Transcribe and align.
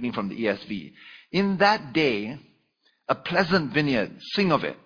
reading 0.00 0.12
from 0.14 0.30
the 0.30 0.44
ESV. 0.44 0.94
In 1.30 1.58
that 1.58 1.92
day, 1.92 2.38
a 3.06 3.14
pleasant 3.14 3.74
vineyard, 3.74 4.10
sing 4.32 4.50
of 4.50 4.64
it. 4.64 4.78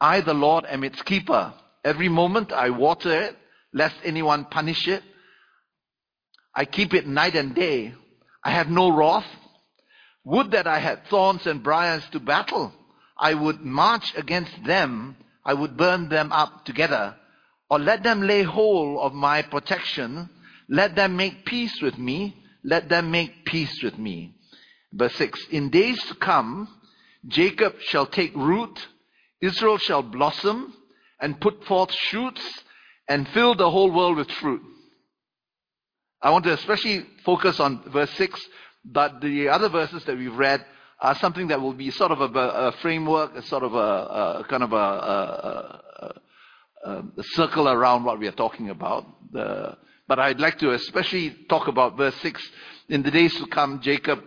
I, 0.00 0.22
the 0.22 0.32
Lord, 0.32 0.64
am 0.66 0.84
its 0.84 1.02
keeper. 1.02 1.52
Every 1.84 2.08
moment 2.08 2.50
I 2.50 2.70
water 2.70 3.12
it, 3.24 3.36
lest 3.74 3.96
anyone 4.04 4.46
punish 4.46 4.88
it. 4.88 5.02
I 6.54 6.64
keep 6.64 6.94
it 6.94 7.06
night 7.06 7.34
and 7.34 7.54
day. 7.54 7.92
I 8.42 8.52
have 8.52 8.68
no 8.68 8.88
wrath. 8.90 9.26
Would 10.24 10.52
that 10.52 10.66
I 10.66 10.78
had 10.78 11.06
thorns 11.10 11.46
and 11.46 11.62
briars 11.62 12.04
to 12.12 12.20
battle. 12.20 12.72
I 13.18 13.34
would 13.34 13.60
march 13.60 14.14
against 14.16 14.64
them. 14.64 15.16
I 15.44 15.52
would 15.52 15.76
burn 15.76 16.08
them 16.08 16.32
up 16.32 16.64
together. 16.64 17.16
Or 17.68 17.78
let 17.78 18.02
them 18.02 18.22
lay 18.22 18.44
hold 18.44 19.00
of 19.00 19.12
my 19.12 19.42
protection. 19.42 20.30
Let 20.70 20.96
them 20.96 21.16
make 21.16 21.44
peace 21.44 21.82
with 21.82 21.98
me. 21.98 22.42
Let 22.62 22.88
them 22.88 23.10
make 23.10 23.44
peace 23.44 23.82
with 23.82 23.98
me. 23.98 24.34
Verse 24.94 25.14
6. 25.16 25.48
In 25.50 25.70
days 25.70 26.02
to 26.04 26.14
come, 26.14 26.68
Jacob 27.26 27.74
shall 27.80 28.06
take 28.06 28.34
root. 28.34 28.78
Israel 29.40 29.78
shall 29.78 30.02
blossom 30.02 30.72
and 31.20 31.40
put 31.40 31.64
forth 31.64 31.92
shoots 31.92 32.42
and 33.08 33.28
fill 33.28 33.54
the 33.54 33.70
whole 33.70 33.90
world 33.90 34.16
with 34.16 34.30
fruit. 34.30 34.62
I 36.22 36.30
want 36.30 36.44
to 36.44 36.52
especially 36.54 37.04
focus 37.24 37.60
on 37.60 37.82
verse 37.90 38.10
6, 38.12 38.40
but 38.84 39.20
the 39.20 39.48
other 39.48 39.68
verses 39.68 40.04
that 40.04 40.16
we've 40.16 40.34
read 40.34 40.64
are 41.00 41.14
something 41.16 41.48
that 41.48 41.60
will 41.60 41.74
be 41.74 41.90
sort 41.90 42.12
of 42.12 42.20
a, 42.20 42.38
a 42.38 42.72
framework, 42.80 43.34
a 43.36 43.42
sort 43.42 43.62
of 43.62 43.74
a, 43.74 44.38
a 44.40 44.46
kind 44.48 44.62
of 44.62 44.72
a, 44.72 45.82
a, 46.86 47.22
circle 47.22 47.68
around 47.68 48.04
what 48.04 48.18
we 48.18 48.26
are 48.28 48.32
talking 48.32 48.70
about. 48.70 49.06
But 49.32 50.18
I'd 50.18 50.40
like 50.40 50.58
to 50.60 50.72
especially 50.72 51.34
talk 51.48 51.68
about 51.68 51.96
verse 51.96 52.14
6. 52.16 52.42
In 52.88 53.02
the 53.02 53.10
days 53.10 53.34
to 53.36 53.46
come, 53.46 53.80
Jacob 53.82 54.22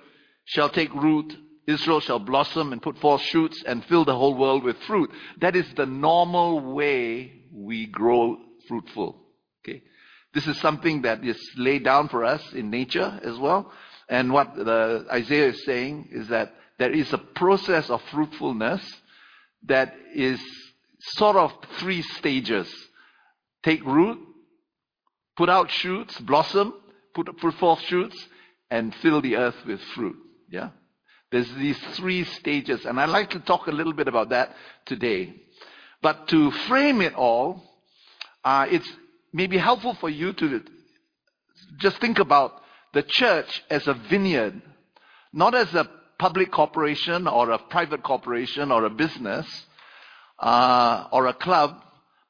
shall 0.48 0.70
take 0.70 0.94
root, 0.94 1.38
Israel 1.68 2.00
shall 2.00 2.20
blossom 2.20 2.72
and 2.72 2.82
put 2.82 2.98
forth 2.98 3.22
shoots 3.22 3.62
and 3.66 3.84
fill 3.86 4.06
the 4.06 4.16
whole 4.16 4.36
world 4.36 4.64
with 4.64 4.78
fruit. 4.88 5.12
That 5.42 5.56
is 5.56 5.68
the 5.76 5.86
normal 5.86 6.74
way 6.74 7.34
we 7.52 7.86
grow 7.86 8.38
fruitful. 8.68 9.22
Okay. 9.62 9.84
This 10.34 10.48
is 10.48 10.58
something 10.62 11.02
that 11.02 11.24
is 11.24 11.38
laid 11.58 11.84
down 11.84 12.08
for 12.08 12.24
us 12.24 12.42
in 12.54 12.70
nature 12.70 13.20
as 13.22 13.38
well. 13.38 13.74
And 14.08 14.32
what 14.32 14.58
Isaiah 15.12 15.50
is 15.50 15.66
saying 15.66 16.10
is 16.12 16.30
that 16.30 16.54
there 16.80 16.94
is 16.94 17.12
a 17.12 17.18
process 17.18 17.90
of 17.90 18.02
fruitfulness 18.04 18.82
that 19.64 19.94
is 20.16 20.40
sort 21.00 21.36
of 21.36 21.52
three 21.78 22.02
stages. 22.02 22.74
Take 23.64 23.84
root, 23.84 24.20
put 25.36 25.50
out 25.50 25.70
shoots, 25.70 26.18
blossom, 26.22 26.74
put, 27.14 27.38
put 27.38 27.54
forth 27.56 27.82
shoots, 27.82 28.16
and 28.70 28.96
fill 28.96 29.22
the 29.22 29.36
earth 29.36 29.58
with 29.66 29.82
fruit. 29.94 30.16
Yeah? 30.50 30.70
There's 31.32 31.52
these 31.56 31.78
three 31.96 32.24
stages, 32.24 32.86
and 32.86 33.00
I'd 33.00 33.10
like 33.10 33.32
to 33.32 33.40
talk 33.40 33.68
a 33.68 33.72
little 33.72 33.94
bit 33.94 34.08
about 34.08 34.30
that 34.30 34.56
today. 34.86 35.34
But 36.02 36.28
to 36.30 36.52
frame 36.52 37.02
it 37.02 37.16
all, 37.16 37.64
uh, 38.46 38.68
it's 38.70 38.90
maybe 39.34 39.58
helpful 39.58 39.94
for 39.96 40.10
you 40.10 40.32
to 40.34 40.62
just 41.80 41.98
think 42.00 42.20
about 42.20 42.62
the 42.94 43.04
church 43.04 43.64
as 43.70 43.88
a 43.88 43.94
vineyard, 43.94 44.62
not 45.34 45.54
as 45.54 45.74
a 45.74 45.90
public 46.18 46.52
corporation 46.52 47.28
or 47.28 47.52
a 47.52 47.60
private 47.60 48.04
corporation 48.04 48.72
or 48.72 48.86
a 48.86 48.90
business 48.90 49.46
uh, 50.40 51.08
or 51.12 51.28
a 51.28 51.34
club, 51.34 51.82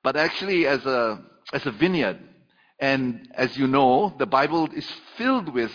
but 0.03 0.15
actually 0.15 0.65
as 0.65 0.85
a 0.85 1.21
as 1.53 1.65
a 1.65 1.71
vineyard. 1.71 2.19
And 2.79 3.29
as 3.33 3.57
you 3.57 3.67
know, 3.67 4.13
the 4.17 4.25
Bible 4.25 4.69
is 4.73 4.89
filled 5.17 5.53
with 5.53 5.71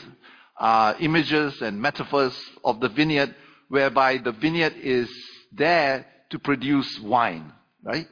uh, 0.58 0.94
images 1.00 1.60
and 1.62 1.80
metaphors 1.80 2.38
of 2.64 2.80
the 2.80 2.88
vineyard, 2.88 3.34
whereby 3.68 4.18
the 4.18 4.32
vineyard 4.32 4.74
is 4.76 5.10
there 5.52 6.06
to 6.30 6.38
produce 6.38 7.00
wine, 7.00 7.52
right? 7.82 8.06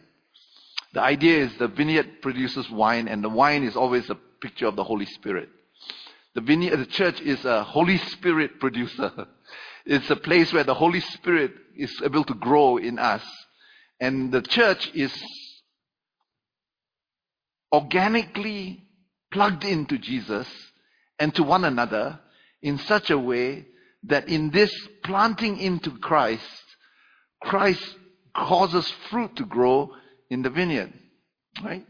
The 0.92 1.00
idea 1.00 1.44
is 1.44 1.56
the 1.56 1.68
vineyard 1.68 2.22
produces 2.22 2.68
wine, 2.70 3.08
and 3.08 3.22
the 3.22 3.28
wine 3.28 3.62
is 3.62 3.76
always 3.76 4.10
a 4.10 4.16
picture 4.40 4.66
of 4.66 4.76
the 4.76 4.84
Holy 4.84 5.06
Spirit. 5.06 5.48
The 6.34 6.40
vineyard, 6.40 6.76
the 6.76 6.86
church 6.86 7.20
is 7.20 7.44
a 7.44 7.62
Holy 7.64 7.98
Spirit 7.98 8.60
producer. 8.60 9.12
It's 9.86 10.10
a 10.10 10.16
place 10.16 10.52
where 10.52 10.62
the 10.62 10.74
Holy 10.74 11.00
Spirit 11.00 11.52
is 11.74 11.90
able 12.04 12.22
to 12.24 12.34
grow 12.34 12.76
in 12.76 12.98
us. 12.98 13.24
And 13.98 14.30
the 14.30 14.42
church 14.42 14.90
is 14.94 15.12
organically 17.72 18.84
plugged 19.30 19.64
into 19.64 19.96
Jesus 19.98 20.46
and 21.18 21.34
to 21.34 21.42
one 21.42 21.64
another 21.64 22.20
in 22.62 22.78
such 22.78 23.10
a 23.10 23.18
way 23.18 23.66
that 24.04 24.28
in 24.28 24.50
this 24.50 24.72
planting 25.04 25.58
into 25.58 25.90
Christ, 25.98 26.44
Christ 27.42 27.82
causes 28.34 28.90
fruit 29.10 29.36
to 29.36 29.44
grow 29.44 29.90
in 30.30 30.42
the 30.42 30.50
vineyard. 30.50 30.92
Right? 31.62 31.84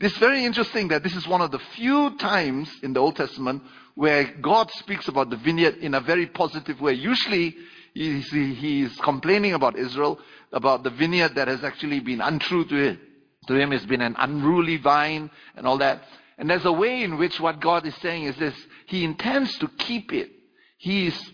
It's 0.00 0.18
very 0.18 0.44
interesting 0.44 0.88
that 0.88 1.02
this 1.02 1.14
is 1.14 1.26
one 1.26 1.40
of 1.40 1.50
the 1.50 1.60
few 1.76 2.16
times 2.18 2.68
in 2.82 2.92
the 2.92 3.00
Old 3.00 3.16
Testament 3.16 3.62
where 3.94 4.24
God 4.42 4.70
speaks 4.72 5.08
about 5.08 5.30
the 5.30 5.36
vineyard 5.36 5.76
in 5.76 5.94
a 5.94 6.00
very 6.00 6.26
positive 6.26 6.80
way. 6.80 6.92
Usually, 6.94 7.54
he 7.94 8.82
is 8.82 8.96
complaining 8.96 9.54
about 9.54 9.78
Israel, 9.78 10.18
about 10.52 10.82
the 10.82 10.90
vineyard 10.90 11.36
that 11.36 11.46
has 11.46 11.62
actually 11.62 12.00
been 12.00 12.20
untrue 12.20 12.64
to 12.64 12.74
him. 12.74 13.00
To 13.46 13.54
him, 13.54 13.72
it's 13.72 13.86
been 13.86 14.00
an 14.00 14.16
unruly 14.18 14.78
vine 14.78 15.30
and 15.54 15.66
all 15.66 15.78
that. 15.78 16.02
And 16.38 16.50
there's 16.50 16.64
a 16.64 16.72
way 16.72 17.02
in 17.02 17.18
which 17.18 17.38
what 17.40 17.60
God 17.60 17.86
is 17.86 17.94
saying 17.96 18.24
is 18.24 18.36
this 18.36 18.54
He 18.86 19.04
intends 19.04 19.56
to 19.58 19.68
keep 19.68 20.12
it. 20.12 20.30
He 20.78 21.06
is 21.06 21.32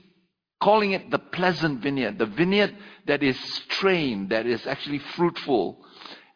calling 0.60 0.92
it 0.92 1.10
the 1.10 1.18
pleasant 1.18 1.80
vineyard, 1.80 2.18
the 2.18 2.26
vineyard 2.26 2.76
that 3.06 3.22
is 3.22 3.38
trained, 3.68 4.30
that 4.30 4.46
is 4.46 4.66
actually 4.66 4.98
fruitful. 4.98 5.84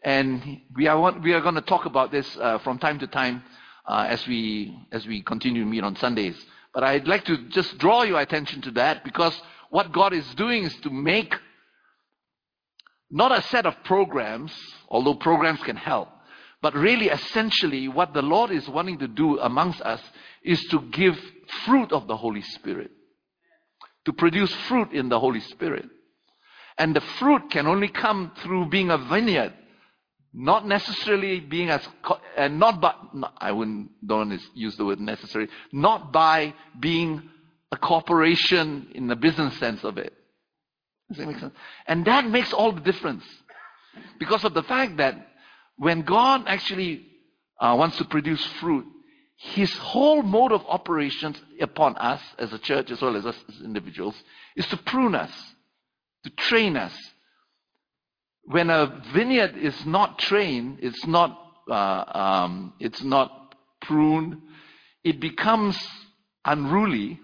And 0.03 0.61
we 0.75 0.87
are, 0.87 1.19
we 1.21 1.33
are 1.33 1.41
going 1.41 1.55
to 1.55 1.61
talk 1.61 1.85
about 1.85 2.11
this 2.11 2.37
uh, 2.39 2.59
from 2.59 2.79
time 2.79 2.99
to 3.01 3.07
time 3.07 3.43
uh, 3.87 4.07
as, 4.09 4.27
we, 4.27 4.77
as 4.93 5.07
we 5.07 5.23
continue 5.23 5.63
to 5.63 5.69
meet 5.69 5.85
on 5.85 5.97
Sundays. 5.97 6.37
But 6.73 6.85
I'd 6.85 7.07
like 7.07 7.25
to 7.27 7.49
just 7.49 7.79
draw 7.79 8.03
your 8.03 8.21
attention 8.21 8.63
to 8.63 8.71
that 8.73 9.05
because 9.05 9.39
what 9.71 9.93
God 9.93 10.13
is 10.13 10.27
doing 10.35 10.65
is 10.65 10.75
to 10.83 10.91
make 10.91 11.35
not 13.11 13.31
a 13.31 13.43
set 13.43 13.67
of 13.67 13.75
programs, 13.85 14.53
although 14.89 15.15
programs 15.15 15.63
can 15.63 15.77
help, 15.77 16.09
but 16.65 16.75
really, 16.75 17.11
essentially, 17.11 17.89
what 17.89 18.15
the 18.15 18.23
Lord 18.23 18.51
is 18.51 18.67
wanting 18.67 18.99
to 19.01 19.07
do 19.07 19.39
amongst 19.39 19.83
us 19.83 20.01
is 20.43 20.65
to 20.71 20.81
give 20.81 21.15
fruit 21.67 21.93
of 21.93 22.07
the 22.07 22.17
Holy 22.17 22.41
Spirit. 22.41 22.91
To 24.07 24.15
produce 24.15 24.51
fruit 24.67 24.95
in 24.95 25.11
the 25.11 25.21
Holy 25.21 25.41
Spirit. 25.41 25.85
And 26.79 26.97
the 26.97 27.03
fruit 27.03 27.51
can 27.51 27.67
only 27.67 27.89
come 27.89 28.33
through 28.43 28.71
being 28.71 28.89
a 28.89 28.97
vineyard. 28.97 29.53
Not 30.33 30.67
necessarily 30.67 31.39
being 31.39 31.69
as, 31.69 31.87
and 32.35 32.59
not 32.59 32.81
by, 32.81 32.95
I 33.37 33.53
wouldn't, 33.53 33.91
don't 34.03 34.41
use 34.55 34.75
the 34.79 34.87
word 34.87 35.01
necessary, 35.01 35.51
not 35.71 36.15
by 36.15 36.55
being 36.81 37.29
a 37.73 37.77
corporation 37.77 38.89
in 38.95 39.07
the 39.07 39.17
business 39.17 39.55
sense 39.59 39.85
of 39.85 39.99
it. 39.99 40.15
Does 41.11 41.19
that 41.19 41.27
make 41.27 41.41
sense? 41.41 41.53
And 41.87 42.07
that 42.07 42.27
makes 42.27 42.55
all 42.55 42.73
the 42.73 42.81
difference. 42.81 43.25
Because 44.19 44.45
of 44.45 44.55
the 44.55 44.63
fact 44.63 44.97
that 44.97 45.29
when 45.77 46.03
God 46.03 46.45
actually 46.47 47.07
uh, 47.61 47.75
wants 47.79 47.99
to 47.99 48.05
produce 48.05 48.45
fruit, 48.61 48.87
his 49.37 49.73
whole 49.77 50.23
mode 50.23 50.53
of 50.53 50.65
operations 50.69 51.41
upon 51.61 51.97
us 51.97 52.21
as 52.39 52.53
a 52.53 52.59
church 52.59 52.91
as 52.91 53.03
well 53.03 53.17
as 53.17 53.27
us 53.27 53.37
as 53.49 53.61
individuals 53.63 54.15
is 54.57 54.67
to 54.69 54.77
prune 54.77 55.15
us, 55.15 55.33
to 56.25 56.31
train 56.31 56.77
us. 56.77 56.95
When 58.45 58.71
a 58.71 59.03
vineyard 59.13 59.57
is 59.57 59.75
not 59.85 60.19
trained, 60.19 60.79
it's 60.83 61.07
not, 61.07 61.39
uh, 61.69 62.05
um, 62.15 62.75
it's 62.79 63.03
not 63.03 63.55
pruned, 63.81 64.41
it 65.03 65.21
becomes 65.21 65.77
unruly. 66.45 67.21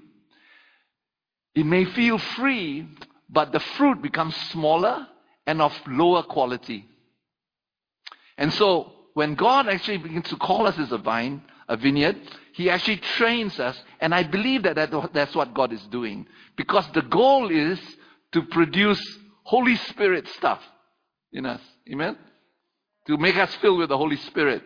It 1.54 1.66
may 1.66 1.84
feel 1.84 2.18
free, 2.18 2.88
but 3.28 3.52
the 3.52 3.60
fruit 3.60 4.02
becomes 4.02 4.34
smaller 4.50 5.06
and 5.46 5.62
of 5.62 5.72
lower 5.86 6.22
quality. 6.22 6.89
And 8.40 8.52
so 8.54 8.90
when 9.14 9.34
God 9.34 9.68
actually 9.68 9.98
begins 9.98 10.28
to 10.30 10.36
call 10.36 10.66
us 10.66 10.78
as 10.78 10.90
a 10.90 10.98
vine, 10.98 11.42
a 11.68 11.76
vineyard, 11.76 12.16
He 12.54 12.70
actually 12.70 12.96
trains 12.96 13.60
us. 13.60 13.80
And 14.00 14.14
I 14.14 14.24
believe 14.24 14.64
that, 14.64 14.76
that 14.76 15.12
that's 15.12 15.34
what 15.34 15.54
God 15.54 15.72
is 15.72 15.82
doing. 15.88 16.26
Because 16.56 16.88
the 16.92 17.02
goal 17.02 17.50
is 17.50 17.78
to 18.32 18.42
produce 18.42 19.00
Holy 19.42 19.76
Spirit 19.76 20.26
stuff 20.28 20.62
in 21.32 21.44
us. 21.44 21.60
Amen? 21.92 22.16
To 23.08 23.18
make 23.18 23.36
us 23.36 23.54
filled 23.56 23.78
with 23.78 23.90
the 23.90 23.98
Holy 23.98 24.16
Spirit. 24.16 24.62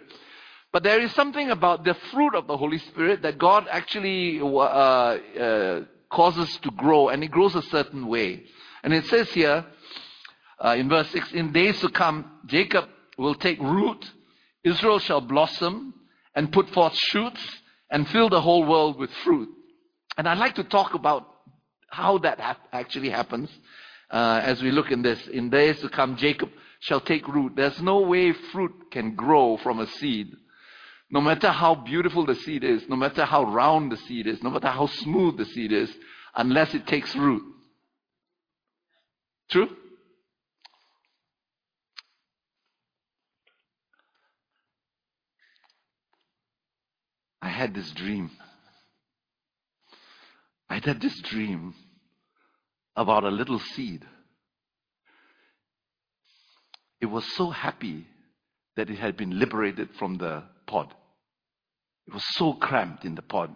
But 0.72 0.84
there 0.84 1.00
is 1.00 1.12
something 1.12 1.50
about 1.50 1.84
the 1.84 1.94
fruit 2.12 2.34
of 2.36 2.46
the 2.46 2.56
Holy 2.56 2.78
Spirit 2.78 3.22
that 3.22 3.38
God 3.38 3.66
actually 3.68 4.40
uh, 4.40 4.44
uh, 4.44 5.84
causes 6.10 6.56
to 6.58 6.70
grow, 6.70 7.08
and 7.08 7.24
it 7.24 7.30
grows 7.32 7.56
a 7.56 7.62
certain 7.62 8.06
way. 8.06 8.44
And 8.84 8.92
it 8.92 9.06
says 9.06 9.30
here 9.30 9.64
uh, 10.64 10.76
in 10.78 10.88
verse 10.88 11.08
6 11.10 11.32
In 11.32 11.52
days 11.52 11.80
to 11.80 11.88
come, 11.88 12.30
Jacob 12.46 12.88
will 13.18 13.34
take 13.34 13.60
root, 13.60 14.04
Israel 14.64 14.98
shall 14.98 15.20
blossom 15.20 15.94
and 16.34 16.52
put 16.52 16.68
forth 16.70 16.94
shoots 16.96 17.40
and 17.90 18.08
fill 18.08 18.28
the 18.28 18.40
whole 18.40 18.64
world 18.66 18.98
with 18.98 19.10
fruit. 19.24 19.48
And 20.16 20.28
I'd 20.28 20.38
like 20.38 20.54
to 20.56 20.64
talk 20.64 20.94
about 20.94 21.28
how 21.88 22.18
that 22.18 22.40
hap- 22.40 22.68
actually 22.72 23.10
happens 23.10 23.50
uh, 24.10 24.40
as 24.42 24.62
we 24.62 24.70
look 24.70 24.90
in 24.90 25.02
this. 25.02 25.26
In 25.28 25.50
days 25.50 25.80
to 25.80 25.88
come, 25.88 26.16
Jacob 26.16 26.50
shall 26.80 27.00
take 27.00 27.26
root. 27.28 27.52
There's 27.56 27.80
no 27.80 28.00
way 28.00 28.32
fruit 28.32 28.90
can 28.90 29.14
grow 29.14 29.56
from 29.58 29.80
a 29.80 29.86
seed. 29.86 30.32
No 31.10 31.20
matter 31.20 31.50
how 31.50 31.74
beautiful 31.74 32.26
the 32.26 32.34
seed 32.34 32.64
is, 32.64 32.82
no 32.88 32.96
matter 32.96 33.24
how 33.24 33.44
round 33.44 33.92
the 33.92 33.96
seed 33.96 34.26
is, 34.26 34.42
no 34.42 34.50
matter 34.50 34.68
how 34.68 34.86
smooth 34.86 35.36
the 35.36 35.44
seed 35.44 35.72
is, 35.72 35.92
unless 36.34 36.74
it 36.74 36.86
takes 36.86 37.14
root. 37.14 37.42
True? 39.50 39.68
I 47.44 47.48
had 47.48 47.74
this 47.74 47.90
dream. 47.90 48.30
I 50.70 50.80
had 50.82 50.98
this 50.98 51.20
dream 51.20 51.74
about 52.96 53.24
a 53.24 53.28
little 53.28 53.58
seed. 53.58 54.02
It 57.02 57.06
was 57.06 57.24
so 57.36 57.50
happy 57.50 58.06
that 58.76 58.88
it 58.88 58.98
had 58.98 59.18
been 59.18 59.38
liberated 59.38 59.90
from 59.98 60.16
the 60.16 60.44
pod. 60.66 60.94
It 62.06 62.14
was 62.14 62.24
so 62.34 62.54
cramped 62.54 63.04
in 63.04 63.14
the 63.14 63.20
pod. 63.20 63.54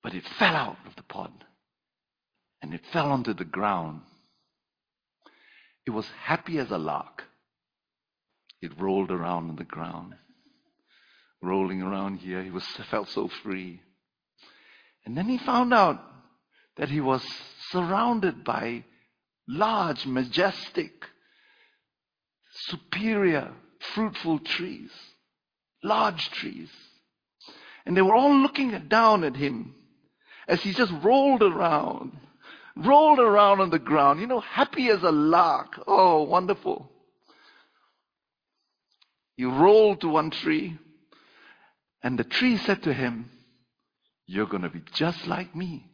But 0.00 0.14
it 0.14 0.24
fell 0.38 0.54
out 0.54 0.78
of 0.86 0.94
the 0.94 1.02
pod 1.02 1.32
and 2.62 2.72
it 2.72 2.82
fell 2.92 3.10
onto 3.10 3.34
the 3.34 3.44
ground. 3.44 4.02
It 5.84 5.90
was 5.90 6.06
happy 6.22 6.58
as 6.58 6.70
a 6.70 6.78
lark. 6.78 7.24
It 8.62 8.78
rolled 8.78 9.10
around 9.10 9.50
on 9.50 9.56
the 9.56 9.64
ground, 9.64 10.14
rolling 11.42 11.82
around 11.82 12.18
here. 12.18 12.42
He 12.42 12.50
was 12.50 12.66
felt 12.90 13.08
so 13.08 13.28
free. 13.42 13.80
And 15.04 15.16
then 15.16 15.28
he 15.28 15.38
found 15.38 15.72
out 15.72 16.00
that 16.76 16.88
he 16.88 17.00
was 17.00 17.24
surrounded 17.70 18.44
by 18.44 18.84
large, 19.48 20.06
majestic, 20.06 20.92
superior, 22.68 23.52
fruitful 23.94 24.40
trees, 24.40 24.90
large 25.82 26.30
trees. 26.30 26.70
And 27.84 27.96
they 27.96 28.02
were 28.02 28.14
all 28.14 28.36
looking 28.36 28.88
down 28.88 29.24
at 29.24 29.36
him 29.36 29.74
as 30.48 30.60
he 30.62 30.72
just 30.72 30.92
rolled 31.02 31.42
around, 31.42 32.16
rolled 32.76 33.18
around 33.18 33.60
on 33.60 33.70
the 33.70 33.78
ground, 33.78 34.20
you 34.20 34.26
know, 34.26 34.40
happy 34.40 34.88
as 34.88 35.02
a 35.02 35.12
lark. 35.12 35.80
Oh, 35.86 36.24
wonderful. 36.24 36.90
He 39.36 39.44
rolled 39.44 40.00
to 40.00 40.08
one 40.08 40.30
tree, 40.30 40.78
and 42.06 42.16
the 42.16 42.22
tree 42.22 42.56
said 42.58 42.84
to 42.84 42.94
him, 42.94 43.28
You're 44.28 44.46
going 44.46 44.62
to 44.62 44.68
be 44.68 44.80
just 44.92 45.26
like 45.26 45.56
me. 45.56 45.90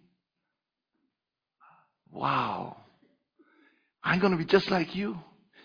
Wow. 2.11 2.77
I'm 4.05 4.19
going 4.19 4.33
to 4.33 4.37
be 4.37 4.45
just 4.45 4.71
like 4.71 4.95
you. 4.95 5.19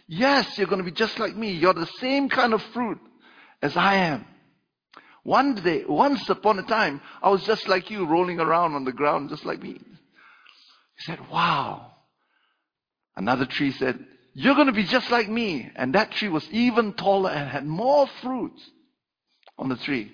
Yes, 0.08 0.58
you're 0.58 0.68
going 0.68 0.78
to 0.80 0.90
be 0.90 0.96
just 0.96 1.20
like 1.20 1.36
me. 1.36 1.52
You're 1.52 1.74
the 1.74 1.90
same 2.00 2.30
kind 2.30 2.54
of 2.54 2.62
fruit 2.74 2.98
as 3.62 3.76
I 3.76 3.96
am. 3.96 4.26
One 5.24 5.56
day, 5.56 5.84
once 5.86 6.30
upon 6.30 6.60
a 6.60 6.64
time, 6.64 7.02
I 7.22 7.28
was 7.28 7.44
just 7.44 7.68
like 7.68 7.92
you, 7.92 8.06
rolling 8.06 8.40
around 8.40 8.74
on 8.74 8.86
the 8.86 8.94
ground, 8.94 9.30
just 9.32 9.44
like 9.44 9.62
me. 9.62 9.74
He 9.74 11.00
said, 11.00 11.20
Wow. 11.30 11.92
Another 13.18 13.46
tree 13.46 13.72
said, 13.74 14.00
You're 14.34 14.56
going 14.56 14.68
to 14.68 14.72
be 14.72 14.86
just 14.86 15.12
like 15.12 15.28
me. 15.28 15.70
And 15.76 15.94
that 15.94 16.12
tree 16.12 16.30
was 16.30 16.50
even 16.52 16.94
taller 16.94 17.32
and 17.32 17.50
had 17.50 17.66
more 17.66 18.08
fruit 18.22 18.58
on 19.58 19.68
the 19.68 19.76
tree. 19.76 20.14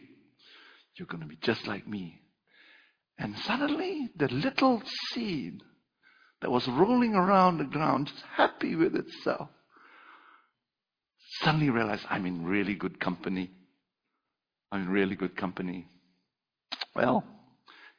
You're 0.95 1.07
going 1.07 1.21
to 1.21 1.27
be 1.27 1.37
just 1.41 1.67
like 1.67 1.87
me. 1.87 2.21
And 3.17 3.37
suddenly, 3.39 4.09
the 4.15 4.27
little 4.27 4.81
seed 5.11 5.61
that 6.41 6.51
was 6.51 6.67
rolling 6.67 7.15
around 7.15 7.57
the 7.57 7.63
ground, 7.63 8.07
just 8.07 8.23
happy 8.35 8.75
with 8.75 8.95
itself, 8.95 9.49
suddenly 11.41 11.69
realized 11.69 12.05
I'm 12.09 12.25
in 12.25 12.45
really 12.45 12.75
good 12.75 12.99
company. 12.99 13.51
I'm 14.71 14.83
in 14.83 14.89
really 14.89 15.15
good 15.15 15.35
company. 15.35 15.87
Well, 16.95 17.23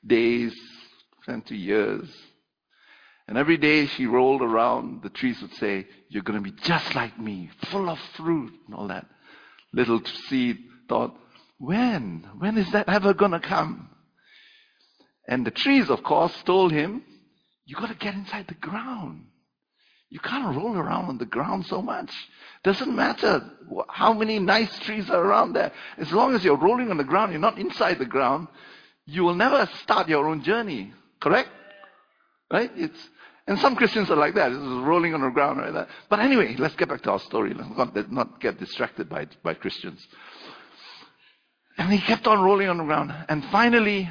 days 0.06 0.54
turned 1.24 1.46
to 1.46 1.56
years. 1.56 2.08
And 3.26 3.38
every 3.38 3.56
day 3.56 3.86
she 3.86 4.06
rolled 4.06 4.42
around, 4.42 5.02
the 5.02 5.08
trees 5.08 5.40
would 5.40 5.54
say, 5.54 5.86
You're 6.10 6.22
going 6.22 6.42
to 6.42 6.50
be 6.50 6.56
just 6.62 6.94
like 6.94 7.18
me, 7.18 7.50
full 7.70 7.88
of 7.88 7.98
fruit 8.16 8.52
and 8.66 8.74
all 8.74 8.88
that. 8.88 9.06
Little 9.72 10.02
seed 10.28 10.58
thought, 10.88 11.16
When? 11.58 12.28
When 12.38 12.58
is 12.58 12.70
that 12.72 12.88
ever 12.88 13.14
going 13.14 13.32
to 13.32 13.40
come? 13.40 13.90
And 15.26 15.46
the 15.46 15.50
trees, 15.50 15.88
of 15.88 16.02
course, 16.02 16.34
told 16.44 16.72
him, 16.72 17.02
You 17.64 17.76
got 17.76 17.88
to 17.88 17.94
get 17.94 18.14
inside 18.14 18.46
the 18.48 18.54
ground. 18.54 19.26
You 20.10 20.20
can't 20.20 20.54
roll 20.56 20.76
around 20.76 21.06
on 21.06 21.18
the 21.18 21.26
ground 21.26 21.66
so 21.66 21.82
much. 21.82 22.12
Doesn't 22.62 22.94
matter 22.94 23.42
how 23.88 24.12
many 24.12 24.38
nice 24.38 24.78
trees 24.80 25.10
are 25.10 25.20
around 25.20 25.54
there. 25.54 25.72
As 25.98 26.12
long 26.12 26.34
as 26.34 26.44
you're 26.44 26.56
rolling 26.56 26.90
on 26.90 26.98
the 26.98 27.04
ground, 27.04 27.32
you're 27.32 27.40
not 27.40 27.58
inside 27.58 27.98
the 27.98 28.06
ground, 28.06 28.48
you 29.06 29.22
will 29.22 29.34
never 29.34 29.68
start 29.82 30.08
your 30.08 30.28
own 30.28 30.42
journey. 30.42 30.92
Correct? 31.20 31.48
Right? 32.50 32.70
It's, 32.76 33.08
and 33.46 33.58
some 33.58 33.76
Christians 33.76 34.10
are 34.10 34.16
like 34.16 34.34
that, 34.34 34.52
it's 34.52 34.60
rolling 34.60 35.14
on 35.14 35.20
the 35.20 35.30
ground 35.30 35.74
that. 35.74 35.88
But 36.08 36.20
anyway, 36.20 36.54
let's 36.58 36.76
get 36.76 36.88
back 36.88 37.02
to 37.02 37.12
our 37.12 37.20
story. 37.20 37.52
Let's 37.52 37.76
not, 37.76 38.12
not 38.12 38.40
get 38.40 38.58
distracted 38.58 39.08
by, 39.08 39.26
by 39.42 39.54
Christians. 39.54 40.06
And 41.76 41.92
he 41.92 42.00
kept 42.00 42.26
on 42.26 42.42
rolling 42.42 42.68
on 42.68 42.78
the 42.78 42.84
ground. 42.84 43.12
And 43.28 43.44
finally, 43.46 44.08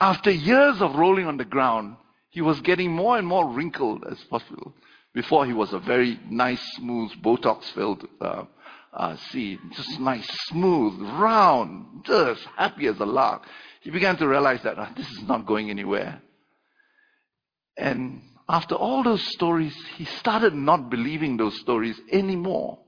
after 0.00 0.30
years 0.30 0.80
of 0.80 0.96
rolling 0.96 1.26
on 1.26 1.36
the 1.36 1.44
ground, 1.44 1.96
he 2.30 2.40
was 2.40 2.60
getting 2.60 2.90
more 2.90 3.18
and 3.18 3.26
more 3.26 3.48
wrinkled 3.48 4.04
as 4.10 4.18
possible. 4.24 4.74
Before 5.14 5.46
he 5.46 5.52
was 5.52 5.72
a 5.72 5.78
very 5.78 6.18
nice, 6.28 6.62
smooth, 6.76 7.12
Botox-filled 7.22 8.08
uh, 8.20 8.44
uh, 8.92 9.16
seed, 9.30 9.58
just 9.72 10.00
nice, 10.00 10.26
smooth, 10.48 11.00
round, 11.00 12.04
just 12.04 12.42
happy 12.56 12.86
as 12.86 12.98
a 12.98 13.04
lark. 13.04 13.44
He 13.82 13.90
began 13.90 14.16
to 14.16 14.26
realize 14.26 14.62
that 14.62 14.78
oh, 14.78 14.88
this 14.96 15.08
is 15.10 15.22
not 15.22 15.46
going 15.46 15.70
anywhere. 15.70 16.22
And 17.76 18.22
after 18.48 18.74
all 18.74 19.02
those 19.02 19.22
stories, 19.32 19.74
he 19.96 20.04
started 20.04 20.54
not 20.54 20.90
believing 20.90 21.36
those 21.36 21.58
stories 21.60 22.00
anymore 22.10 22.78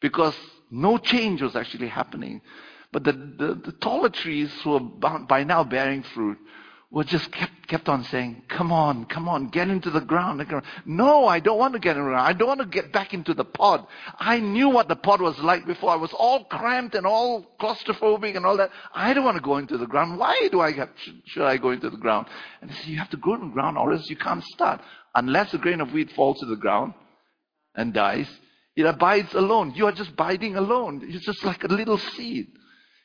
because 0.00 0.36
no 0.70 0.98
change 0.98 1.42
was 1.42 1.56
actually 1.56 1.88
happening. 1.88 2.40
But 2.92 3.04
the, 3.04 3.12
the, 3.12 3.60
the 3.64 3.72
taller 3.72 4.10
trees 4.10 4.52
who 4.62 4.70
were 4.70 4.80
by 4.80 5.44
now 5.44 5.64
bearing 5.64 6.02
fruit 6.02 6.38
were 6.90 7.04
just 7.04 7.32
kept, 7.32 7.66
kept 7.68 7.88
on 7.88 8.04
saying, 8.04 8.42
come 8.48 8.70
on, 8.70 9.06
come 9.06 9.26
on, 9.26 9.48
get 9.48 9.70
into 9.70 9.88
the 9.88 10.02
ground. 10.02 10.44
No, 10.84 11.26
I 11.26 11.40
don't 11.40 11.58
want 11.58 11.72
to 11.72 11.80
get 11.80 11.96
in 11.96 12.02
the 12.02 12.10
ground. 12.10 12.28
I 12.28 12.34
don't 12.34 12.48
want 12.48 12.60
to 12.60 12.66
get 12.66 12.92
back 12.92 13.14
into 13.14 13.32
the 13.32 13.46
pod. 13.46 13.86
I 14.18 14.40
knew 14.40 14.68
what 14.68 14.88
the 14.88 14.96
pod 14.96 15.22
was 15.22 15.38
like 15.38 15.66
before. 15.66 15.88
I 15.88 15.96
was 15.96 16.12
all 16.12 16.44
cramped 16.44 16.94
and 16.94 17.06
all 17.06 17.46
claustrophobic 17.58 18.36
and 18.36 18.44
all 18.44 18.58
that. 18.58 18.68
I 18.94 19.14
don't 19.14 19.24
want 19.24 19.38
to 19.38 19.42
go 19.42 19.56
into 19.56 19.78
the 19.78 19.86
ground. 19.86 20.18
Why 20.18 20.48
do 20.52 20.60
I 20.60 20.72
get, 20.72 20.90
should 21.24 21.46
I 21.46 21.56
go 21.56 21.70
into 21.70 21.88
the 21.88 21.96
ground? 21.96 22.26
And 22.60 22.70
they 22.70 22.74
say, 22.74 22.90
you 22.90 22.98
have 22.98 23.10
to 23.10 23.16
go 23.16 23.36
to 23.36 23.42
the 23.42 23.50
ground 23.52 23.78
or 23.78 23.90
else 23.90 24.10
you 24.10 24.16
can't 24.16 24.44
start. 24.44 24.82
Unless 25.14 25.54
a 25.54 25.58
grain 25.58 25.80
of 25.80 25.92
wheat 25.94 26.12
falls 26.12 26.40
to 26.40 26.46
the 26.46 26.56
ground 26.56 26.92
and 27.74 27.94
dies, 27.94 28.28
it 28.76 28.84
abides 28.84 29.32
alone. 29.32 29.72
You 29.74 29.86
are 29.86 29.92
just 29.92 30.14
biding 30.14 30.56
alone. 30.56 31.06
You're 31.08 31.20
just 31.20 31.42
like 31.42 31.64
a 31.64 31.68
little 31.68 31.96
seed. 31.96 32.48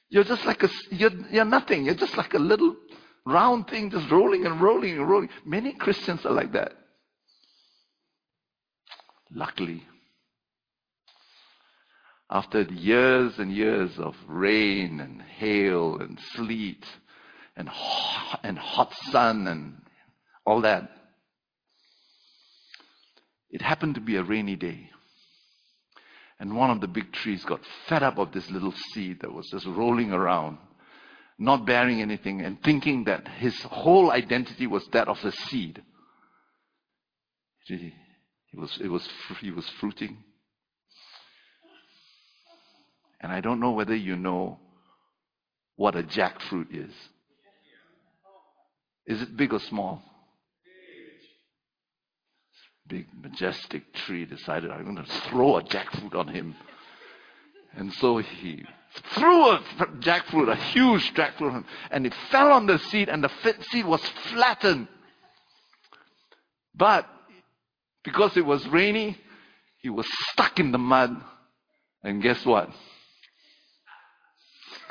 You're 0.09 0.23
just 0.23 0.45
like 0.45 0.63
a, 0.63 0.69
you're, 0.89 1.11
you're 1.31 1.45
nothing. 1.45 1.85
You're 1.85 1.95
just 1.95 2.17
like 2.17 2.33
a 2.33 2.39
little 2.39 2.75
round 3.25 3.67
thing 3.67 3.91
just 3.91 4.09
rolling 4.09 4.45
and 4.45 4.61
rolling 4.61 4.97
and 4.97 5.09
rolling. 5.09 5.29
Many 5.45 5.73
Christians 5.73 6.25
are 6.25 6.31
like 6.31 6.53
that. 6.53 6.73
Luckily, 9.29 9.83
after 12.29 12.61
years 12.61 13.37
and 13.37 13.51
years 13.51 13.91
of 13.99 14.15
rain 14.27 15.01
and 15.01 15.21
hail 15.21 15.97
and 15.99 16.17
sleet 16.35 16.85
and 17.57 17.67
hot, 17.67 18.39
and 18.43 18.57
hot 18.57 18.93
sun 19.11 19.47
and 19.47 19.81
all 20.45 20.61
that, 20.61 20.89
it 23.49 23.61
happened 23.61 23.95
to 23.95 24.01
be 24.01 24.15
a 24.15 24.23
rainy 24.23 24.55
day. 24.55 24.89
And 26.39 26.55
one 26.55 26.69
of 26.69 26.81
the 26.81 26.87
big 26.87 27.11
trees 27.13 27.43
got 27.43 27.61
fed 27.87 28.03
up 28.03 28.17
of 28.17 28.31
this 28.31 28.49
little 28.51 28.73
seed 28.93 29.21
that 29.21 29.33
was 29.33 29.49
just 29.49 29.65
rolling 29.65 30.11
around 30.11 30.57
not 31.39 31.65
bearing 31.65 32.01
anything 32.01 32.41
and 32.41 32.61
thinking 32.63 33.03
that 33.03 33.27
his 33.27 33.55
whole 33.63 34.11
identity 34.11 34.65
was 34.65 34.87
that 34.91 35.07
of 35.07 35.17
a 35.23 35.31
seed. 35.31 35.81
He, 37.65 37.93
was, 38.55 38.77
it 38.81 38.87
was, 38.87 39.07
he 39.41 39.51
was 39.51 39.69
fruiting. 39.79 40.17
And 43.21 43.31
I 43.31 43.41
don't 43.41 43.59
know 43.59 43.71
whether 43.71 43.95
you 43.95 44.15
know 44.15 44.59
what 45.75 45.95
a 45.95 46.03
jackfruit 46.03 46.67
is. 46.71 46.93
Is 49.05 49.21
it 49.21 49.37
big 49.37 49.53
or 49.53 49.59
small? 49.59 50.01
Big, 52.87 53.07
majestic 53.21 53.93
tree 53.93 54.25
decided 54.25 54.71
I'm 54.71 54.83
going 54.83 54.95
to 54.95 55.11
throw 55.29 55.57
a 55.57 55.63
jackfruit 55.63 56.15
on 56.15 56.29
him. 56.29 56.55
And 57.75 57.93
so 57.93 58.17
he 58.17 58.63
threw 59.13 59.49
a 59.49 59.59
jackfruit, 59.99 60.49
a 60.51 60.55
huge 60.55 61.13
jackfruit, 61.13 61.51
him, 61.51 61.65
and 61.91 62.05
it 62.05 62.13
fell 62.31 62.51
on 62.51 62.65
the 62.65 62.79
seed, 62.79 63.09
and 63.09 63.23
the 63.23 63.31
seed 63.71 63.85
was 63.85 64.01
flattened. 64.31 64.87
But 66.73 67.07
because 68.03 68.37
it 68.37 68.45
was 68.45 68.65
rainy, 68.67 69.17
he 69.79 69.89
was 69.89 70.07
stuck 70.31 70.59
in 70.59 70.71
the 70.71 70.77
mud. 70.77 71.21
And 72.03 72.21
guess 72.21 72.45
what? 72.45 72.69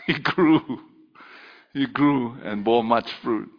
He 0.07 0.15
grew. 0.21 0.61
He 1.73 1.87
grew 1.87 2.37
and 2.45 2.62
bore 2.65 2.85
much 2.85 3.11
fruit. 3.25 3.50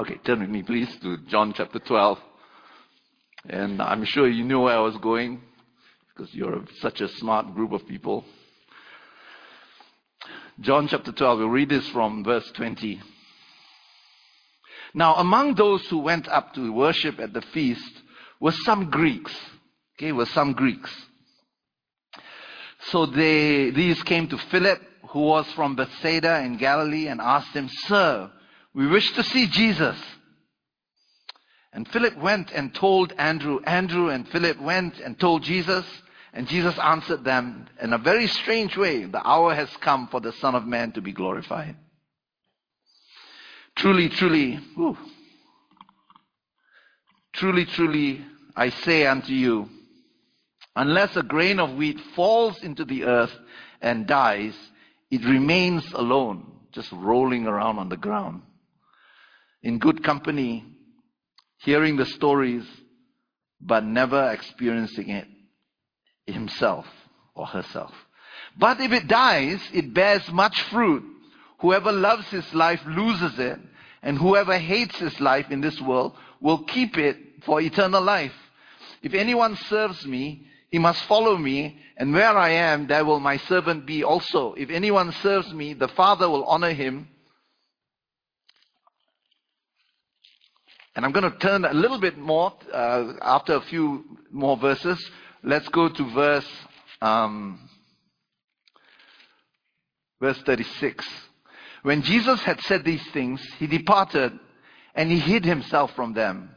Okay, 0.00 0.16
turn 0.24 0.40
with 0.40 0.50
me, 0.50 0.64
please, 0.64 0.88
to 1.02 1.18
John 1.28 1.52
chapter 1.56 1.78
12. 1.78 2.18
And 3.48 3.80
I'm 3.80 4.04
sure 4.04 4.28
you 4.28 4.44
knew 4.44 4.60
where 4.60 4.76
I 4.76 4.80
was 4.80 4.96
going 4.96 5.40
because 6.08 6.34
you're 6.34 6.64
such 6.80 7.00
a 7.00 7.08
smart 7.08 7.54
group 7.54 7.72
of 7.72 7.86
people. 7.86 8.24
John 10.60 10.88
chapter 10.88 11.12
12, 11.12 11.38
we'll 11.38 11.48
read 11.48 11.68
this 11.68 11.86
from 11.90 12.24
verse 12.24 12.50
20. 12.52 13.00
Now, 14.94 15.14
among 15.16 15.54
those 15.54 15.86
who 15.88 15.98
went 15.98 16.26
up 16.28 16.54
to 16.54 16.72
worship 16.72 17.20
at 17.20 17.32
the 17.34 17.42
feast 17.42 18.02
were 18.40 18.52
some 18.52 18.90
Greeks. 18.90 19.34
Okay, 19.98 20.12
were 20.12 20.26
some 20.26 20.52
Greeks. 20.52 20.90
So 22.88 23.06
they, 23.06 23.70
these 23.70 24.02
came 24.02 24.28
to 24.28 24.38
Philip, 24.38 24.80
who 25.10 25.20
was 25.20 25.46
from 25.52 25.76
Bethsaida 25.76 26.40
in 26.40 26.56
Galilee, 26.56 27.08
and 27.08 27.20
asked 27.20 27.54
him, 27.54 27.68
Sir, 27.68 28.30
we 28.74 28.86
wish 28.86 29.12
to 29.12 29.22
see 29.22 29.46
Jesus. 29.46 29.96
And 31.76 31.86
Philip 31.86 32.16
went 32.16 32.52
and 32.52 32.74
told 32.74 33.12
Andrew. 33.18 33.60
Andrew 33.64 34.08
and 34.08 34.26
Philip 34.26 34.58
went 34.58 34.98
and 34.98 35.20
told 35.20 35.42
Jesus. 35.42 35.84
And 36.32 36.48
Jesus 36.48 36.78
answered 36.78 37.22
them 37.22 37.66
in 37.82 37.92
a 37.92 37.98
very 37.98 38.28
strange 38.28 38.78
way 38.78 39.04
The 39.04 39.24
hour 39.26 39.54
has 39.54 39.68
come 39.76 40.08
for 40.08 40.18
the 40.18 40.32
Son 40.32 40.54
of 40.54 40.66
Man 40.66 40.92
to 40.92 41.02
be 41.02 41.12
glorified. 41.12 41.76
Truly, 43.74 44.08
truly, 44.08 44.54
whew, 44.74 44.96
truly, 47.34 47.66
truly, 47.66 48.24
I 48.56 48.70
say 48.70 49.06
unto 49.06 49.34
you, 49.34 49.68
unless 50.74 51.14
a 51.14 51.22
grain 51.22 51.60
of 51.60 51.74
wheat 51.74 52.00
falls 52.14 52.62
into 52.62 52.86
the 52.86 53.04
earth 53.04 53.38
and 53.82 54.06
dies, 54.06 54.54
it 55.10 55.26
remains 55.26 55.92
alone, 55.92 56.52
just 56.72 56.90
rolling 56.90 57.46
around 57.46 57.78
on 57.78 57.90
the 57.90 57.98
ground. 57.98 58.40
In 59.62 59.78
good 59.78 60.02
company, 60.02 60.75
hearing 61.58 61.96
the 61.96 62.06
stories, 62.06 62.64
but 63.60 63.84
never 63.84 64.30
experiencing 64.30 65.10
it 65.10 65.26
himself 66.26 66.86
or 67.34 67.46
herself. 67.46 67.92
But 68.58 68.80
if 68.80 68.92
it 68.92 69.08
dies, 69.08 69.60
it 69.72 69.92
bears 69.92 70.30
much 70.30 70.60
fruit. 70.62 71.04
Whoever 71.60 71.92
loves 71.92 72.26
his 72.28 72.52
life 72.54 72.80
loses 72.86 73.38
it, 73.38 73.58
and 74.02 74.18
whoever 74.18 74.58
hates 74.58 74.98
his 74.98 75.18
life 75.20 75.50
in 75.50 75.60
this 75.60 75.80
world 75.80 76.14
will 76.40 76.64
keep 76.64 76.98
it 76.98 77.16
for 77.44 77.60
eternal 77.60 78.02
life. 78.02 78.34
If 79.02 79.14
anyone 79.14 79.56
serves 79.56 80.06
me, 80.06 80.46
he 80.70 80.78
must 80.78 81.02
follow 81.04 81.36
me, 81.36 81.78
and 81.96 82.12
where 82.12 82.36
I 82.36 82.50
am, 82.50 82.86
there 82.86 83.04
will 83.04 83.20
my 83.20 83.36
servant 83.36 83.86
be 83.86 84.04
also. 84.04 84.54
If 84.54 84.70
anyone 84.70 85.12
serves 85.22 85.52
me, 85.52 85.74
the 85.74 85.88
Father 85.88 86.28
will 86.28 86.44
honor 86.44 86.72
him. 86.72 87.08
I'm 91.04 91.12
going 91.12 91.30
to 91.30 91.38
turn 91.38 91.64
a 91.64 91.74
little 91.74 92.00
bit 92.00 92.16
more 92.16 92.52
uh, 92.72 93.12
after 93.20 93.54
a 93.54 93.60
few 93.60 94.04
more 94.30 94.56
verses 94.56 94.98
Let's 95.46 95.68
go 95.68 95.88
to 95.88 96.10
verse, 96.12 96.50
um, 97.00 97.68
verse 100.20 100.42
36. 100.44 101.06
When 101.84 102.02
Jesus 102.02 102.40
had 102.40 102.60
said 102.62 102.84
these 102.84 103.06
things, 103.12 103.40
he 103.60 103.68
departed 103.68 104.36
and 104.96 105.08
he 105.08 105.20
hid 105.20 105.44
himself 105.44 105.94
from 105.94 106.14
them. 106.14 106.50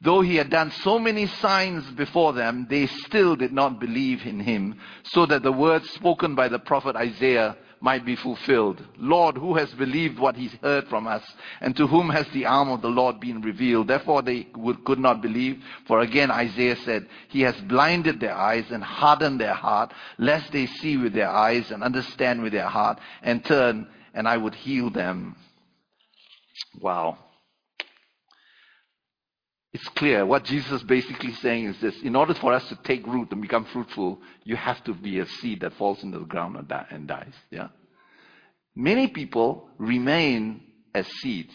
Though 0.00 0.22
he 0.22 0.34
had 0.34 0.50
done 0.50 0.72
so 0.82 0.98
many 0.98 1.28
signs 1.28 1.88
before 1.92 2.32
them, 2.32 2.66
they 2.68 2.88
still 2.88 3.36
did 3.36 3.52
not 3.52 3.78
believe 3.78 4.26
in 4.26 4.40
him, 4.40 4.80
so 5.04 5.24
that 5.26 5.44
the 5.44 5.52
words 5.52 5.88
spoken 5.90 6.34
by 6.34 6.48
the 6.48 6.58
prophet 6.58 6.96
Isaiah 6.96 7.56
might 7.80 8.04
be 8.04 8.16
fulfilled. 8.16 8.82
Lord, 8.98 9.36
who 9.36 9.54
has 9.54 9.72
believed 9.74 10.18
what 10.18 10.36
he 10.36 10.48
heard 10.62 10.88
from 10.88 11.06
us? 11.06 11.22
And 11.60 11.76
to 11.76 11.86
whom 11.86 12.08
has 12.10 12.26
the 12.28 12.46
arm 12.46 12.70
of 12.70 12.82
the 12.82 12.88
Lord 12.88 13.20
been 13.20 13.40
revealed? 13.40 13.88
Therefore 13.88 14.22
they 14.22 14.46
would, 14.54 14.84
could 14.84 14.98
not 14.98 15.20
believe. 15.22 15.62
For 15.86 16.00
again 16.00 16.30
Isaiah 16.30 16.76
said, 16.76 17.08
He 17.28 17.42
has 17.42 17.56
blinded 17.62 18.20
their 18.20 18.34
eyes 18.34 18.70
and 18.70 18.82
hardened 18.82 19.40
their 19.40 19.54
heart, 19.54 19.92
lest 20.18 20.52
they 20.52 20.66
see 20.66 20.96
with 20.96 21.12
their 21.12 21.30
eyes 21.30 21.70
and 21.70 21.82
understand 21.82 22.42
with 22.42 22.52
their 22.52 22.68
heart 22.68 22.98
and 23.22 23.44
turn, 23.44 23.88
and 24.14 24.26
I 24.26 24.36
would 24.36 24.54
heal 24.54 24.90
them. 24.90 25.36
Wow. 26.80 27.18
It's 29.76 29.88
clear. 29.90 30.24
What 30.24 30.44
Jesus 30.44 30.72
is 30.72 30.82
basically 30.84 31.34
saying 31.34 31.66
is 31.66 31.78
this 31.82 32.00
in 32.00 32.16
order 32.16 32.32
for 32.32 32.50
us 32.54 32.66
to 32.70 32.76
take 32.76 33.06
root 33.06 33.30
and 33.30 33.42
become 33.42 33.66
fruitful, 33.66 34.18
you 34.42 34.56
have 34.56 34.82
to 34.84 34.94
be 34.94 35.18
a 35.18 35.26
seed 35.26 35.60
that 35.60 35.74
falls 35.74 36.02
into 36.02 36.18
the 36.18 36.24
ground 36.24 36.56
and, 36.56 36.72
and 36.88 37.06
dies. 37.06 37.34
Yeah? 37.50 37.68
Many 38.74 39.08
people 39.08 39.68
remain 39.76 40.62
as 40.94 41.06
seeds, 41.20 41.52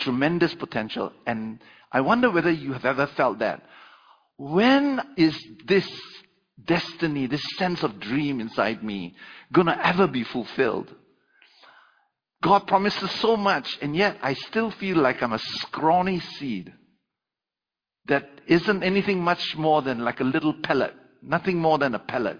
tremendous 0.00 0.56
potential, 0.56 1.12
and 1.24 1.60
I 1.92 2.00
wonder 2.00 2.32
whether 2.32 2.50
you 2.50 2.72
have 2.72 2.84
ever 2.84 3.06
felt 3.06 3.38
that. 3.38 3.62
When 4.36 5.00
is 5.16 5.40
this 5.66 5.88
destiny, 6.64 7.28
this 7.28 7.44
sense 7.58 7.84
of 7.84 8.00
dream 8.00 8.40
inside 8.40 8.82
me, 8.82 9.14
gonna 9.52 9.78
ever 9.80 10.08
be 10.08 10.24
fulfilled? 10.24 10.92
God 12.42 12.66
promises 12.66 13.12
so 13.20 13.36
much, 13.36 13.78
and 13.80 13.94
yet 13.94 14.18
I 14.20 14.34
still 14.34 14.72
feel 14.72 14.96
like 14.96 15.22
I'm 15.22 15.32
a 15.32 15.38
scrawny 15.38 16.18
seed 16.18 16.72
that 18.10 18.28
isn't 18.46 18.82
anything 18.82 19.22
much 19.22 19.56
more 19.56 19.82
than 19.82 20.00
like 20.00 20.20
a 20.20 20.24
little 20.24 20.52
pellet, 20.52 20.94
nothing 21.22 21.58
more 21.58 21.78
than 21.78 21.94
a 21.94 21.98
pellet. 21.98 22.38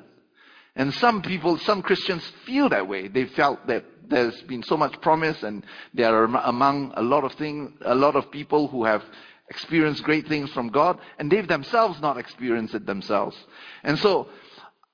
And 0.75 0.93
some 0.95 1.23
people, 1.23 1.59
some 1.59 1.81
Christians 1.81 2.25
feel 2.45 2.69
that 2.71 2.89
way. 2.89 3.07
They 3.09 3.27
felt 3.27 3.67
that 3.69 3.85
there's 4.09 4.41
been 4.43 4.65
so 4.65 4.77
much 4.77 5.01
promise 5.01 5.43
and 5.45 5.65
they 5.95 6.03
are 6.03 6.25
among 6.25 6.93
a 6.97 7.03
lot 7.03 7.23
of 7.23 7.33
things, 7.35 7.71
a 7.85 7.95
lot 7.95 8.17
of 8.17 8.31
people 8.33 8.67
who 8.67 8.85
have 8.85 9.03
experienced 9.49 10.03
great 10.03 10.27
things 10.27 10.51
from 10.53 10.71
God 10.71 10.99
and 11.19 11.31
they've 11.31 11.47
themselves 11.47 12.01
not 12.01 12.19
experienced 12.19 12.75
it 12.75 12.87
themselves. 12.87 13.37
And 13.85 13.97
so 13.99 14.29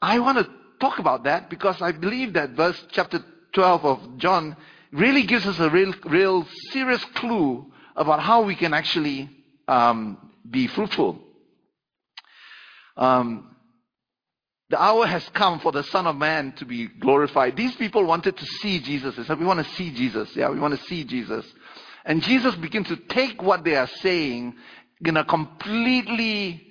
I 0.02 0.18
want 0.18 0.38
to 0.38 0.50
talk 0.78 0.98
about 0.98 1.24
that 1.24 1.48
because 1.48 1.80
I 1.80 1.92
believe 1.92 2.34
that 2.34 2.50
verse 2.50 2.82
chapter 2.90 3.24
12 3.54 3.84
of 3.84 4.18
John 4.18 4.56
really 4.92 5.22
gives 5.22 5.46
us 5.46 5.58
a 5.58 5.70
real, 5.70 5.94
real 6.04 6.46
serious 6.70 7.02
clue 7.14 7.72
about 7.96 8.20
how 8.20 8.42
we 8.42 8.54
can 8.54 8.74
actually 8.74 9.30
um, 9.68 10.18
be 10.50 10.66
fruitful. 10.66 11.20
Um, 12.96 13.56
the 14.68 14.82
hour 14.82 15.06
has 15.06 15.28
come 15.30 15.60
for 15.60 15.70
the 15.70 15.84
Son 15.84 16.06
of 16.06 16.16
Man 16.16 16.52
to 16.56 16.64
be 16.64 16.86
glorified. 16.86 17.56
These 17.56 17.76
people 17.76 18.04
wanted 18.04 18.36
to 18.36 18.46
see 18.46 18.80
Jesus. 18.80 19.14
They 19.14 19.24
said, 19.24 19.38
We 19.38 19.46
want 19.46 19.64
to 19.64 19.74
see 19.74 19.92
Jesus. 19.92 20.34
Yeah, 20.34 20.50
we 20.50 20.58
want 20.58 20.78
to 20.78 20.86
see 20.86 21.04
Jesus. 21.04 21.46
And 22.04 22.22
Jesus 22.22 22.54
begins 22.56 22.88
to 22.88 22.96
take 22.96 23.42
what 23.42 23.64
they 23.64 23.76
are 23.76 23.86
saying 23.86 24.54
in 25.04 25.16
a 25.16 25.24
completely 25.24 26.66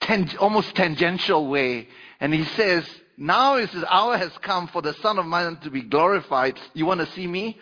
tang- 0.00 0.36
almost 0.38 0.74
tangential 0.76 1.48
way. 1.48 1.88
And 2.20 2.32
he 2.32 2.44
says, 2.44 2.88
Now 3.16 3.56
is 3.56 3.70
the 3.72 3.92
hour 3.92 4.16
has 4.16 4.36
come 4.38 4.68
for 4.68 4.82
the 4.82 4.94
Son 4.94 5.18
of 5.18 5.26
Man 5.26 5.56
to 5.62 5.70
be 5.70 5.82
glorified. 5.82 6.58
You 6.72 6.86
want 6.86 7.00
to 7.00 7.10
see 7.12 7.26
me? 7.26 7.58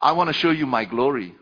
I 0.00 0.12
want 0.12 0.28
to 0.28 0.34
show 0.34 0.50
you 0.50 0.66
my 0.66 0.84
glory. 0.84 1.34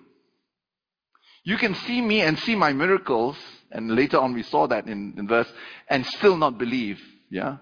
You 1.51 1.59
can 1.59 1.75
see 1.75 2.01
me 2.01 2.21
and 2.21 2.39
see 2.39 2.55
my 2.55 2.73
miracles, 2.73 3.37
and 3.73 3.91
later 3.97 4.19
on 4.19 4.35
we 4.35 4.45
saw 4.45 4.69
that 4.69 4.87
in, 4.87 5.15
in 5.19 5.27
verse, 5.27 5.53
and 5.89 6.07
still 6.07 6.37
not 6.37 6.59
believe. 6.59 7.01
Yeah? 7.29 7.57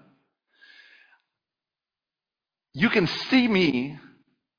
You 2.71 2.89
can 2.89 3.07
see 3.07 3.47
me 3.47 3.97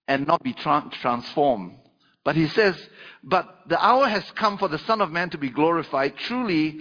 and 0.08 0.26
not 0.26 0.42
be 0.42 0.52
tra- 0.52 0.90
transformed. 1.00 1.78
But 2.24 2.34
he 2.34 2.48
says, 2.48 2.74
But 3.22 3.68
the 3.68 3.80
hour 3.80 4.08
has 4.08 4.28
come 4.32 4.58
for 4.58 4.66
the 4.66 4.80
Son 4.80 5.00
of 5.00 5.12
Man 5.12 5.30
to 5.30 5.38
be 5.38 5.50
glorified. 5.50 6.16
Truly, 6.16 6.80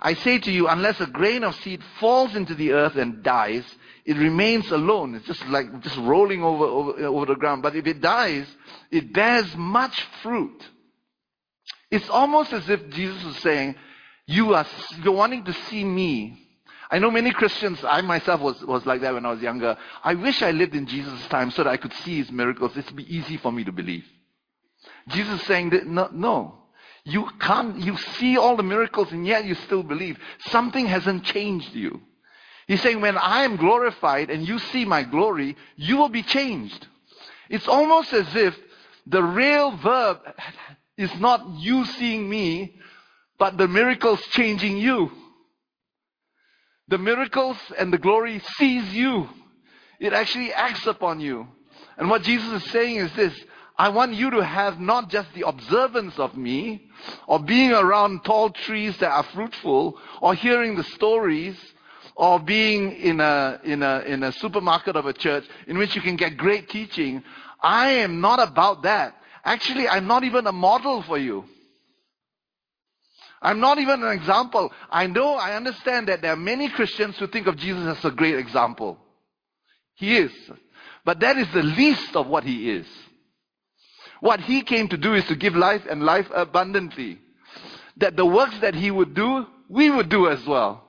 I 0.00 0.14
say 0.14 0.40
to 0.40 0.50
you, 0.50 0.66
unless 0.66 1.00
a 1.00 1.06
grain 1.06 1.44
of 1.44 1.54
seed 1.54 1.80
falls 2.00 2.34
into 2.34 2.56
the 2.56 2.72
earth 2.72 2.96
and 2.96 3.22
dies, 3.22 3.62
it 4.04 4.16
remains 4.16 4.68
alone. 4.72 5.14
It's 5.14 5.28
just 5.28 5.46
like 5.46 5.80
just 5.84 5.98
rolling 5.98 6.42
over, 6.42 6.64
over, 6.64 7.06
over 7.06 7.26
the 7.26 7.36
ground. 7.36 7.62
But 7.62 7.76
if 7.76 7.86
it 7.86 8.00
dies, 8.00 8.48
it 8.90 9.12
bears 9.12 9.54
much 9.54 10.04
fruit. 10.24 10.60
It's 11.90 12.08
almost 12.08 12.52
as 12.52 12.68
if 12.68 12.88
Jesus 12.90 13.24
is 13.24 13.36
saying, 13.38 13.74
you 14.26 14.54
are, 14.54 14.66
you're 15.02 15.14
wanting 15.14 15.44
to 15.44 15.52
see 15.52 15.84
me. 15.84 16.46
I 16.90 16.98
know 16.98 17.10
many 17.10 17.32
Christians, 17.32 17.78
I 17.84 18.00
myself 18.00 18.40
was, 18.40 18.62
was 18.62 18.86
like 18.86 19.02
that 19.02 19.14
when 19.14 19.26
I 19.26 19.30
was 19.30 19.40
younger. 19.40 19.76
I 20.02 20.14
wish 20.14 20.42
I 20.42 20.50
lived 20.50 20.74
in 20.74 20.86
Jesus' 20.86 21.26
time 21.28 21.50
so 21.50 21.64
that 21.64 21.70
I 21.70 21.76
could 21.76 21.92
see 21.92 22.18
his 22.18 22.30
miracles. 22.30 22.76
It'd 22.76 22.96
be 22.96 23.14
easy 23.14 23.36
for 23.36 23.52
me 23.52 23.64
to 23.64 23.72
believe. 23.72 24.04
Jesus 25.08 25.40
is 25.40 25.46
saying 25.46 25.70
that, 25.70 25.86
no, 25.86 26.08
no. 26.12 26.54
You 27.04 27.28
can't, 27.40 27.78
you 27.78 27.96
see 28.18 28.36
all 28.36 28.56
the 28.56 28.62
miracles 28.62 29.12
and 29.12 29.26
yet 29.26 29.44
you 29.44 29.54
still 29.54 29.82
believe. 29.82 30.18
Something 30.46 30.86
hasn't 30.86 31.24
changed 31.24 31.74
you. 31.74 32.02
He's 32.66 32.82
saying, 32.82 33.00
when 33.00 33.16
I 33.16 33.44
am 33.44 33.56
glorified 33.56 34.28
and 34.28 34.46
you 34.46 34.58
see 34.58 34.84
my 34.84 35.02
glory, 35.02 35.56
you 35.76 35.96
will 35.96 36.10
be 36.10 36.22
changed. 36.22 36.86
It's 37.48 37.66
almost 37.66 38.12
as 38.12 38.34
if 38.36 38.54
the 39.06 39.22
real 39.22 39.74
verb 39.78 40.18
is 40.98 41.14
not 41.18 41.58
you 41.58 41.86
seeing 41.86 42.28
me, 42.28 42.74
but 43.38 43.56
the 43.56 43.68
miracles 43.68 44.20
changing 44.32 44.76
you. 44.76 45.10
The 46.88 46.98
miracles 46.98 47.56
and 47.78 47.92
the 47.92 47.98
glory 47.98 48.40
sees 48.56 48.92
you. 48.92 49.28
It 50.00 50.12
actually 50.12 50.52
acts 50.52 50.86
upon 50.86 51.20
you. 51.20 51.46
And 51.96 52.10
what 52.10 52.22
Jesus 52.22 52.64
is 52.64 52.70
saying 52.70 52.96
is 52.96 53.12
this 53.14 53.34
I 53.78 53.90
want 53.90 54.14
you 54.14 54.30
to 54.30 54.44
have 54.44 54.80
not 54.80 55.08
just 55.08 55.32
the 55.34 55.46
observance 55.46 56.18
of 56.18 56.36
me, 56.36 56.88
or 57.28 57.38
being 57.38 57.70
around 57.70 58.24
tall 58.24 58.50
trees 58.50 58.98
that 58.98 59.10
are 59.10 59.22
fruitful, 59.22 60.00
or 60.20 60.34
hearing 60.34 60.74
the 60.74 60.82
stories, 60.82 61.56
or 62.16 62.40
being 62.40 62.90
in 62.90 63.20
a, 63.20 63.60
in 63.62 63.84
a, 63.84 64.00
in 64.00 64.24
a 64.24 64.32
supermarket 64.32 64.96
of 64.96 65.06
a 65.06 65.12
church 65.12 65.44
in 65.68 65.78
which 65.78 65.94
you 65.94 66.02
can 66.02 66.16
get 66.16 66.36
great 66.36 66.68
teaching. 66.68 67.22
I 67.60 67.90
am 67.90 68.20
not 68.20 68.40
about 68.40 68.82
that. 68.82 69.14
Actually, 69.48 69.88
I'm 69.88 70.06
not 70.06 70.24
even 70.24 70.46
a 70.46 70.52
model 70.52 71.02
for 71.02 71.16
you. 71.16 71.42
I'm 73.40 73.60
not 73.60 73.78
even 73.78 74.02
an 74.02 74.12
example. 74.12 74.70
I 74.90 75.06
know, 75.06 75.36
I 75.36 75.56
understand 75.56 76.08
that 76.08 76.20
there 76.20 76.34
are 76.34 76.36
many 76.36 76.68
Christians 76.68 77.16
who 77.16 77.26
think 77.28 77.46
of 77.46 77.56
Jesus 77.56 77.96
as 77.96 78.04
a 78.04 78.10
great 78.10 78.34
example. 78.34 78.98
He 79.94 80.18
is. 80.18 80.32
But 81.02 81.20
that 81.20 81.38
is 81.38 81.50
the 81.54 81.62
least 81.62 82.14
of 82.14 82.26
what 82.26 82.44
he 82.44 82.70
is. 82.72 82.86
What 84.20 84.40
he 84.40 84.60
came 84.60 84.88
to 84.88 84.98
do 84.98 85.14
is 85.14 85.24
to 85.28 85.34
give 85.34 85.56
life 85.56 85.86
and 85.88 86.02
life 86.02 86.26
abundantly. 86.34 87.18
That 87.96 88.16
the 88.16 88.26
works 88.26 88.58
that 88.60 88.74
he 88.74 88.90
would 88.90 89.14
do, 89.14 89.46
we 89.70 89.88
would 89.88 90.10
do 90.10 90.28
as 90.28 90.44
well. 90.46 90.86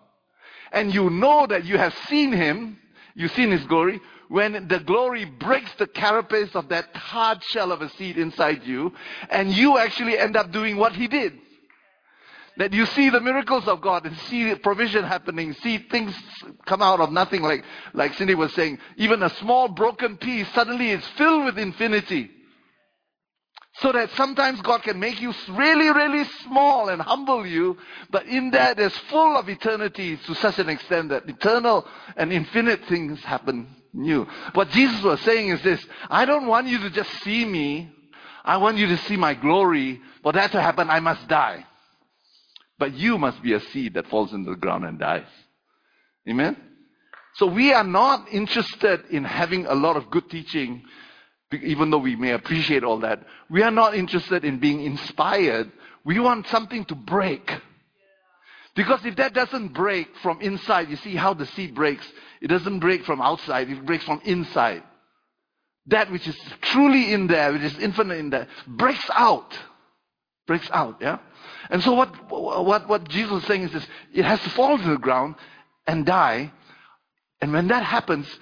And 0.73 0.93
you 0.93 1.09
know 1.09 1.47
that 1.47 1.63
you 1.63 1.77
have 1.77 1.93
seen 2.09 2.33
him, 2.33 2.77
you've 3.15 3.31
seen 3.31 3.51
his 3.51 3.63
glory, 3.67 4.01
when 4.29 4.67
the 4.67 4.79
glory 4.79 5.25
breaks 5.25 5.73
the 5.79 5.87
carapace 5.87 6.55
of 6.55 6.69
that 6.69 6.95
hard 6.95 7.43
shell 7.45 7.71
of 7.71 7.81
a 7.81 7.89
seed 7.89 8.17
inside 8.17 8.63
you, 8.63 8.93
and 9.29 9.51
you 9.51 9.77
actually 9.77 10.17
end 10.17 10.37
up 10.37 10.51
doing 10.51 10.77
what 10.77 10.93
he 10.93 11.07
did. 11.07 11.33
That 12.57 12.71
you 12.71 12.85
see 12.85 13.09
the 13.09 13.21
miracles 13.21 13.67
of 13.67 13.81
God 13.81 14.05
and 14.05 14.15
see 14.17 14.53
provision 14.55 15.03
happening, 15.03 15.53
see 15.53 15.79
things 15.79 16.13
come 16.65 16.81
out 16.81 16.99
of 16.99 17.11
nothing, 17.11 17.41
like, 17.41 17.63
like 17.93 18.13
Cindy 18.13 18.35
was 18.35 18.53
saying. 18.53 18.77
Even 18.97 19.23
a 19.23 19.29
small 19.37 19.67
broken 19.67 20.17
piece 20.17 20.47
suddenly 20.53 20.91
is 20.91 21.03
filled 21.17 21.45
with 21.45 21.57
infinity. 21.57 22.29
So 23.75 23.91
that 23.93 24.11
sometimes 24.11 24.61
God 24.61 24.83
can 24.83 24.99
make 24.99 25.21
you 25.21 25.33
really, 25.51 25.89
really 25.89 26.25
small 26.43 26.89
and 26.89 27.01
humble 27.01 27.47
you, 27.47 27.77
but 28.11 28.25
in 28.25 28.51
that 28.51 28.77
there's 28.77 28.97
full 29.09 29.37
of 29.37 29.47
eternity 29.47 30.17
to 30.17 30.35
such 30.35 30.59
an 30.59 30.69
extent 30.69 31.09
that 31.09 31.29
eternal 31.29 31.87
and 32.17 32.31
infinite 32.31 32.85
things 32.85 33.23
happen 33.23 33.75
new. 33.93 34.25
What 34.53 34.69
Jesus 34.69 35.01
was 35.03 35.19
saying 35.21 35.49
is 35.49 35.61
this, 35.61 35.83
I 36.09 36.25
don't 36.25 36.47
want 36.47 36.67
you 36.67 36.79
to 36.79 36.89
just 36.89 37.11
see 37.23 37.45
me, 37.45 37.91
I 38.43 38.57
want 38.57 38.77
you 38.77 38.87
to 38.87 38.97
see 38.97 39.17
my 39.17 39.33
glory. 39.33 40.01
For 40.23 40.33
that 40.33 40.51
to 40.51 40.61
happen, 40.61 40.89
I 40.89 40.99
must 40.99 41.27
die. 41.27 41.65
But 42.77 42.93
you 42.93 43.17
must 43.17 43.41
be 43.43 43.53
a 43.53 43.59
seed 43.59 43.95
that 43.95 44.07
falls 44.07 44.33
into 44.33 44.51
the 44.51 44.57
ground 44.57 44.85
and 44.85 44.97
dies. 44.97 45.27
Amen? 46.27 46.55
So 47.35 47.47
we 47.47 47.73
are 47.73 47.83
not 47.83 48.29
interested 48.31 49.01
in 49.09 49.23
having 49.23 49.65
a 49.65 49.73
lot 49.73 49.97
of 49.97 50.09
good 50.09 50.29
teaching 50.29 50.83
even 51.51 51.89
though 51.89 51.99
we 51.99 52.15
may 52.15 52.31
appreciate 52.31 52.83
all 52.83 52.99
that, 52.99 53.25
we 53.49 53.63
are 53.63 53.71
not 53.71 53.95
interested 53.95 54.45
in 54.45 54.59
being 54.59 54.81
inspired. 54.81 55.71
We 56.05 56.19
want 56.19 56.47
something 56.47 56.85
to 56.85 56.95
break. 56.95 57.51
Because 58.79 59.03
if 59.03 59.17
that 59.17 59.33
doesn't 59.33 59.73
break 59.73 60.07
from 60.23 60.39
inside, 60.39 60.89
you 60.89 60.95
see 60.95 61.13
how 61.13 61.33
the 61.33 61.45
seed 61.47 61.75
breaks. 61.75 62.09
It 62.41 62.47
doesn't 62.47 62.79
break 62.79 63.03
from 63.03 63.21
outside, 63.21 63.69
it 63.69 63.85
breaks 63.85 64.05
from 64.05 64.21
inside. 64.23 64.83
That 65.87 66.09
which 66.09 66.25
is 66.25 66.39
truly 66.61 67.11
in 67.11 67.27
there, 67.27 67.51
which 67.51 67.63
is 67.63 67.77
infinite 67.79 68.19
in 68.19 68.29
there, 68.29 68.47
breaks 68.65 69.03
out. 69.13 69.53
Breaks 70.47 70.69
out, 70.71 70.99
yeah? 71.01 71.19
And 71.69 71.83
so 71.83 71.93
what, 71.93 72.31
what, 72.31 72.87
what 72.87 73.09
Jesus 73.09 73.41
is 73.41 73.47
saying 73.49 73.63
is 73.63 73.73
this, 73.73 73.87
it 74.13 74.23
has 74.23 74.41
to 74.43 74.49
fall 74.51 74.77
to 74.77 74.89
the 74.91 74.97
ground 74.97 75.35
and 75.85 76.05
die. 76.05 76.49
And 77.41 77.51
when 77.51 77.67
that 77.67 77.83
happens, 77.83 78.33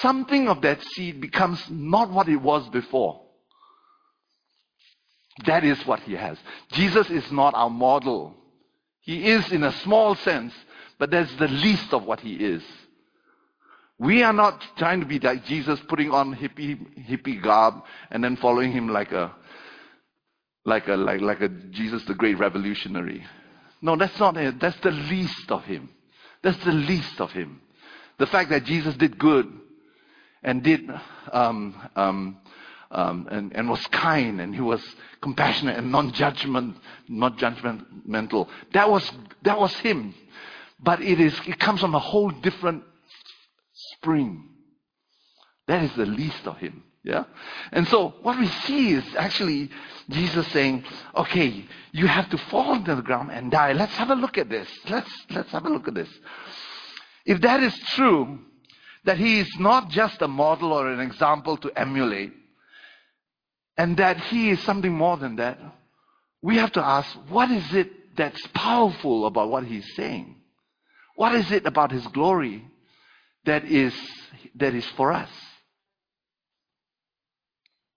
something 0.00 0.48
of 0.48 0.62
that 0.62 0.82
seed 0.94 1.20
becomes 1.20 1.62
not 1.68 2.10
what 2.10 2.30
it 2.30 2.36
was 2.36 2.66
before. 2.70 3.20
That 5.44 5.64
is 5.64 5.86
what 5.86 6.00
he 6.00 6.14
has. 6.14 6.38
Jesus 6.70 7.10
is 7.10 7.30
not 7.30 7.52
our 7.52 7.68
model. 7.68 8.38
He 9.02 9.30
is 9.30 9.52
in 9.52 9.64
a 9.64 9.72
small 9.80 10.14
sense, 10.14 10.54
but 10.98 11.10
that's 11.10 11.34
the 11.36 11.48
least 11.48 11.92
of 11.92 12.04
what 12.04 12.20
he 12.20 12.34
is. 12.34 12.62
We 13.98 14.22
are 14.22 14.32
not 14.32 14.62
trying 14.78 15.00
to 15.00 15.06
be 15.06 15.18
like 15.18 15.44
Jesus, 15.44 15.80
putting 15.88 16.10
on 16.10 16.34
hippie, 16.34 16.78
hippie 17.08 17.42
garb 17.42 17.84
and 18.10 18.22
then 18.22 18.36
following 18.36 18.72
him 18.72 18.88
like 18.88 19.12
a, 19.12 19.32
like 20.64 20.88
a, 20.88 20.94
like, 20.94 21.20
like 21.20 21.40
a 21.40 21.48
Jesus 21.48 22.04
the 22.04 22.14
great 22.14 22.38
revolutionary. 22.38 23.24
No, 23.80 23.96
that's 23.96 24.18
not 24.18 24.36
it. 24.36 24.60
That's 24.60 24.78
the 24.80 24.90
least 24.90 25.50
of 25.50 25.64
him. 25.64 25.90
That's 26.42 26.64
the 26.64 26.72
least 26.72 27.20
of 27.20 27.30
him. 27.32 27.60
The 28.18 28.26
fact 28.26 28.50
that 28.50 28.64
Jesus 28.64 28.94
did 28.96 29.18
good 29.18 29.46
and 30.42 30.62
did 30.62 30.88
um, 31.32 31.88
um, 31.96 32.38
um, 32.92 33.26
and, 33.30 33.52
and, 33.54 33.68
was 33.68 33.84
kind 33.88 34.40
and 34.40 34.54
he 34.54 34.60
was 34.60 34.82
compassionate 35.20 35.78
and 35.78 35.90
non-judgment, 35.90 36.76
not 37.08 37.38
judgmental. 37.38 38.48
That 38.74 38.90
was 38.90 39.10
that 39.42 39.58
was 39.58 39.72
him, 39.74 40.14
but 40.78 41.00
it 41.00 41.18
is 41.18 41.34
it 41.46 41.58
comes 41.58 41.80
from 41.80 41.94
a 41.94 41.98
whole 41.98 42.30
different 42.30 42.84
spring. 43.72 44.48
That 45.66 45.84
is 45.84 45.94
the 45.96 46.06
least 46.06 46.46
of 46.46 46.58
him. 46.58 46.84
Yeah? 47.04 47.24
And 47.72 47.88
so 47.88 48.14
what 48.22 48.38
we 48.38 48.46
see 48.46 48.92
is 48.92 49.04
actually 49.16 49.70
Jesus 50.08 50.46
saying, 50.48 50.84
okay, 51.16 51.64
you 51.92 52.06
have 52.06 52.30
to 52.30 52.38
fall 52.38 52.82
to 52.82 52.94
the 52.94 53.02
ground 53.02 53.30
and 53.32 53.50
die. 53.50 53.72
Let's 53.72 53.94
have 53.96 54.10
a 54.10 54.14
look 54.14 54.38
at 54.38 54.48
this. 54.48 54.68
Let's, 54.88 55.10
let's 55.30 55.50
have 55.50 55.66
a 55.66 55.68
look 55.68 55.88
at 55.88 55.94
this. 55.94 56.08
If 57.24 57.40
that 57.40 57.62
is 57.62 57.76
true, 57.94 58.38
that 59.04 59.18
he 59.18 59.40
is 59.40 59.48
not 59.58 59.90
just 59.90 60.22
a 60.22 60.28
model 60.28 60.72
or 60.72 60.88
an 60.88 61.00
example 61.00 61.56
to 61.58 61.70
emulate, 61.76 62.32
and 63.76 63.96
that 63.96 64.18
he 64.18 64.50
is 64.50 64.60
something 64.60 64.92
more 64.92 65.16
than 65.16 65.36
that. 65.36 65.58
We 66.42 66.56
have 66.56 66.72
to 66.72 66.84
ask, 66.84 67.08
what 67.28 67.50
is 67.50 67.74
it 67.74 68.16
that's 68.16 68.46
powerful 68.48 69.26
about 69.26 69.50
what 69.50 69.64
he's 69.64 69.94
saying? 69.94 70.36
What 71.16 71.34
is 71.34 71.50
it 71.50 71.66
about 71.66 71.92
his 71.92 72.06
glory 72.08 72.64
that 73.44 73.64
is, 73.64 73.94
that 74.56 74.74
is 74.74 74.86
for 74.96 75.12
us? 75.12 75.30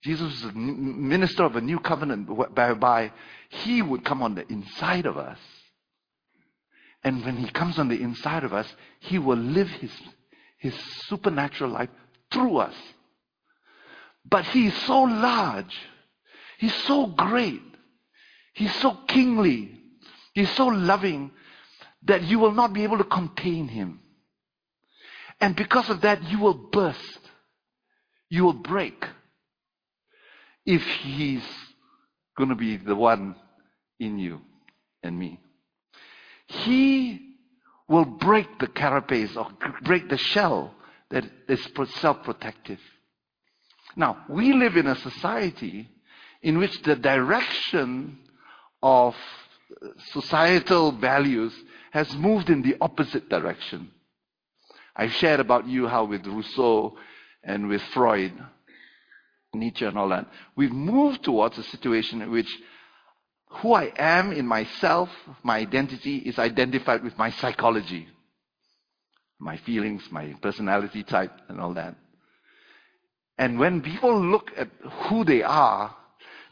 Jesus 0.04 0.34
is 0.36 0.44
a 0.44 0.52
minister 0.52 1.44
of 1.44 1.56
a 1.56 1.62
new 1.62 1.80
covenant 1.80 2.30
whereby 2.30 3.12
he 3.50 3.82
would 3.82 4.06
come 4.06 4.22
on 4.22 4.36
the 4.36 4.48
inside 4.52 5.08
of 5.08 5.18
us. 5.18 5.40
And 7.04 7.26
when 7.26 7.38
he 7.38 7.50
comes 7.50 7.80
on 7.80 7.88
the 7.88 8.02
inside 8.02 8.44
of 8.44 8.54
us, 8.54 8.72
he 9.00 9.18
will 9.18 9.38
live 9.38 9.70
his 9.70 9.92
his 10.66 10.76
supernatural 11.08 11.70
life 11.70 11.90
through 12.32 12.58
us. 12.58 12.74
But 14.28 14.46
he 14.46 14.68
is 14.68 14.74
so 14.84 15.04
large. 15.04 15.76
He's 16.58 16.74
so 16.74 17.08
great. 17.08 17.62
He's 18.54 18.74
so 18.76 18.98
kingly. 19.08 19.80
He's 20.34 20.50
so 20.52 20.68
loving 20.68 21.32
that 22.04 22.24
you 22.24 22.40
will 22.40 22.52
not 22.52 22.74
be 22.74 22.84
able 22.84 22.98
to 22.98 23.04
contain 23.04 23.68
him. 23.68 24.00
And 25.40 25.56
because 25.56 25.90
of 25.90 26.02
that, 26.02 26.24
you 26.30 26.40
will 26.40 26.70
burst. 26.72 27.20
You 28.30 28.46
will 28.46 28.54
break. 28.54 29.06
If 30.66 30.84
he's 30.84 31.44
going 32.38 32.50
to 32.50 32.56
be 32.56 32.78
the 32.78 32.96
one 32.96 33.36
in 34.00 34.20
you 34.20 34.42
and 35.04 35.18
me. 35.18 35.40
He 36.48 37.36
will 37.88 38.06
break 38.06 38.60
the 38.60 38.68
carapace 38.68 39.36
or 39.36 39.50
break 39.84 40.10
the 40.10 40.18
shell 40.18 40.74
that 41.12 41.26
is 41.48 41.68
self 41.96 42.24
protective. 42.24 42.80
Now, 43.96 44.26
we 44.28 44.54
live 44.54 44.76
in 44.76 44.88
a 44.88 44.96
society 44.96 45.90
in 46.42 46.58
which 46.58 46.82
the 46.84 46.96
direction 46.96 48.20
of 48.84 49.16
societal 50.12 50.92
values 50.92 51.54
has 51.92 52.14
moved 52.16 52.50
in 52.50 52.62
the 52.62 52.76
opposite 52.82 53.30
direction. 53.30 53.90
I've 54.96 55.14
shared 55.14 55.40
about 55.40 55.68
you 55.68 55.88
how 55.88 56.06
with 56.06 56.26
Rousseau 56.26 56.98
and 57.44 57.68
with 57.68 57.82
Freud, 57.94 58.34
Nietzsche 59.54 59.86
and 59.86 59.98
all 59.98 60.10
that, 60.10 60.28
we've 60.56 60.72
moved 60.72 61.24
towards 61.24 61.58
a 61.58 61.64
situation 61.64 62.22
in 62.22 62.32
which 62.32 62.50
who 63.62 63.74
I 63.74 63.94
am 63.98 64.34
in 64.34 64.46
myself, 64.46 65.10
my 65.42 65.58
identity, 65.58 66.18
is 66.18 66.38
identified 66.38 67.04
with 67.04 67.18
my 67.18 67.30
psychology, 67.32 68.08
my 69.40 69.58
feelings, 69.58 70.04
my 70.12 70.34
personality 70.42 71.04
type, 71.04 71.32
and 71.48 71.62
all 71.62 71.74
that. 71.76 71.96
And 73.38 73.60
when 73.60 73.82
people 73.82 74.20
look 74.20 74.52
at 74.56 74.70
who 75.08 75.24
they 75.24 75.44
are, 75.44 75.96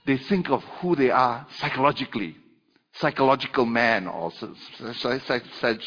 they 0.05 0.17
think 0.17 0.49
of 0.49 0.63
who 0.81 0.95
they 0.95 1.09
are 1.09 1.47
psychologically. 1.57 2.35
Psychological 2.95 3.65
man 3.65 4.07
or 4.07 4.31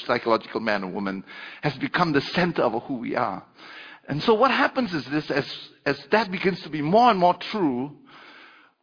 psychological 0.04 0.60
man 0.60 0.84
or 0.84 0.90
woman 0.90 1.24
has 1.62 1.74
become 1.76 2.12
the 2.12 2.20
center 2.20 2.62
of 2.62 2.82
who 2.84 2.94
we 2.94 3.14
are. 3.14 3.44
And 4.08 4.22
so 4.22 4.34
what 4.34 4.50
happens 4.50 4.92
is 4.92 5.04
this, 5.06 5.30
as, 5.30 5.46
as 5.84 5.98
that 6.10 6.30
begins 6.30 6.62
to 6.62 6.68
be 6.68 6.82
more 6.82 7.10
and 7.10 7.18
more 7.18 7.34
true, 7.34 7.92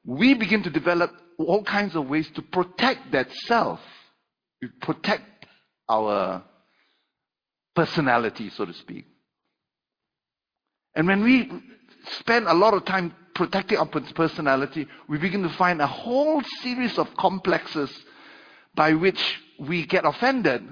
we 0.06 0.34
begin 0.36 0.64
to 0.64 0.70
develop 0.70 1.12
all 1.38 1.64
kinds 1.64 1.96
of 1.96 2.08
ways 2.08 2.30
to 2.36 2.42
protect 2.42 3.12
that 3.12 3.32
self 3.46 3.80
we 4.64 4.70
protect 4.80 5.46
our 5.90 6.42
personality, 7.76 8.50
so 8.50 8.64
to 8.64 8.74
speak. 8.74 9.06
And 10.96 11.06
when 11.06 11.22
we 11.22 11.52
spend 12.20 12.48
a 12.48 12.54
lot 12.54 12.74
of 12.74 12.86
time 12.86 13.14
protecting 13.34 13.78
our 13.78 13.86
personality, 13.86 14.88
we 15.08 15.18
begin 15.18 15.44
to 15.44 15.50
find 15.50 15.82
a 15.82 15.88
whole 15.88 16.42
series 16.62 16.98
of 16.98 17.16
complexes 17.18 17.92
by 18.76 18.94
which 18.94 19.40
we 19.60 19.86
get 19.86 20.06
offended 20.06 20.64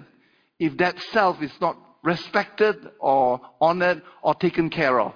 if 0.59 0.77
that 0.77 0.99
self 1.11 1.41
is 1.41 1.51
not 1.59 1.77
respected 2.03 2.75
or 2.99 3.41
honored 3.59 4.01
or 4.21 4.35
taken 4.35 4.69
care 4.69 4.99
of. 4.99 5.13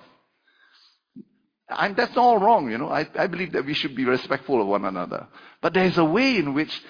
And 1.67 1.95
that's 1.95 2.15
all 2.15 2.37
wrong, 2.37 2.69
you 2.69 2.77
know. 2.77 2.89
I, 2.89 3.07
I 3.17 3.27
believe 3.27 3.53
that 3.53 3.65
we 3.65 3.73
should 3.73 3.95
be 3.95 4.05
respectful 4.05 4.61
of 4.61 4.67
one 4.67 4.85
another. 4.85 5.27
But 5.61 5.73
there's 5.73 5.97
a 5.97 6.05
way 6.05 6.37
in 6.37 6.53
which 6.53 6.81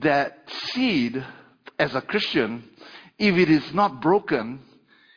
that 0.00 0.38
seed, 0.48 1.24
as 1.78 1.94
a 1.94 2.02
Christian, 2.02 2.64
if 3.18 3.36
it 3.36 3.50
is 3.50 3.72
not 3.72 4.02
broken, 4.02 4.60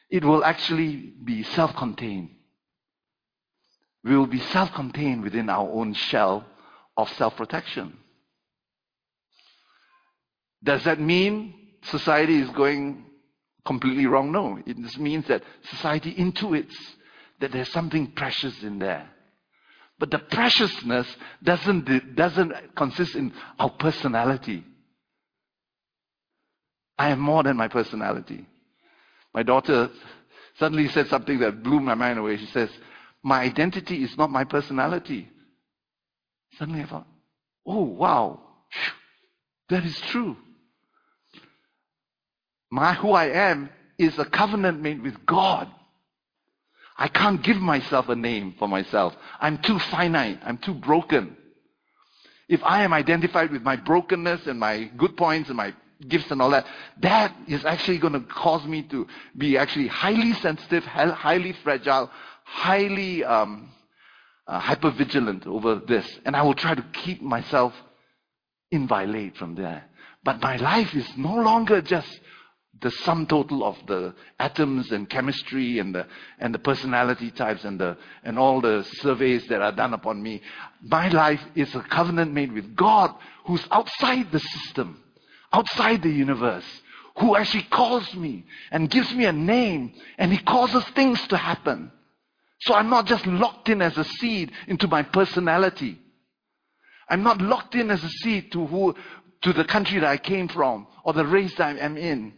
it 0.10 0.24
will 0.24 0.46
actually 0.46 0.96
be 1.24 1.44
self-contained. 1.44 2.30
We 4.04 4.18
will 4.18 4.28
be 4.28 4.40
self-contained 4.40 5.24
within 5.24 5.50
our 5.50 5.68
own 5.68 5.94
shell 5.94 6.46
of 6.98 7.10
self-protection. 7.14 7.98
Does 10.64 10.84
that 10.84 11.00
mean 11.00 11.54
society 11.84 12.40
is 12.40 12.50
going 12.50 13.06
completely 13.66 14.06
wrong? 14.06 14.32
No. 14.32 14.60
It 14.66 14.78
just 14.78 15.00
means 15.00 15.28
that 15.28 15.44
society 15.70 16.14
intuits 16.14 16.76
that 17.40 17.52
there's 17.52 17.72
something 17.72 18.12
precious 18.12 18.62
in 18.64 18.80
there. 18.80 19.10
But 20.00 20.12
the 20.12 20.20
preciousness 20.20 21.08
doesn't, 21.44 22.16
doesn't 22.16 22.76
consist 22.76 23.16
in 23.16 23.34
our 23.60 23.70
personality. 23.70 24.64
I 26.98 27.10
am 27.10 27.20
more 27.20 27.44
than 27.44 27.58
my 27.58 27.68
personality. 27.68 28.48
My 29.34 29.44
daughter 29.44 29.90
suddenly 30.58 30.88
said 30.90 31.08
something 31.08 31.40
that 31.40 31.64
blew 31.64 31.80
my 31.80 31.96
mind 31.96 32.20
away. 32.20 32.38
She 32.38 32.48
says, 32.48 32.70
My 33.24 33.42
identity 33.42 34.04
is 34.04 34.18
not 34.18 34.32
my 34.32 34.44
personality. 34.44 35.30
Suddenly 36.58 36.84
I 36.84 36.86
thought, 36.86 37.08
Oh, 37.66 37.84
wow, 37.84 38.42
that 39.70 39.86
is 39.86 40.00
true. 40.02 40.36
My 42.72 42.94
who 42.94 43.12
I 43.12 43.26
am 43.26 43.70
is 43.98 44.18
a 44.18 44.26
covenant 44.26 44.82
made 44.82 45.02
with 45.02 45.26
God. 45.26 45.70
I 46.98 47.08
can't 47.08 47.42
give 47.42 47.58
myself 47.58 48.10
a 48.10 48.16
name 48.16 48.56
for 48.58 48.68
myself. 48.68 49.16
I'm 49.40 49.58
too 49.60 49.80
finite. 49.80 50.40
I'm 50.44 50.58
too 50.58 50.74
broken. 50.74 51.36
If 52.48 52.62
I 52.64 52.84
am 52.84 52.94
identified 52.94 53.52
with 53.52 53.62
my 53.62 53.76
brokenness 53.76 54.48
and 54.48 54.60
my 54.60 54.92
good 54.98 55.16
points 55.18 55.50
and 55.50 55.58
my 55.58 55.74
gifts 56.08 56.32
and 56.32 56.42
all 56.42 56.50
that, 56.52 56.66
that 57.02 57.36
is 57.48 57.66
actually 57.66 57.98
going 57.98 58.14
to 58.14 58.22
cause 58.22 58.66
me 58.66 58.84
to 58.84 59.08
be 59.38 59.58
actually 59.58 59.88
highly 59.88 60.34
sensitive, 60.34 60.84
highly 60.84 61.54
fragile, 61.64 62.10
highly 62.52 63.24
um, 63.24 63.70
uh, 64.46 64.60
hyper 64.60 64.92
vigilant 64.92 65.48
over 65.48 65.76
this. 65.88 66.08
And 66.26 66.36
I 66.36 66.44
will 66.44 66.54
try 66.54 66.76
to 66.76 66.86
keep 66.92 67.22
myself 67.22 67.74
inviolate 68.72 69.38
from 69.38 69.56
there. 69.56 69.86
But 70.24 70.42
my 70.42 70.58
life 70.58 70.94
is 70.94 71.08
no 71.18 71.36
longer 71.36 71.82
just 71.82 72.20
the 72.82 72.92
sum 72.92 73.26
total 73.28 73.64
of 73.64 73.78
the 73.88 74.14
atoms 74.40 74.92
and 74.92 75.10
chemistry 75.10 75.80
and 75.80 75.94
the, 75.94 76.06
and 76.40 76.54
the 76.54 76.60
personality 76.60 77.32
types 77.32 77.64
and 77.64 77.80
the, 77.80 77.98
and 78.24 78.38
all 78.40 78.60
the 78.60 78.84
surveys 79.00 79.46
that 79.48 79.62
are 79.62 79.72
done 79.72 79.94
upon 79.94 80.22
me. 80.22 80.42
My 80.82 81.08
life 81.10 81.42
is 81.56 81.74
a 81.76 81.82
covenant 81.82 82.34
made 82.34 82.52
with 82.52 82.76
God 82.76 83.14
who's 83.46 83.66
outside 83.72 84.32
the 84.32 84.40
system, 84.40 85.02
outside 85.54 86.02
the 86.02 86.10
universe, 86.10 86.66
who 87.18 87.36
actually 87.36 87.68
calls 87.72 88.14
me 88.16 88.46
and 88.72 88.90
gives 88.90 89.14
me 89.14 89.26
a 89.26 89.34
name 89.34 89.94
and 90.18 90.32
he 90.32 90.40
causes 90.40 90.84
things 90.96 91.26
to 91.28 91.38
happen. 91.38 91.92
So 92.62 92.74
I'm 92.74 92.90
not 92.90 93.06
just 93.06 93.26
locked 93.26 93.70
in 93.70 93.82
as 93.82 93.98
a 93.98 94.04
seed 94.04 94.52
into 94.68 94.88
my 94.88 95.04
personality. 95.04 95.98
I'm 97.10 97.24
not 97.24 97.42
locked 97.42 97.76
in 97.76 97.90
as 97.90 98.04
a 98.04 98.10
seed 98.10 98.52
to 98.54 98.66
who, 98.66 98.96
to 99.42 99.54
the 99.54 99.66
country 99.66 100.00
that 100.00 100.10
I 100.10 100.18
came 100.18 100.48
from 100.48 100.88
or 101.04 101.14
the 101.14 101.26
race 101.26 101.56
that 101.56 101.76
I 101.76 101.80
am 101.80 101.98
in. 101.98 102.34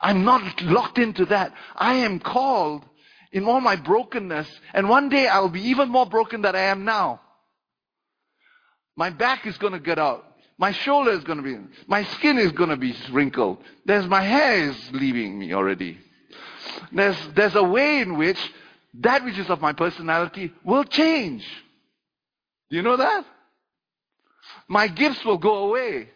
I'm 0.00 0.24
not 0.24 0.62
locked 0.62 0.98
into 0.98 1.26
that. 1.26 1.52
I 1.76 1.94
am 1.96 2.18
called 2.18 2.84
in 3.30 3.44
all 3.44 3.60
my 3.60 3.76
brokenness, 3.76 4.48
and 4.74 4.88
one 4.88 5.08
day 5.08 5.26
I'll 5.26 5.48
be 5.48 5.68
even 5.68 5.88
more 5.88 6.06
broken 6.06 6.42
than 6.42 6.56
I 6.56 6.62
am 6.62 6.84
now. 6.84 7.20
My 8.96 9.10
back 9.10 9.46
is 9.46 9.56
going 9.58 9.72
to 9.72 9.78
get 9.78 9.98
out. 9.98 10.24
My 10.58 10.72
shoulder 10.72 11.12
is 11.12 11.24
going 11.24 11.38
to 11.38 11.44
be, 11.44 11.56
my 11.86 12.04
skin 12.04 12.38
is 12.38 12.52
going 12.52 12.70
to 12.70 12.76
be 12.76 12.94
wrinkled. 13.10 13.58
There's 13.84 14.06
my 14.06 14.22
hair 14.22 14.68
is 14.68 14.90
leaving 14.92 15.38
me 15.38 15.54
already. 15.54 15.98
There's, 16.92 17.16
there's 17.34 17.54
a 17.54 17.64
way 17.64 18.00
in 18.00 18.18
which 18.18 18.38
that 19.00 19.24
which 19.24 19.38
is 19.38 19.48
of 19.48 19.60
my 19.60 19.72
personality 19.72 20.52
will 20.64 20.84
change. 20.84 21.44
Do 22.70 22.76
you 22.76 22.82
know 22.82 22.96
that? 22.96 23.24
My 24.68 24.88
gifts 24.88 25.24
will 25.24 25.38
go 25.38 25.68
away. 25.68 26.08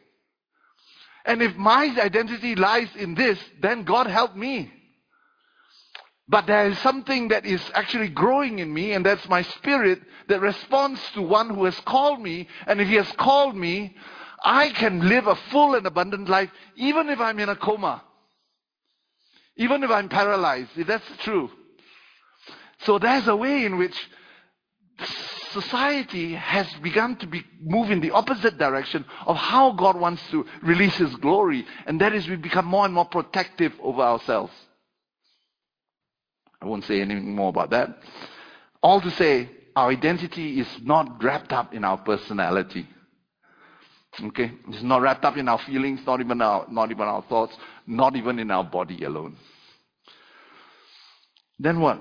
And 1.25 1.43
if 1.43 1.57
my 1.57 1.95
identity 2.01 2.55
lies 2.55 2.89
in 2.97 3.15
this, 3.15 3.39
then 3.61 3.83
God 3.85 4.07
help 4.07 4.37
me. 4.37 4.73
But 6.29 6.47
there 6.47 6.69
is 6.69 6.79
something 6.79 7.29
that 7.29 7.47
is 7.47 7.63
actually 7.75 8.09
growing 8.09 8.59
in 8.59 8.73
me, 8.73 8.93
and 8.93 9.07
that's 9.07 9.29
my 9.29 9.43
spirit 9.43 10.01
that 10.29 10.41
responds 10.41 11.01
to 11.13 11.23
one 11.23 11.51
who 11.51 11.65
has 11.65 11.79
called 11.81 12.21
me. 12.21 12.49
And 12.67 12.81
if 12.81 12.89
he 12.89 12.95
has 12.95 13.11
called 13.13 13.57
me, 13.57 13.97
I 14.45 14.71
can 14.71 15.09
live 15.09 15.27
a 15.27 15.37
full 15.37 15.75
and 15.75 15.87
abundant 15.87 16.29
life, 16.29 16.51
even 16.77 17.09
if 17.09 17.21
I'm 17.21 17.39
in 17.39 17.49
a 17.49 17.57
coma. 17.57 18.03
Even 19.57 19.83
if 19.83 19.91
I'm 19.91 20.09
paralyzed, 20.09 20.71
if 20.77 20.87
that's 20.87 21.17
true. 21.19 21.51
So 22.81 22.99
there's 22.99 23.27
a 23.27 23.37
way 23.37 23.65
in 23.65 23.79
which 23.79 23.97
society 25.53 26.35
has 26.35 26.67
begun 26.83 27.17
to 27.17 27.27
be, 27.27 27.45
move 27.61 27.91
in 27.91 28.01
the 28.01 28.11
opposite 28.11 28.59
direction 28.59 29.05
of 29.27 29.37
how 29.37 29.73
God 29.73 29.99
wants 29.99 30.23
to 30.31 30.47
release 30.63 30.97
His 30.97 31.15
glory. 31.17 31.67
And 31.87 32.01
that 32.01 32.15
is 32.15 32.29
we 32.29 32.37
become 32.37 32.67
more 32.67 32.85
and 32.85 32.95
more 32.95 33.07
protective 33.07 33.73
over 33.83 34.03
ourselves. 34.03 34.53
I 36.61 36.67
won't 36.67 36.85
say 36.85 37.01
anything 37.01 37.35
more 37.35 37.51
about 37.51 37.71
that. 37.71 37.99
All 38.83 39.01
to 39.01 39.11
say, 39.11 39.51
our 39.75 39.91
identity 39.91 40.61
is 40.61 40.69
not 40.83 41.23
wrapped 41.23 41.53
up 41.53 41.75
in 41.75 41.85
our 41.85 41.99
personality. 41.99 42.89
Okay? 44.23 44.53
It's 44.69 44.83
not 44.83 45.03
wrapped 45.03 45.25
up 45.25 45.37
in 45.37 45.49
our 45.49 45.59
feelings, 45.59 46.01
not 46.07 46.21
even 46.21 46.41
our, 46.41 46.67
not 46.71 46.91
even 46.91 47.07
our 47.07 47.23
thoughts, 47.23 47.55
not 47.87 48.17
even 48.17 48.39
in 48.39 48.51
our 48.51 48.65
body 48.65 49.05
alone. 49.05 49.37
Then 51.59 51.81
what? 51.81 52.01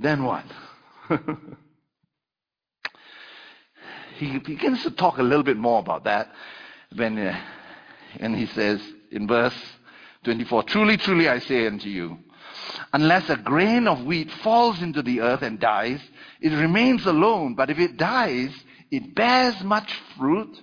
Then 0.00 0.24
what? 0.24 0.44
he 4.16 4.38
begins 4.38 4.82
to 4.84 4.90
talk 4.90 5.18
a 5.18 5.22
little 5.22 5.44
bit 5.44 5.58
more 5.58 5.80
about 5.80 6.04
that 6.04 6.32
when, 6.96 7.18
uh, 7.18 7.38
and 8.18 8.34
he 8.34 8.46
says 8.46 8.80
in 9.10 9.28
verse 9.28 9.54
24, 10.24 10.62
Truly, 10.64 10.96
truly, 10.96 11.28
I 11.28 11.38
say 11.38 11.66
unto 11.66 11.90
you, 11.90 12.16
unless 12.94 13.28
a 13.28 13.36
grain 13.36 13.86
of 13.86 14.04
wheat 14.04 14.30
falls 14.42 14.80
into 14.80 15.02
the 15.02 15.20
earth 15.20 15.42
and 15.42 15.60
dies, 15.60 16.00
it 16.40 16.50
remains 16.50 17.04
alone. 17.04 17.54
But 17.54 17.68
if 17.68 17.78
it 17.78 17.98
dies, 17.98 18.52
it 18.90 19.14
bears 19.14 19.62
much 19.62 19.92
fruit. 20.16 20.58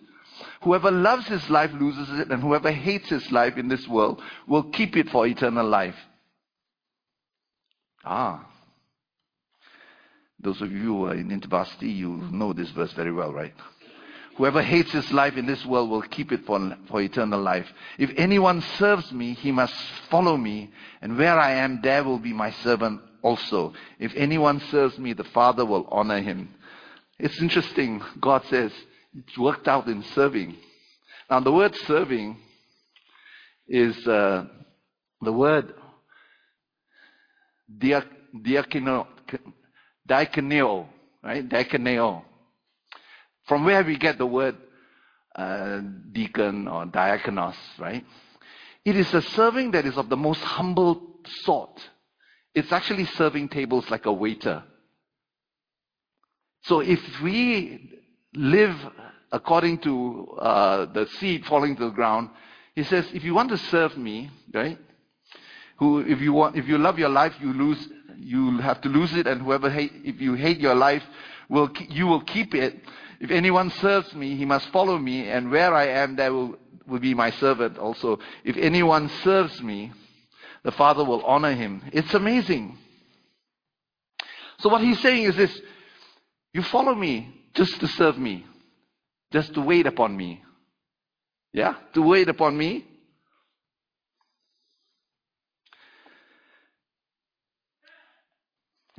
Whoever 0.63 0.89
loves 0.89 1.27
his 1.27 1.47
life 1.51 1.71
loses 1.73 2.19
it, 2.19 2.31
and 2.31 2.41
whoever 2.41 2.71
hates 2.71 3.09
his 3.09 3.31
life 3.31 3.55
in 3.57 3.67
this 3.67 3.87
world 3.87 4.19
will 4.47 4.63
keep 4.63 4.97
it 4.97 5.09
for 5.09 5.27
eternal 5.27 5.67
life. 5.67 5.95
Ah, 8.03 8.47
those 10.39 10.61
of 10.61 10.71
you 10.71 10.83
who 10.83 11.05
are 11.05 11.15
in 11.15 11.29
InterVarsity, 11.29 11.95
you 11.95 12.09
know 12.31 12.53
this 12.53 12.69
verse 12.71 12.93
very 12.93 13.11
well, 13.11 13.33
right? 13.33 13.53
Whoever 14.37 14.61
hates 14.61 14.91
his 14.91 15.11
life 15.11 15.35
in 15.35 15.47
this 15.47 15.65
world 15.65 15.89
will 15.89 16.03
keep 16.03 16.31
it 16.31 16.45
for, 16.45 16.77
for 16.89 17.01
eternal 17.01 17.41
life. 17.41 17.65
If 17.97 18.11
anyone 18.17 18.61
serves 18.77 19.11
me, 19.11 19.33
he 19.33 19.51
must 19.51 19.73
follow 20.11 20.37
me, 20.37 20.71
and 21.01 21.17
where 21.17 21.39
I 21.39 21.53
am, 21.53 21.81
there 21.81 22.03
will 22.03 22.19
be 22.19 22.33
my 22.33 22.51
servant 22.51 23.01
also. 23.23 23.73
If 23.99 24.13
anyone 24.15 24.61
serves 24.69 24.99
me, 24.99 25.13
the 25.13 25.23
Father 25.23 25.65
will 25.65 25.87
honor 25.89 26.21
him. 26.21 26.53
It's 27.17 27.41
interesting. 27.41 28.01
God 28.21 28.43
says 28.45 28.71
it's 29.15 29.37
worked 29.39 29.67
out 29.67 29.87
in 29.87 30.03
serving. 30.13 30.55
Now, 31.31 31.39
the 31.39 31.51
word 31.51 31.75
serving 31.87 32.37
is 33.67 34.07
uh, 34.07 34.45
the 35.21 35.33
word 35.33 35.73
diakono, 37.75 39.07
diakoneo, 40.07 40.87
right? 41.23 41.47
Diakoneo. 41.47 42.23
From 43.47 43.65
where 43.65 43.83
we 43.83 43.97
get 43.97 44.17
the 44.17 44.25
word 44.25 44.55
uh, 45.35 45.81
deacon 46.11 46.67
or 46.67 46.85
diakonos, 46.85 47.55
right? 47.79 48.03
It 48.83 48.95
is 48.95 49.13
a 49.13 49.21
serving 49.21 49.71
that 49.71 49.85
is 49.85 49.97
of 49.97 50.09
the 50.09 50.17
most 50.17 50.41
humble 50.41 51.19
sort. 51.43 51.79
It's 52.55 52.71
actually 52.71 53.05
serving 53.05 53.49
tables 53.49 53.89
like 53.89 54.05
a 54.05 54.13
waiter. 54.13 54.63
So 56.63 56.79
if 56.79 56.99
we 57.21 58.01
live 58.33 58.75
according 59.31 59.79
to 59.79 60.37
uh, 60.39 60.85
the 60.93 61.07
seed 61.19 61.45
falling 61.45 61.75
to 61.75 61.85
the 61.85 61.91
ground, 61.91 62.29
He 62.75 62.83
says, 62.83 63.09
if 63.11 63.23
you 63.23 63.33
want 63.33 63.49
to 63.49 63.57
serve 63.57 63.97
me, 63.97 64.29
right? 64.53 64.77
Who, 65.77 65.99
if 65.99 66.19
you 66.21 66.33
want, 66.33 66.55
if 66.55 66.67
you 66.67 66.77
love 66.77 66.97
your 66.97 67.09
life, 67.09 67.33
you 67.39 67.53
lose, 67.53 67.87
you 68.17 68.57
have 68.59 68.81
to 68.81 68.89
lose 68.89 69.13
it, 69.13 69.27
and 69.27 69.41
whoever 69.41 69.69
hate, 69.69 69.91
if 70.03 70.19
you 70.19 70.33
hate 70.33 70.59
your 70.59 70.75
life, 70.75 71.03
will, 71.49 71.69
you 71.89 72.07
will 72.07 72.21
keep 72.21 72.53
it. 72.55 72.79
If 73.19 73.31
anyone 73.31 73.69
serves 73.69 74.13
me, 74.13 74.35
he 74.35 74.45
must 74.45 74.69
follow 74.69 74.97
me, 74.97 75.29
and 75.29 75.51
where 75.51 75.73
I 75.73 75.87
am, 75.87 76.15
there 76.15 76.33
will, 76.33 76.57
will 76.87 76.99
be 76.99 77.13
my 77.13 77.31
servant 77.31 77.77
also. 77.77 78.19
If 78.43 78.57
anyone 78.57 79.09
serves 79.23 79.61
me, 79.61 79.91
the 80.63 80.71
Father 80.71 81.03
will 81.03 81.23
honor 81.25 81.53
him. 81.53 81.83
It's 81.93 82.13
amazing. 82.13 82.77
So 84.59 84.69
what 84.69 84.81
he's 84.81 84.99
saying 85.01 85.23
is 85.23 85.35
this, 85.35 85.61
you 86.53 86.63
follow 86.63 86.95
me 86.95 87.33
just 87.53 87.79
to 87.79 87.87
serve 87.87 88.17
me, 88.17 88.45
just 89.31 89.53
to 89.53 89.61
wait 89.61 89.85
upon 89.85 90.17
me. 90.17 90.43
Yeah? 91.53 91.75
To 91.93 92.01
wait 92.01 92.29
upon 92.29 92.57
me. 92.57 92.85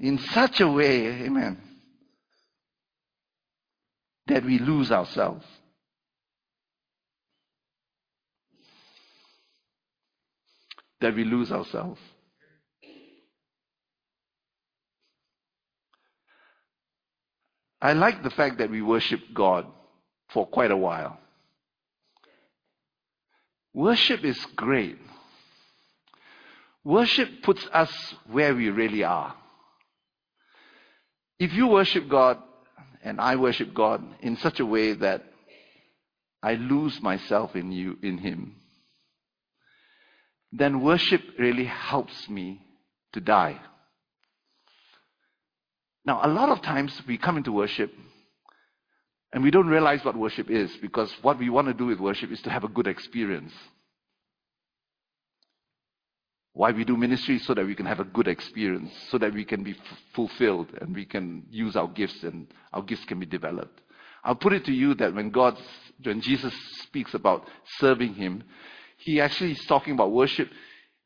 In 0.01 0.19
such 0.19 0.61
a 0.61 0.69
way, 0.69 1.07
amen, 1.25 1.59
that 4.29 4.45
we 4.45 4.59
lose 4.59 4.93
ourselves. 4.93 5.45
That 11.01 11.15
we 11.15 11.25
lose 11.25 11.51
ourselves. 11.51 12.01
I 17.81 17.93
like 17.93 18.23
the 18.23 18.31
fact 18.31 18.59
that 18.59 18.71
we 18.71 18.83
worship 18.83 19.21
God 19.33 19.67
for 20.31 20.47
quite 20.47 20.71
a 20.71 20.77
while. 20.77 21.19
Worship 23.73 24.25
is 24.25 24.39
great. 24.57 24.99
Worship 26.85 27.43
puts 27.43 27.67
us 27.73 27.93
where 28.31 28.55
we 28.55 28.71
really 28.71 29.05
are. 29.05 29.35
If 31.39 31.53
you 31.53 31.69
worship 31.69 32.09
God 32.09 32.39
and 33.03 33.21
I 33.21 33.37
worship 33.37 33.73
God 33.73 34.03
in 34.21 34.37
such 34.39 34.61
a 34.61 34.67
way 34.67 34.93
that 34.95 35.25
I 36.43 36.55
lose 36.55 37.01
myself 37.01 37.55
in 37.55 37.73
you, 37.73 37.97
in 38.03 38.19
Him, 38.19 38.57
then 40.53 40.81
worship 40.81 41.23
really 41.39 41.65
helps 41.65 42.29
me 42.29 42.63
to 43.13 43.21
die. 43.21 43.61
Now, 46.05 46.21
a 46.25 46.29
lot 46.29 46.49
of 46.49 46.63
times 46.63 47.01
we 47.07 47.19
come 47.19 47.37
into 47.37 47.53
worship 47.53 47.93
and 49.33 49.43
we 49.43 49.51
don't 49.51 49.67
realize 49.67 50.05
what 50.05 50.17
worship 50.17 50.51
is 50.51 50.71
because 50.81 51.13
what 51.23 51.39
we 51.39 51.51
want 51.51 51.69
to 51.69 51.75
do 51.75 51.87
with 51.87 52.01
worship 52.01 52.33
is 52.33 52.41
to 52.43 52.51
have 52.51 52.65
a 52.65 52.69
good 52.69 52.87
experience. 52.87 53.53
Why 56.59 56.73
we 56.73 56.83
do 56.83 56.97
ministry 56.97 57.39
so 57.39 57.55
that 57.55 57.65
we 57.65 57.77
can 57.77 57.87
have 57.87 58.01
a 58.01 58.05
good 58.05 58.27
experience, 58.27 58.91
so 59.11 59.19
that 59.19 59.33
we 59.33 59.45
can 59.45 59.63
be 59.63 59.77
f- 59.79 59.99
fulfilled 60.13 60.67
and 60.81 60.93
we 60.93 61.05
can 61.05 61.47
use 61.49 61.77
our 61.77 61.87
gifts 61.87 62.25
and 62.25 62.49
our 62.73 62.83
gifts 62.83 63.05
can 63.05 63.21
be 63.21 63.27
developed. 63.27 63.81
I'll 64.25 64.35
put 64.35 64.53
it 64.53 64.65
to 64.65 64.73
you 64.73 64.95
that 64.95 65.15
when 65.15 65.31
God, 65.31 65.57
when 66.03 66.21
Jesus 66.21 66.53
speaks 66.83 67.15
about 67.15 67.47
serving 67.79 68.15
Him, 68.15 68.43
He 68.97 69.21
actually 69.21 69.53
is 69.53 69.65
talking 69.67 69.95
about 69.95 70.11
worship 70.11 70.51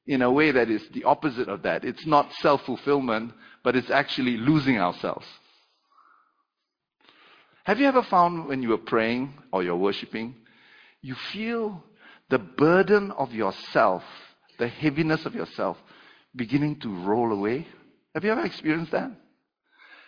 in 0.06 0.22
a 0.22 0.32
way 0.32 0.52
that 0.52 0.70
is 0.70 0.88
the 0.94 1.04
opposite 1.04 1.50
of 1.50 1.64
that. 1.64 1.84
It's 1.84 2.06
not 2.06 2.32
self-fulfillment, 2.40 3.34
but 3.62 3.76
it's 3.76 3.90
actually 3.90 4.38
losing 4.38 4.78
ourselves. 4.78 5.26
Have 7.64 7.78
you 7.78 7.88
ever 7.88 8.02
found 8.02 8.48
when 8.48 8.62
you 8.62 8.72
are 8.72 8.78
praying 8.78 9.34
or 9.52 9.62
you're 9.62 9.76
worshiping, 9.76 10.34
you 11.02 11.14
feel 11.14 11.84
the 12.30 12.38
burden 12.38 13.10
of 13.10 13.34
yourself, 13.34 14.02
the 14.58 14.68
heaviness 14.68 15.26
of 15.26 15.34
yourself 15.34 15.76
beginning 16.34 16.80
to 16.80 16.88
roll 16.88 17.32
away? 17.32 17.66
Have 18.14 18.24
you 18.24 18.30
ever 18.30 18.44
experienced 18.44 18.92
that? 18.92 19.10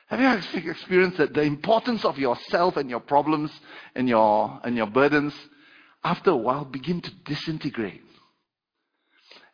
Have 0.08 0.20
you 0.20 0.26
ever 0.26 0.70
experienced 0.70 1.18
that 1.18 1.34
the 1.34 1.42
importance 1.42 2.04
of 2.04 2.18
yourself 2.18 2.76
and 2.76 2.90
your 2.90 3.00
problems 3.00 3.50
and 3.94 4.08
your, 4.08 4.60
and 4.62 4.76
your 4.76 4.86
burdens 4.86 5.34
after 6.02 6.30
a 6.30 6.36
while 6.36 6.64
begin 6.64 7.00
to 7.00 7.10
disintegrate? 7.24 8.02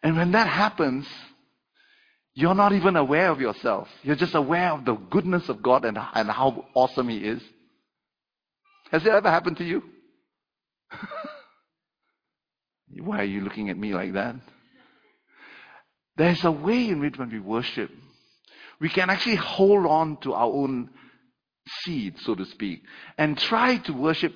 And 0.03 0.16
when 0.16 0.33
that 0.33 0.48
happens, 0.48 1.07
you're 2.35 2.55
not 2.55 2.72
even 2.72 2.96
aware 2.96 3.31
of 3.31 3.40
yourself. 3.40 3.88
You're 4.03 4.16
just 4.16 4.35
aware 4.35 4.72
of 4.72 4.85
the 4.85 4.94
goodness 4.94 5.48
of 5.48 5.62
God 5.62 5.85
and, 5.85 5.98
and 5.98 6.31
how 6.31 6.64
awesome 6.74 7.09
He 7.09 7.18
is. 7.18 7.42
Has 8.90 9.05
it 9.05 9.12
ever 9.12 9.31
happened 9.31 9.59
to 9.59 9.64
you? 9.64 9.83
Why 12.98 13.18
are 13.20 13.24
you 13.24 13.42
looking 13.42 13.70
at 13.70 13.79
me 13.79 13.94
like 13.94 14.14
that? 14.14 14.35
There's 16.20 16.44
a 16.44 16.52
way 16.52 16.90
in 16.90 17.00
which 17.00 17.16
when 17.16 17.30
we 17.30 17.40
worship, 17.40 17.90
we 18.78 18.90
can 18.90 19.09
actually 19.09 19.37
hold 19.37 19.87
on 19.87 20.18
to 20.18 20.35
our 20.35 20.52
own 20.52 20.90
seed, 21.78 22.18
so 22.18 22.35
to 22.35 22.44
speak, 22.44 22.83
and 23.16 23.38
try 23.38 23.78
to 23.78 23.94
worship. 23.94 24.35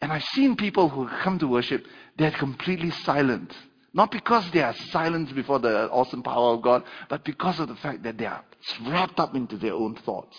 And 0.00 0.10
I've 0.10 0.24
seen 0.24 0.56
people 0.56 0.88
who 0.88 1.06
come 1.22 1.38
to 1.40 1.46
worship, 1.46 1.84
they're 2.16 2.30
completely 2.30 2.90
silent. 2.90 3.54
Not 3.92 4.10
because 4.10 4.50
they 4.50 4.62
are 4.62 4.74
silent 4.92 5.34
before 5.34 5.58
the 5.58 5.90
awesome 5.90 6.22
power 6.22 6.54
of 6.54 6.62
God, 6.62 6.84
but 7.10 7.22
because 7.22 7.60
of 7.60 7.68
the 7.68 7.76
fact 7.76 8.02
that 8.04 8.16
they 8.16 8.24
are 8.24 8.42
wrapped 8.86 9.20
up 9.20 9.34
into 9.34 9.58
their 9.58 9.74
own 9.74 9.96
thoughts. 9.96 10.38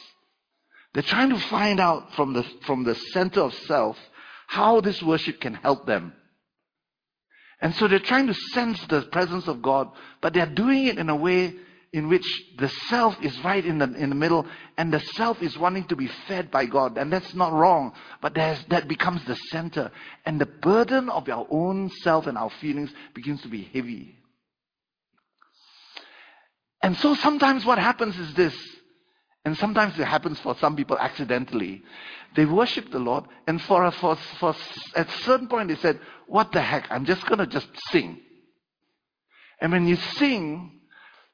They're 0.96 1.04
trying 1.04 1.30
to 1.30 1.38
find 1.38 1.80
out 1.80 2.16
from 2.16 2.34
the, 2.34 2.44
from 2.66 2.86
the 2.86 2.96
center 2.96 3.42
of 3.42 3.54
self 3.54 4.00
how 4.48 4.82
this 4.82 5.04
worship 5.04 5.42
can 5.42 5.54
help 5.54 5.86
them. 5.86 6.14
And 7.62 7.76
so 7.76 7.88
they're 7.88 8.00
trying 8.00 8.28
to 8.28 8.34
sense 8.34 8.84
the 8.88 9.04
presence 9.04 9.48
of 9.48 9.62
God, 9.62 9.92
but 10.20 10.34
they're 10.34 10.48
doing 10.48 10.88
it 10.88 10.98
in 10.98 11.10
a 11.10 11.16
way 11.16 11.56
in 11.94 12.08
which 12.08 12.26
the 12.58 12.70
self 12.88 13.22
is 13.22 13.38
right 13.44 13.66
in 13.66 13.78
the, 13.78 13.94
in 13.96 14.10
the 14.10 14.16
middle 14.16 14.48
and 14.78 14.94
the 14.94 15.00
self 15.00 15.42
is 15.42 15.58
wanting 15.58 15.86
to 15.88 15.96
be 15.96 16.08
fed 16.28 16.50
by 16.50 16.66
God. 16.66 16.98
And 16.98 17.12
that's 17.12 17.34
not 17.36 17.52
wrong, 17.52 17.94
but 18.22 18.34
that 18.36 18.88
becomes 18.88 19.24
the 19.26 19.36
center. 19.36 19.92
And 20.26 20.40
the 20.40 20.46
burden 20.46 21.10
of 21.10 21.28
our 21.30 21.46
own 21.50 21.90
self 22.02 22.28
and 22.28 22.38
our 22.38 22.50
feelings 22.50 22.92
begins 23.14 23.42
to 23.42 23.50
be 23.50 23.64
heavy. 23.74 24.18
And 26.82 26.96
so 26.98 27.14
sometimes 27.14 27.66
what 27.66 27.78
happens 27.78 28.18
is 28.18 28.34
this, 28.34 28.56
and 29.44 29.58
sometimes 29.58 29.98
it 29.98 30.06
happens 30.06 30.40
for 30.40 30.56
some 30.60 30.76
people 30.76 30.98
accidentally. 30.98 31.84
They 32.36 32.46
worship 32.46 32.92
the 32.92 33.00
Lord, 33.00 33.26
and 33.48 33.62
for, 33.62 33.84
a, 33.86 33.92
for, 33.92 34.16
for 34.40 34.56
at 34.96 35.08
a 35.08 35.18
certain 35.24 35.48
point 35.48 35.70
they 35.70 35.76
said, 35.76 36.00
"What 36.28 36.52
the 36.52 36.62
heck? 36.62 36.88
I'm 36.92 37.06
just 37.06 37.26
gonna 37.26 37.48
just 37.48 37.68
sing." 37.90 38.20
And 39.60 39.72
when 39.72 39.88
you 39.88 39.96
sing, 39.96 40.82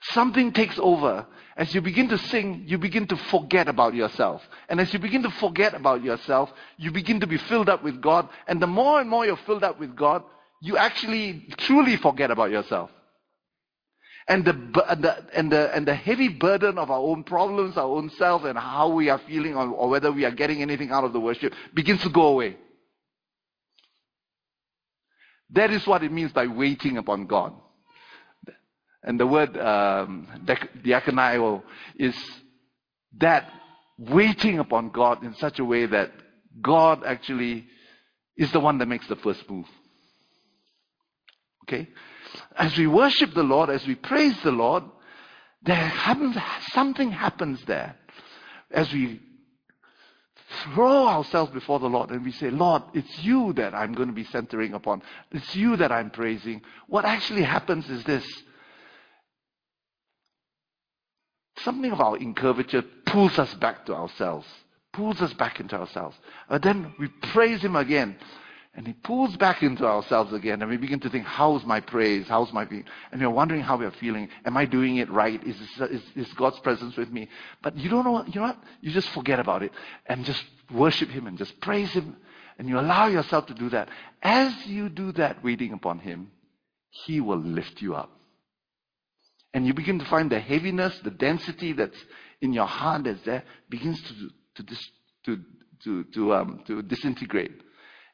something 0.01 0.51
takes 0.51 0.77
over. 0.79 1.25
As 1.55 1.73
you 1.73 1.81
begin 1.81 2.07
to 2.09 2.19
sing, 2.19 2.65
you 2.67 2.77
begin 2.77 3.07
to 3.07 3.17
forget 3.17 3.67
about 3.67 3.95
yourself. 3.95 4.47
And 4.69 4.79
as 4.79 4.93
you 4.93 4.99
begin 4.99 5.23
to 5.23 5.31
forget 5.31 5.73
about 5.73 6.03
yourself, 6.03 6.51
you 6.77 6.91
begin 6.91 7.19
to 7.21 7.27
be 7.27 7.37
filled 7.37 7.67
up 7.67 7.83
with 7.83 7.99
God. 7.99 8.29
And 8.47 8.61
the 8.61 8.67
more 8.67 9.01
and 9.01 9.09
more 9.09 9.25
you're 9.25 9.37
filled 9.37 9.63
up 9.63 9.79
with 9.79 9.95
God, 9.95 10.23
you 10.61 10.77
actually 10.77 11.47
truly 11.57 11.95
forget 11.97 12.29
about 12.29 12.51
yourself. 12.51 12.91
And 14.29 14.43
the, 14.43 14.51
and 15.33 15.51
the, 15.51 15.73
and 15.73 15.87
the, 15.87 15.95
heavy 15.95 16.27
burden 16.27 16.77
of 16.77 16.91
our 16.91 16.99
own 16.99 17.23
problems, 17.23 17.77
our 17.77 17.87
own 17.87 18.09
self, 18.17 18.43
and 18.43 18.57
how 18.57 18.89
we 18.89 19.09
are 19.09 19.21
feeling, 19.25 19.55
or, 19.55 19.69
or 19.69 19.89
whether 19.89 20.11
we 20.11 20.25
are 20.25 20.31
getting 20.31 20.61
anything 20.61 20.91
out 20.91 21.05
of 21.05 21.13
the 21.13 21.19
worship, 21.19 21.53
begins 21.73 22.01
to 22.03 22.09
go 22.09 22.23
away. 22.23 22.57
That 25.51 25.71
is 25.71 25.87
what 25.87 26.03
it 26.03 26.11
means 26.11 26.33
by 26.33 26.47
waiting 26.47 26.97
upon 26.97 27.27
God. 27.27 27.53
And 29.01 29.17
the 29.17 29.25
word 29.25 29.57
um, 29.57 30.27
diakonio 30.83 31.63
is 31.95 32.15
that 33.19 33.49
waiting 33.97 34.59
upon 34.59 34.89
God 34.89 35.23
in 35.23 35.33
such 35.35 35.59
a 35.59 35.65
way 35.65 35.85
that 35.85 36.11
God 36.61 37.03
actually 37.05 37.65
is 38.35 38.51
the 38.51 38.59
one 38.59 38.77
that 38.79 38.87
makes 38.87 39.07
the 39.07 39.15
first 39.15 39.49
move. 39.49 39.65
Okay? 41.63 41.87
As 42.55 42.77
we 42.77 42.87
worship 42.87 43.33
the 43.33 43.43
Lord, 43.43 43.69
as 43.69 43.85
we 43.85 43.95
praise 43.95 44.35
the 44.43 44.51
Lord, 44.51 44.83
there 45.63 45.75
happens, 45.75 46.37
something 46.71 47.11
happens 47.11 47.63
there. 47.65 47.95
As 48.71 48.91
we 48.91 49.21
throw 50.63 51.07
ourselves 51.07 51.51
before 51.51 51.79
the 51.79 51.89
Lord 51.89 52.09
and 52.09 52.23
we 52.23 52.31
say, 52.31 52.49
Lord, 52.49 52.83
it's 52.93 53.19
you 53.19 53.53
that 53.53 53.73
I'm 53.73 53.93
going 53.93 54.07
to 54.07 54.13
be 54.13 54.23
centering 54.25 54.73
upon. 54.73 55.01
It's 55.31 55.55
you 55.55 55.75
that 55.77 55.91
I'm 55.91 56.09
praising. 56.09 56.61
What 56.87 57.05
actually 57.05 57.43
happens 57.43 57.89
is 57.89 58.03
this 58.03 58.25
something 61.59 61.91
of 61.91 61.99
our 61.99 62.17
incurvature 62.17 62.83
pulls 63.05 63.37
us 63.39 63.53
back 63.55 63.85
to 63.87 63.95
ourselves, 63.95 64.47
pulls 64.93 65.21
us 65.21 65.33
back 65.33 65.59
into 65.59 65.75
ourselves. 65.75 66.15
But 66.49 66.61
then 66.61 66.93
we 66.99 67.07
praise 67.07 67.61
Him 67.61 67.75
again. 67.75 68.17
And 68.77 68.87
he 68.87 68.93
pulls 68.93 69.35
back 69.35 69.63
into 69.63 69.85
ourselves 69.85 70.31
again, 70.31 70.61
and 70.61 70.69
we 70.69 70.77
begin 70.77 70.99
to 71.01 71.09
think, 71.09 71.25
how's 71.25 71.65
my 71.65 71.81
praise? 71.81 72.27
How's 72.29 72.53
my 72.53 72.63
being? 72.63 72.85
And 73.11 73.19
we're 73.19 73.29
wondering 73.29 73.61
how 73.61 73.77
we're 73.77 73.91
feeling. 73.91 74.29
Am 74.45 74.55
I 74.55 74.65
doing 74.65 74.97
it 74.97 75.09
right? 75.09 75.43
Is, 75.43 75.57
this, 75.59 75.89
is, 75.89 76.01
is 76.15 76.33
God's 76.33 76.59
presence 76.59 76.95
with 76.95 77.09
me? 77.09 77.27
But 77.63 77.75
you 77.75 77.89
don't 77.89 78.05
know, 78.05 78.23
you 78.25 78.39
know 78.39 78.47
what? 78.47 78.63
You 78.81 78.91
just 78.91 79.09
forget 79.09 79.39
about 79.39 79.63
it 79.63 79.71
and 80.05 80.23
just 80.23 80.43
worship 80.71 81.09
Him 81.09 81.27
and 81.27 81.37
just 81.37 81.59
praise 81.59 81.91
Him 81.91 82.15
and 82.57 82.67
you 82.67 82.79
allow 82.79 83.07
yourself 83.07 83.45
to 83.47 83.53
do 83.53 83.69
that, 83.69 83.89
as 84.21 84.53
you 84.65 84.89
do 84.89 85.11
that, 85.13 85.43
waiting 85.43 85.73
upon 85.73 85.99
Him, 85.99 86.31
He 86.89 87.21
will 87.21 87.37
lift 87.37 87.81
you 87.81 87.95
up. 87.95 88.11
And 89.53 89.65
you 89.65 89.73
begin 89.73 89.99
to 89.99 90.05
find 90.05 90.31
the 90.31 90.39
heaviness, 90.39 90.99
the 91.03 91.11
density 91.11 91.73
that's 91.73 91.97
in 92.41 92.53
your 92.53 92.65
heart 92.65 93.03
that's 93.03 93.23
there 93.23 93.43
begins 93.69 94.01
to, 94.01 94.63
to, 94.63 94.75
to, 95.25 95.43
to, 95.83 96.03
to, 96.13 96.33
um, 96.33 96.63
to 96.67 96.81
disintegrate. 96.81 97.61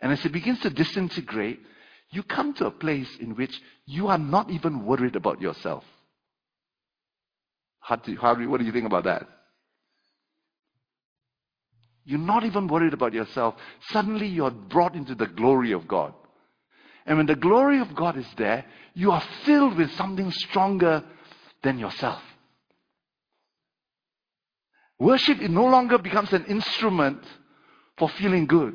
And 0.04 0.12
as 0.12 0.24
it 0.26 0.34
begins 0.34 0.60
to 0.60 0.70
disintegrate, 0.70 1.62
you 2.10 2.24
come 2.24 2.54
to 2.56 2.66
a 2.66 2.72
place 2.72 3.08
in 3.22 3.38
which 3.38 3.58
you 3.86 4.10
are 4.10 4.18
not 4.18 4.50
even 4.52 4.86
worried 4.86 5.16
about 5.16 5.40
yourself. 5.40 5.86
How 7.80 7.96
do, 7.96 8.14
how 8.18 8.36
what 8.36 8.60
do 8.60 8.66
you 8.66 8.74
think 8.74 8.86
about 8.86 9.06
that? 9.06 9.26
You're 12.04 12.20
not 12.20 12.44
even 12.44 12.68
worried 12.68 12.94
about 12.94 13.14
yourself. 13.14 13.56
Suddenly 13.92 14.28
you're 14.28 14.52
brought 14.52 14.94
into 14.94 15.16
the 15.16 15.26
glory 15.26 15.72
of 15.72 15.88
God. 15.88 16.14
And 17.06 17.16
when 17.18 17.26
the 17.26 17.38
glory 17.38 17.80
of 17.80 17.96
God 17.96 18.18
is 18.18 18.28
there, 18.38 18.66
you 18.94 19.12
are 19.12 19.24
filled 19.46 19.78
with 19.78 19.90
something 19.94 20.30
stronger 20.32 21.02
than 21.64 21.80
yourself. 21.80 22.22
Worship 25.00 25.42
it 25.42 25.50
no 25.50 25.64
longer 25.64 25.98
becomes 25.98 26.34
an 26.34 26.44
instrument 26.48 27.24
for 27.98 28.10
feeling 28.10 28.48
good. 28.48 28.74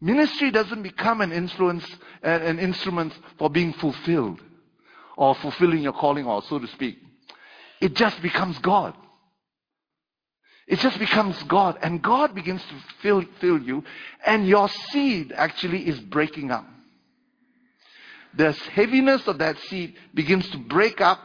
Ministry 0.00 0.50
doesn't 0.50 0.82
become 0.82 1.20
an 1.20 1.32
influence, 1.32 1.84
an 2.22 2.58
instrument 2.58 3.12
for 3.36 3.50
being 3.50 3.72
fulfilled 3.72 4.40
or 5.16 5.34
fulfilling 5.34 5.82
your 5.82 5.92
calling 5.92 6.26
or 6.26 6.42
so 6.42 6.58
to 6.58 6.68
speak. 6.68 6.98
It 7.80 7.94
just 7.94 8.22
becomes 8.22 8.58
God. 8.58 8.94
It 10.68 10.78
just 10.80 10.98
becomes 10.98 11.42
God 11.44 11.78
and 11.82 12.02
God 12.02 12.34
begins 12.34 12.62
to 12.62 12.74
fill, 13.00 13.24
fill 13.40 13.58
you 13.58 13.82
and 14.24 14.46
your 14.46 14.68
seed 14.68 15.32
actually 15.34 15.88
is 15.88 15.98
breaking 15.98 16.50
up. 16.50 16.66
The 18.34 18.52
heaviness 18.52 19.26
of 19.26 19.38
that 19.38 19.58
seed 19.58 19.96
begins 20.12 20.48
to 20.50 20.58
break 20.58 21.00
up 21.00 21.18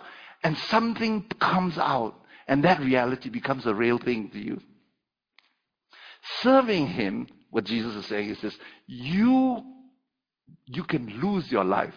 and 0.43 0.57
something 0.57 1.23
comes 1.39 1.77
out 1.77 2.15
and 2.47 2.63
that 2.63 2.79
reality 2.79 3.29
becomes 3.29 3.65
a 3.65 3.75
real 3.75 3.97
thing 3.97 4.29
to 4.31 4.39
you. 4.39 4.61
Serving 6.41 6.87
Him, 6.87 7.27
what 7.49 7.65
Jesus 7.65 7.95
is 7.95 8.05
saying 8.05 8.29
is 8.29 8.41
this, 8.41 8.57
you, 8.87 9.63
you 10.65 10.83
can 10.83 11.07
lose 11.21 11.51
your 11.51 11.63
life. 11.63 11.93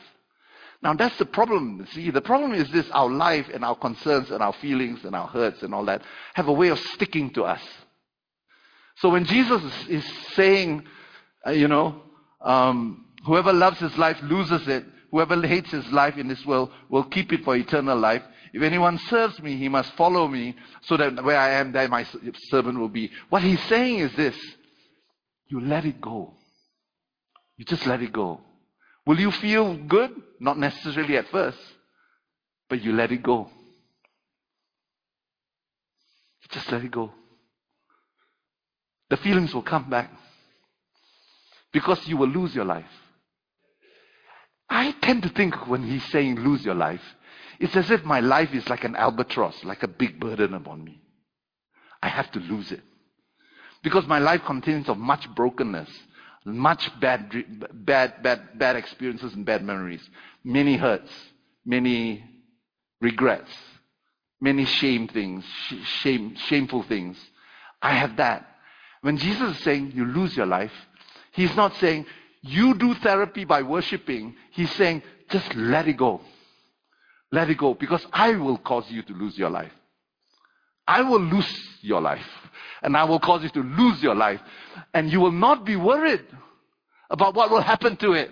Now 0.82 0.94
that's 0.94 1.16
the 1.18 1.26
problem. 1.26 1.86
See, 1.92 2.10
the 2.10 2.20
problem 2.20 2.52
is 2.52 2.70
this, 2.70 2.88
our 2.90 3.08
life 3.08 3.46
and 3.52 3.64
our 3.64 3.76
concerns 3.76 4.30
and 4.30 4.42
our 4.42 4.52
feelings 4.54 5.04
and 5.04 5.16
our 5.16 5.26
hurts 5.26 5.62
and 5.62 5.74
all 5.74 5.84
that 5.86 6.02
have 6.34 6.48
a 6.48 6.52
way 6.52 6.68
of 6.68 6.78
sticking 6.78 7.30
to 7.30 7.44
us. 7.44 7.62
So 8.96 9.10
when 9.10 9.24
Jesus 9.24 9.62
is, 9.88 10.04
saying, 10.34 10.84
uh, 11.46 11.50
you 11.50 11.68
know, 11.68 12.02
um, 12.40 13.06
whoever 13.24 13.52
loves 13.52 13.78
his 13.78 13.96
life 13.96 14.18
loses 14.22 14.66
it. 14.68 14.84
Whoever 15.10 15.46
hates 15.46 15.70
his 15.70 15.86
life 15.92 16.16
in 16.16 16.28
this 16.28 16.44
world 16.44 16.70
will 16.88 17.04
keep 17.04 17.32
it 17.32 17.44
for 17.44 17.56
eternal 17.56 17.98
life. 17.98 18.22
If 18.52 18.62
anyone 18.62 18.98
serves 19.08 19.40
me, 19.40 19.56
he 19.56 19.68
must 19.68 19.92
follow 19.92 20.28
me, 20.28 20.56
so 20.82 20.96
that 20.96 21.22
where 21.24 21.38
I 21.38 21.50
am, 21.52 21.72
there 21.72 21.88
my 21.88 22.06
servant 22.48 22.78
will 22.78 22.88
be. 22.88 23.10
What 23.28 23.42
he's 23.42 23.62
saying 23.64 23.98
is 23.98 24.14
this 24.16 24.36
you 25.48 25.60
let 25.60 25.84
it 25.84 26.00
go. 26.00 26.34
You 27.56 27.64
just 27.64 27.86
let 27.86 28.02
it 28.02 28.12
go. 28.12 28.40
Will 29.06 29.18
you 29.18 29.30
feel 29.30 29.76
good? 29.76 30.10
Not 30.40 30.58
necessarily 30.58 31.16
at 31.16 31.28
first, 31.28 31.58
but 32.68 32.82
you 32.82 32.92
let 32.92 33.12
it 33.12 33.22
go. 33.22 33.48
Just 36.50 36.70
let 36.70 36.82
it 36.82 36.90
go. 36.90 37.12
The 39.10 39.16
feelings 39.16 39.54
will 39.54 39.62
come 39.62 39.88
back 39.88 40.10
because 41.72 42.06
you 42.08 42.16
will 42.16 42.28
lose 42.28 42.54
your 42.54 42.64
life. 42.64 42.84
I 44.68 44.92
tend 45.00 45.22
to 45.22 45.28
think 45.28 45.68
when 45.68 45.82
he's 45.82 46.04
saying 46.10 46.36
lose 46.36 46.64
your 46.64 46.74
life, 46.74 47.02
it's 47.58 47.76
as 47.76 47.90
if 47.90 48.04
my 48.04 48.20
life 48.20 48.52
is 48.52 48.68
like 48.68 48.84
an 48.84 48.96
albatross, 48.96 49.64
like 49.64 49.82
a 49.82 49.88
big 49.88 50.20
burden 50.20 50.54
upon 50.54 50.84
me. 50.84 51.00
I 52.02 52.08
have 52.08 52.30
to 52.32 52.40
lose 52.40 52.72
it. 52.72 52.82
Because 53.82 54.06
my 54.06 54.18
life 54.18 54.42
contains 54.44 54.88
of 54.88 54.98
much 54.98 55.28
brokenness, 55.34 55.88
much 56.44 56.90
bad, 57.00 57.32
bad, 57.72 58.22
bad, 58.22 58.58
bad 58.58 58.76
experiences 58.76 59.34
and 59.34 59.44
bad 59.44 59.64
memories, 59.64 60.02
many 60.44 60.76
hurts, 60.76 61.10
many 61.64 62.24
regrets, 63.00 63.50
many 64.40 64.64
shame 64.64 65.08
things, 65.08 65.44
shame, 66.00 66.36
shameful 66.36 66.82
things. 66.84 67.16
I 67.82 67.94
have 67.94 68.16
that. 68.16 68.46
When 69.02 69.18
Jesus 69.18 69.56
is 69.56 69.62
saying 69.62 69.92
you 69.94 70.04
lose 70.04 70.36
your 70.36 70.46
life, 70.46 70.72
he's 71.32 71.54
not 71.56 71.76
saying 71.76 72.06
you 72.42 72.74
do 72.74 72.94
therapy 72.94 73.44
by 73.44 73.62
worshiping. 73.62 74.36
He's 74.52 74.70
saying 74.72 75.02
just 75.30 75.54
let 75.54 75.88
it 75.88 75.96
go. 75.96 76.20
Let 77.32 77.50
it 77.50 77.58
go 77.58 77.74
because 77.74 78.06
I 78.12 78.36
will 78.36 78.58
cause 78.58 78.84
you 78.88 79.02
to 79.02 79.12
lose 79.12 79.36
your 79.36 79.50
life. 79.50 79.72
I 80.86 81.02
will 81.02 81.20
lose 81.20 81.50
your 81.80 82.00
life 82.00 82.26
and 82.82 82.96
I 82.96 83.04
will 83.04 83.18
cause 83.18 83.42
you 83.42 83.48
to 83.50 83.62
lose 83.62 84.02
your 84.02 84.14
life 84.14 84.40
and 84.94 85.10
you 85.10 85.20
will 85.20 85.32
not 85.32 85.64
be 85.64 85.76
worried 85.76 86.24
about 87.10 87.34
what 87.34 87.50
will 87.50 87.60
happen 87.60 87.96
to 87.96 88.12
it. 88.12 88.30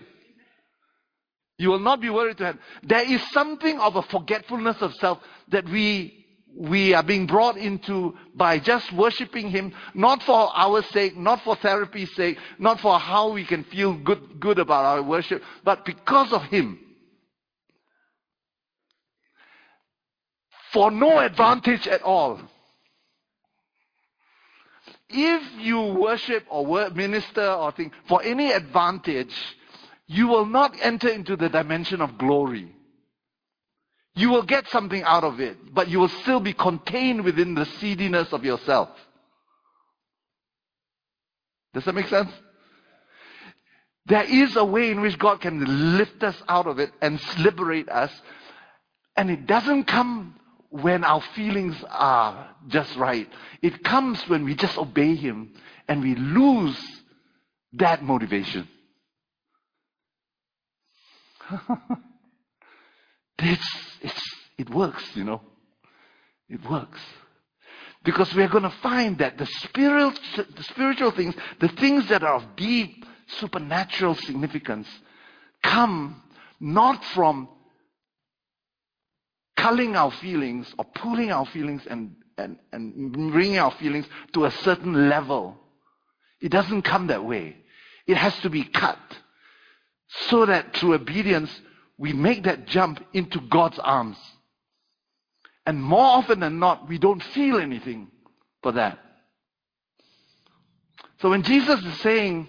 You 1.58 1.68
will 1.70 1.80
not 1.80 2.00
be 2.00 2.10
worried 2.10 2.38
to 2.38 2.46
have. 2.46 2.58
There 2.82 3.02
is 3.02 3.20
something 3.30 3.78
of 3.78 3.96
a 3.96 4.02
forgetfulness 4.02 4.76
of 4.80 4.94
self 4.94 5.18
that 5.48 5.64
we 5.66 6.24
we 6.56 6.94
are 6.94 7.02
being 7.02 7.26
brought 7.26 7.56
into 7.56 8.16
by 8.34 8.60
just 8.60 8.92
worshiping 8.92 9.50
Him, 9.50 9.72
not 9.92 10.22
for 10.22 10.50
our 10.54 10.82
sake, 10.84 11.16
not 11.16 11.42
for 11.42 11.56
therapy's 11.56 12.14
sake, 12.14 12.38
not 12.58 12.80
for 12.80 12.98
how 12.98 13.32
we 13.32 13.44
can 13.44 13.64
feel 13.64 13.94
good, 13.94 14.38
good 14.38 14.60
about 14.60 14.84
our 14.84 15.02
worship, 15.02 15.42
but 15.64 15.84
because 15.84 16.32
of 16.32 16.42
Him. 16.42 16.78
For 20.74 20.90
no 20.90 21.20
advantage 21.20 21.86
at 21.86 22.02
all. 22.02 22.40
If 25.08 25.42
you 25.60 25.80
worship 25.80 26.44
or 26.50 26.90
minister 26.90 27.48
or 27.48 27.70
think 27.70 27.92
for 28.08 28.20
any 28.22 28.50
advantage, 28.50 29.34
you 30.08 30.26
will 30.26 30.46
not 30.46 30.74
enter 30.82 31.08
into 31.08 31.36
the 31.36 31.48
dimension 31.48 32.00
of 32.00 32.18
glory. 32.18 32.74
You 34.16 34.30
will 34.30 34.42
get 34.42 34.68
something 34.68 35.02
out 35.04 35.22
of 35.22 35.40
it, 35.40 35.56
but 35.72 35.88
you 35.88 36.00
will 36.00 36.08
still 36.08 36.40
be 36.40 36.52
contained 36.52 37.24
within 37.24 37.54
the 37.54 37.66
seediness 37.80 38.32
of 38.32 38.44
yourself. 38.44 38.88
Does 41.72 41.84
that 41.84 41.94
make 41.94 42.08
sense? 42.08 42.30
There 44.06 44.24
is 44.24 44.56
a 44.56 44.64
way 44.64 44.90
in 44.90 45.00
which 45.00 45.18
God 45.18 45.40
can 45.40 45.96
lift 45.96 46.22
us 46.22 46.36
out 46.48 46.66
of 46.66 46.78
it 46.78 46.90
and 47.00 47.20
liberate 47.38 47.88
us. 47.88 48.12
And 49.16 49.30
it 49.30 49.46
doesn't 49.46 49.84
come 49.84 50.34
when 50.82 51.04
our 51.04 51.22
feelings 51.36 51.76
are 51.88 52.48
just 52.66 52.96
right. 52.96 53.28
It 53.62 53.84
comes 53.84 54.20
when 54.26 54.44
we 54.44 54.56
just 54.56 54.76
obey 54.76 55.14
Him 55.14 55.52
and 55.86 56.02
we 56.02 56.16
lose 56.16 56.76
that 57.74 58.02
motivation. 58.02 58.66
it's, 63.38 63.76
it's, 64.02 64.34
it 64.58 64.68
works, 64.70 65.04
you 65.14 65.22
know. 65.22 65.42
It 66.48 66.58
works. 66.68 67.00
Because 68.02 68.34
we're 68.34 68.48
going 68.48 68.64
to 68.64 68.74
find 68.82 69.18
that 69.18 69.38
the 69.38 69.46
spiritual, 69.46 70.12
the 70.56 70.62
spiritual 70.64 71.12
things, 71.12 71.36
the 71.60 71.68
things 71.68 72.08
that 72.08 72.24
are 72.24 72.34
of 72.34 72.56
deep 72.56 73.04
supernatural 73.38 74.16
significance, 74.16 74.88
come 75.62 76.20
not 76.58 77.04
from 77.14 77.48
culling 79.64 79.96
our 79.96 80.10
feelings 80.10 80.74
or 80.78 80.84
pulling 80.84 81.32
our 81.32 81.46
feelings 81.46 81.80
and, 81.88 82.14
and, 82.36 82.58
and 82.70 83.32
bringing 83.32 83.56
our 83.56 83.70
feelings 83.70 84.04
to 84.34 84.44
a 84.44 84.50
certain 84.50 85.08
level. 85.08 85.56
It 86.42 86.50
doesn't 86.50 86.82
come 86.82 87.06
that 87.06 87.24
way. 87.24 87.56
It 88.06 88.18
has 88.18 88.38
to 88.40 88.50
be 88.50 88.64
cut 88.64 88.98
so 90.28 90.44
that 90.44 90.76
through 90.76 90.92
obedience 90.92 91.50
we 91.96 92.12
make 92.12 92.42
that 92.44 92.66
jump 92.66 93.02
into 93.14 93.40
God's 93.40 93.78
arms. 93.78 94.18
And 95.64 95.82
more 95.82 96.18
often 96.18 96.40
than 96.40 96.58
not, 96.58 96.86
we 96.86 96.98
don't 96.98 97.22
feel 97.22 97.56
anything 97.56 98.08
for 98.62 98.72
that. 98.72 98.98
So 101.22 101.30
when 101.30 101.42
Jesus 101.42 101.82
is 101.82 102.00
saying 102.00 102.48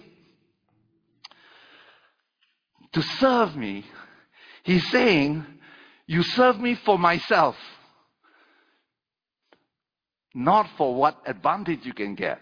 to 2.92 3.00
serve 3.00 3.56
me, 3.56 3.86
he's 4.64 4.86
saying 4.90 5.46
you 6.06 6.22
serve 6.22 6.60
me 6.60 6.74
for 6.74 6.98
myself, 6.98 7.56
not 10.34 10.68
for 10.76 10.94
what 10.94 11.20
advantage 11.26 11.84
you 11.84 11.92
can 11.92 12.14
get. 12.14 12.40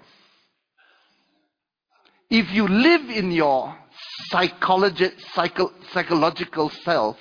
If 2.31 2.51
you 2.53 2.67
live 2.67 3.09
in 3.11 3.31
your 3.31 3.77
psycho- 4.31 5.73
psychological 5.93 6.71
self, 6.71 7.17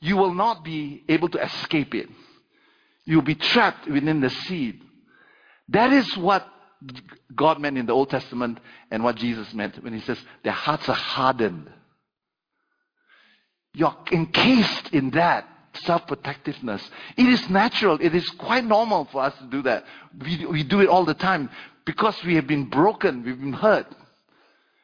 you 0.00 0.16
will 0.16 0.34
not 0.34 0.64
be 0.64 1.04
able 1.08 1.28
to 1.30 1.42
escape 1.42 1.94
it. 1.94 2.08
You'll 3.04 3.22
be 3.22 3.34
trapped 3.34 3.88
within 3.88 4.20
the 4.20 4.30
seed. 4.30 4.80
That 5.68 5.92
is 5.92 6.16
what 6.16 6.46
God 7.34 7.60
meant 7.60 7.78
in 7.78 7.86
the 7.86 7.92
Old 7.92 8.10
Testament 8.10 8.58
and 8.90 9.02
what 9.02 9.16
Jesus 9.16 9.52
meant 9.52 9.82
when 9.82 9.92
he 9.92 10.00
says 10.00 10.18
their 10.42 10.52
hearts 10.52 10.88
are 10.88 10.94
hardened. 10.94 11.70
You're 13.74 13.96
encased 14.10 14.88
in 14.92 15.10
that 15.10 15.46
self-protectiveness. 15.84 16.90
It 17.16 17.26
is 17.26 17.48
natural. 17.48 17.98
It 18.00 18.14
is 18.14 18.28
quite 18.30 18.64
normal 18.64 19.06
for 19.06 19.22
us 19.22 19.34
to 19.38 19.44
do 19.46 19.62
that. 19.62 19.84
We, 20.20 20.46
we 20.46 20.62
do 20.62 20.80
it 20.80 20.88
all 20.88 21.04
the 21.04 21.14
time 21.14 21.50
because 21.84 22.16
we 22.24 22.34
have 22.36 22.46
been 22.46 22.64
broken. 22.64 23.22
We've 23.24 23.38
been 23.38 23.52
hurt. 23.52 23.86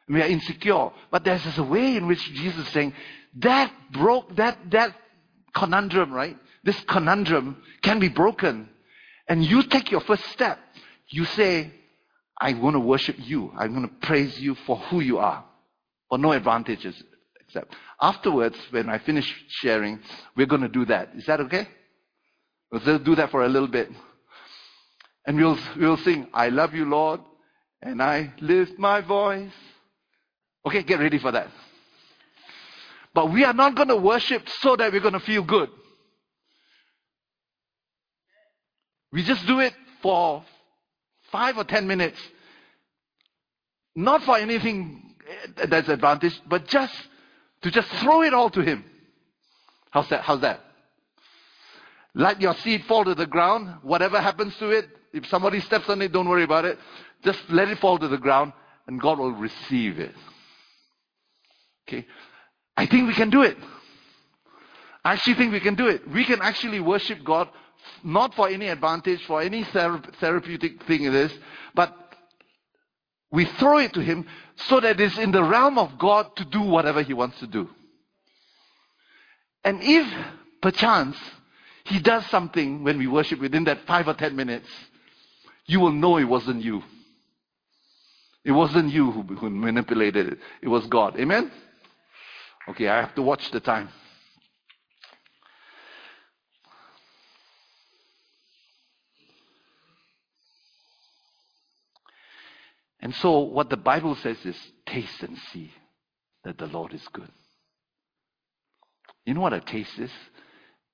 We 0.07 0.21
are 0.21 0.27
insecure. 0.27 0.91
But 1.11 1.23
there's 1.23 1.57
a 1.57 1.63
way 1.63 1.97
in 1.97 2.07
which 2.07 2.23
Jesus 2.33 2.67
is 2.67 2.73
saying 2.73 2.93
that 3.37 3.71
broke, 3.91 4.35
that, 4.37 4.57
that 4.71 4.95
conundrum, 5.53 6.13
right? 6.13 6.37
This 6.63 6.79
conundrum 6.81 7.61
can 7.81 7.99
be 7.99 8.09
broken. 8.09 8.69
And 9.27 9.43
you 9.43 9.63
take 9.63 9.91
your 9.91 10.01
first 10.01 10.25
step. 10.27 10.59
You 11.09 11.25
say, 11.25 11.71
I 12.39 12.53
want 12.53 12.75
to 12.75 12.79
worship 12.79 13.17
you. 13.19 13.51
I'm 13.57 13.73
going 13.73 13.87
to 13.87 13.95
praise 14.07 14.39
you 14.39 14.55
for 14.65 14.77
who 14.77 14.99
you 14.99 15.17
are. 15.17 15.43
For 16.09 16.17
no 16.17 16.31
advantages 16.31 17.01
except. 17.47 17.73
Afterwards, 18.01 18.57
when 18.71 18.89
I 18.89 18.99
finish 18.99 19.33
sharing, 19.47 19.99
we're 20.35 20.45
going 20.45 20.61
to 20.61 20.69
do 20.69 20.85
that. 20.85 21.09
Is 21.15 21.25
that 21.25 21.39
okay? 21.41 21.67
We'll 22.71 22.99
do 22.99 23.15
that 23.15 23.31
for 23.31 23.43
a 23.43 23.49
little 23.49 23.67
bit. 23.67 23.89
And 25.25 25.37
we'll, 25.37 25.57
we'll 25.77 25.97
sing, 25.97 26.27
I 26.33 26.49
love 26.49 26.73
you, 26.73 26.85
Lord, 26.85 27.21
and 27.81 28.01
I 28.01 28.33
lift 28.39 28.77
my 28.77 29.01
voice. 29.01 29.51
Okay, 30.65 30.83
get 30.83 30.99
ready 30.99 31.19
for 31.19 31.31
that. 31.31 31.49
But 33.13 33.31
we 33.31 33.43
are 33.45 33.53
not 33.53 33.75
going 33.75 33.87
to 33.87 33.95
worship 33.95 34.47
so 34.59 34.75
that 34.75 34.91
we're 34.91 34.99
going 34.99 35.13
to 35.13 35.19
feel 35.19 35.43
good. 35.43 35.69
We 39.11 39.23
just 39.23 39.47
do 39.47 39.59
it 39.61 39.73
for 40.01 40.43
five 41.31 41.57
or 41.57 41.63
ten 41.63 41.87
minutes. 41.87 42.19
Not 43.95 44.23
for 44.23 44.37
anything 44.37 45.15
eh, 45.57 45.67
that's 45.67 45.87
advantage, 45.87 46.39
but 46.45 46.67
just 46.67 46.93
to 47.65 47.71
just 47.71 47.87
throw 48.03 48.21
it 48.21 48.31
all 48.31 48.51
to 48.51 48.61
Him. 48.61 48.85
How's 49.89 50.07
that? 50.09 50.21
How's 50.21 50.41
that? 50.41 50.59
Let 52.13 52.39
your 52.39 52.53
seed 52.53 52.83
fall 52.85 53.03
to 53.05 53.15
the 53.15 53.25
ground. 53.25 53.79
Whatever 53.81 54.21
happens 54.21 54.55
to 54.57 54.69
it, 54.69 54.85
if 55.13 55.25
somebody 55.25 55.59
steps 55.61 55.89
on 55.89 55.99
it, 56.03 56.11
don't 56.11 56.29
worry 56.29 56.43
about 56.43 56.65
it. 56.65 56.77
Just 57.23 57.39
let 57.49 57.67
it 57.69 57.79
fall 57.79 57.97
to 57.97 58.07
the 58.07 58.19
ground 58.19 58.53
and 58.85 59.01
God 59.01 59.17
will 59.17 59.31
receive 59.31 59.97
it. 59.97 60.13
Okay. 61.87 62.05
I 62.77 62.85
think 62.85 63.07
we 63.07 63.15
can 63.15 63.31
do 63.31 63.41
it. 63.41 63.57
I 65.03 65.13
actually 65.13 65.33
think 65.33 65.51
we 65.51 65.59
can 65.59 65.73
do 65.73 65.87
it. 65.87 66.07
We 66.07 66.23
can 66.23 66.43
actually 66.43 66.79
worship 66.79 67.23
God 67.23 67.49
not 68.03 68.35
for 68.35 68.47
any 68.47 68.67
advantage, 68.67 69.25
for 69.25 69.41
any 69.41 69.63
therapeutic 69.63 70.83
thing 70.83 71.05
it 71.05 71.15
is, 71.15 71.33
but 71.73 72.04
we 73.35 73.45
throw 73.45 73.77
it 73.77 73.93
to 73.93 73.99
Him 73.99 74.25
so 74.55 74.79
that 74.79 74.99
it's 74.99 75.17
in 75.17 75.31
the 75.31 75.43
realm 75.43 75.77
of 75.77 75.99
God 75.99 76.35
to 76.37 76.45
do 76.45 76.61
whatever 76.61 77.03
He 77.03 77.13
wants 77.13 77.39
to 77.39 77.47
do. 77.47 77.69
And 79.63 79.79
if 79.81 80.07
perchance 80.61 81.17
He 81.83 81.99
does 81.99 82.25
something 82.27 82.83
when 82.83 82.97
we 82.97 83.07
worship 83.07 83.39
within 83.39 83.65
that 83.65 83.85
five 83.85 84.07
or 84.07 84.13
ten 84.13 84.35
minutes, 84.35 84.69
you 85.65 85.79
will 85.79 85.91
know 85.91 86.17
it 86.17 86.23
wasn't 86.23 86.63
you. 86.63 86.81
It 88.43 88.51
wasn't 88.51 88.91
you 88.91 89.11
who, 89.11 89.23
who 89.23 89.49
manipulated 89.49 90.33
it. 90.33 90.39
It 90.61 90.67
was 90.67 90.85
God. 90.87 91.19
Amen? 91.19 91.51
Okay, 92.69 92.87
I 92.87 93.01
have 93.01 93.15
to 93.15 93.21
watch 93.21 93.51
the 93.51 93.59
time. 93.59 93.89
And 103.01 103.13
so, 103.15 103.39
what 103.39 103.69
the 103.69 103.77
Bible 103.77 104.15
says 104.15 104.37
is 104.45 104.57
taste 104.85 105.21
and 105.21 105.37
see 105.51 105.71
that 106.43 106.57
the 106.57 106.67
Lord 106.67 106.93
is 106.93 107.07
good. 107.11 107.29
You 109.25 109.33
know 109.33 109.41
what 109.41 109.53
a 109.53 109.61
taste 109.61 109.97
is? 109.97 110.11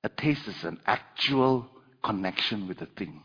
A 0.04 0.10
taste 0.10 0.48
is 0.48 0.64
an 0.64 0.80
actual 0.86 1.68
connection 2.04 2.68
with 2.68 2.82
a 2.82 2.88
thing. 2.98 3.22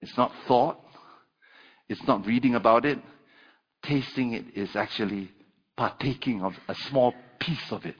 It's 0.00 0.16
not 0.16 0.32
thought, 0.46 0.78
it's 1.88 2.06
not 2.06 2.26
reading 2.26 2.54
about 2.54 2.84
it. 2.84 2.98
Tasting 3.82 4.32
it 4.32 4.44
is 4.54 4.74
actually 4.76 5.30
partaking 5.76 6.42
of 6.42 6.54
a 6.68 6.74
small 6.74 7.14
piece 7.38 7.72
of 7.72 7.84
it. 7.84 7.96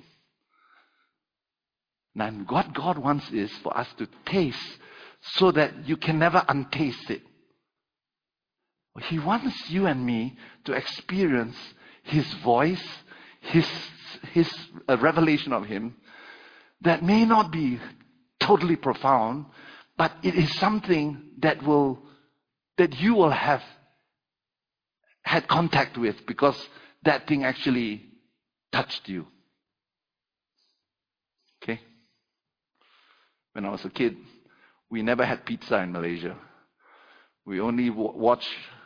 And 2.16 2.48
what 2.48 2.72
God 2.72 2.98
wants 2.98 3.28
is 3.30 3.50
for 3.62 3.76
us 3.76 3.88
to 3.98 4.08
taste 4.24 4.78
so 5.36 5.50
that 5.52 5.86
you 5.86 5.96
can 5.96 6.18
never 6.18 6.44
untaste 6.48 7.10
it. 7.10 7.22
He 9.02 9.18
wants 9.18 9.70
you 9.70 9.86
and 9.86 10.04
me 10.04 10.36
to 10.64 10.72
experience 10.72 11.56
His 12.02 12.32
voice, 12.44 12.84
His, 13.40 13.68
His 14.32 14.52
revelation 14.88 15.52
of 15.52 15.66
Him 15.66 15.96
that 16.82 17.02
may 17.02 17.24
not 17.24 17.50
be 17.50 17.80
totally 18.38 18.76
profound, 18.76 19.46
but 19.96 20.12
it 20.22 20.34
is 20.34 20.54
something 20.56 21.30
that 21.38 21.62
will, 21.62 21.98
that 22.78 23.00
you 23.00 23.14
will 23.14 23.30
have 23.30 23.62
had 25.22 25.48
contact 25.48 25.96
with 25.96 26.26
because 26.26 26.56
that 27.04 27.26
thing 27.26 27.44
actually 27.44 28.06
touched 28.70 29.08
you. 29.08 29.26
Okay? 31.62 31.80
When 33.52 33.64
I 33.64 33.70
was 33.70 33.84
a 33.84 33.90
kid, 33.90 34.16
we 34.90 35.02
never 35.02 35.24
had 35.24 35.46
pizza 35.46 35.78
in 35.80 35.92
Malaysia. 35.92 36.36
We 37.46 37.60
only 37.60 37.90
watch 37.90 38.46
uh, 38.46 38.83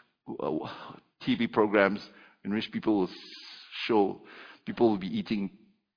TV 1.22 1.50
programs 1.50 2.00
in 2.44 2.52
which 2.54 2.70
people 2.70 3.00
will 3.00 3.10
show 3.86 4.20
people 4.64 4.90
will 4.90 4.98
be 4.98 5.18
eating 5.18 5.50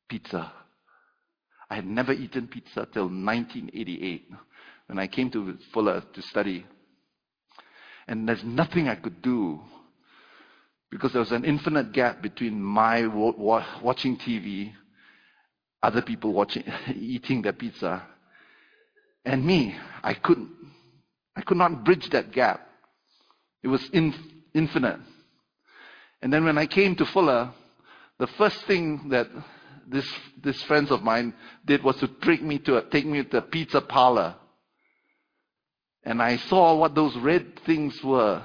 pizza. 0.09 0.51
I 1.69 1.75
had 1.75 1.85
never 1.85 2.13
eaten 2.13 2.47
pizza 2.47 2.87
till 2.91 3.03
1988 3.03 4.29
when 4.87 4.99
I 4.99 5.07
came 5.07 5.29
to 5.31 5.57
Fuller 5.73 6.01
to 6.13 6.21
study. 6.21 6.65
And 8.07 8.27
there's 8.27 8.43
nothing 8.43 8.87
I 8.87 8.95
could 8.95 9.21
do 9.21 9.59
because 10.89 11.13
there 11.13 11.21
was 11.21 11.31
an 11.31 11.45
infinite 11.45 11.93
gap 11.93 12.21
between 12.21 12.61
my 12.61 13.07
watching 13.07 14.17
TV, 14.17 14.73
other 15.81 16.01
people 16.01 16.33
watching, 16.33 16.63
eating 16.95 17.41
their 17.41 17.53
pizza, 17.53 18.05
and 19.23 19.45
me. 19.45 19.75
I 20.03 20.13
couldn't, 20.13 20.49
I 21.35 21.41
could 21.41 21.57
not 21.57 21.85
bridge 21.85 22.09
that 22.11 22.31
gap. 22.31 22.67
It 23.63 23.67
was 23.67 23.87
in, 23.91 24.13
infinite. 24.53 24.99
And 26.21 26.31
then 26.31 26.45
when 26.45 26.57
I 26.57 26.65
came 26.65 26.95
to 26.95 27.05
Fuller, 27.05 27.51
the 28.19 28.27
first 28.27 28.65
thing 28.65 29.09
that 29.09 29.27
this, 29.87 30.07
this 30.41 30.61
friends 30.63 30.91
of 30.91 31.03
mine 31.03 31.33
did 31.65 31.83
was 31.83 31.97
to 31.97 32.07
take 32.07 32.41
me 32.41 32.59
to 32.59 32.77
a, 32.77 32.89
take 32.89 33.05
me 33.05 33.23
to 33.23 33.29
the 33.29 33.41
pizza 33.41 33.81
parlor. 33.81 34.35
And 36.03 36.21
I 36.21 36.37
saw 36.37 36.75
what 36.75 36.95
those 36.95 37.15
red 37.17 37.59
things 37.65 38.01
were. 38.03 38.43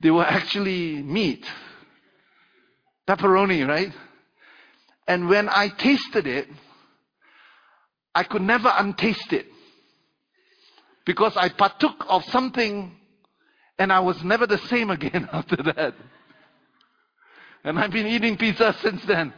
They 0.00 0.10
were 0.10 0.24
actually 0.24 1.02
meat. 1.02 1.46
Pepperoni, 3.06 3.66
right? 3.66 3.92
And 5.06 5.28
when 5.28 5.48
I 5.48 5.68
tasted 5.68 6.26
it, 6.26 6.48
I 8.14 8.24
could 8.24 8.42
never 8.42 8.72
untaste 8.76 9.32
it. 9.32 9.46
Because 11.04 11.36
I 11.36 11.48
partook 11.50 12.04
of 12.08 12.24
something 12.24 12.96
and 13.78 13.92
I 13.92 14.00
was 14.00 14.22
never 14.24 14.46
the 14.46 14.58
same 14.58 14.90
again 14.90 15.28
after 15.32 15.56
that. 15.56 15.94
And 17.64 17.78
I've 17.78 17.90
been 17.90 18.06
eating 18.06 18.36
pizza 18.36 18.74
since 18.80 19.04
then. 19.06 19.32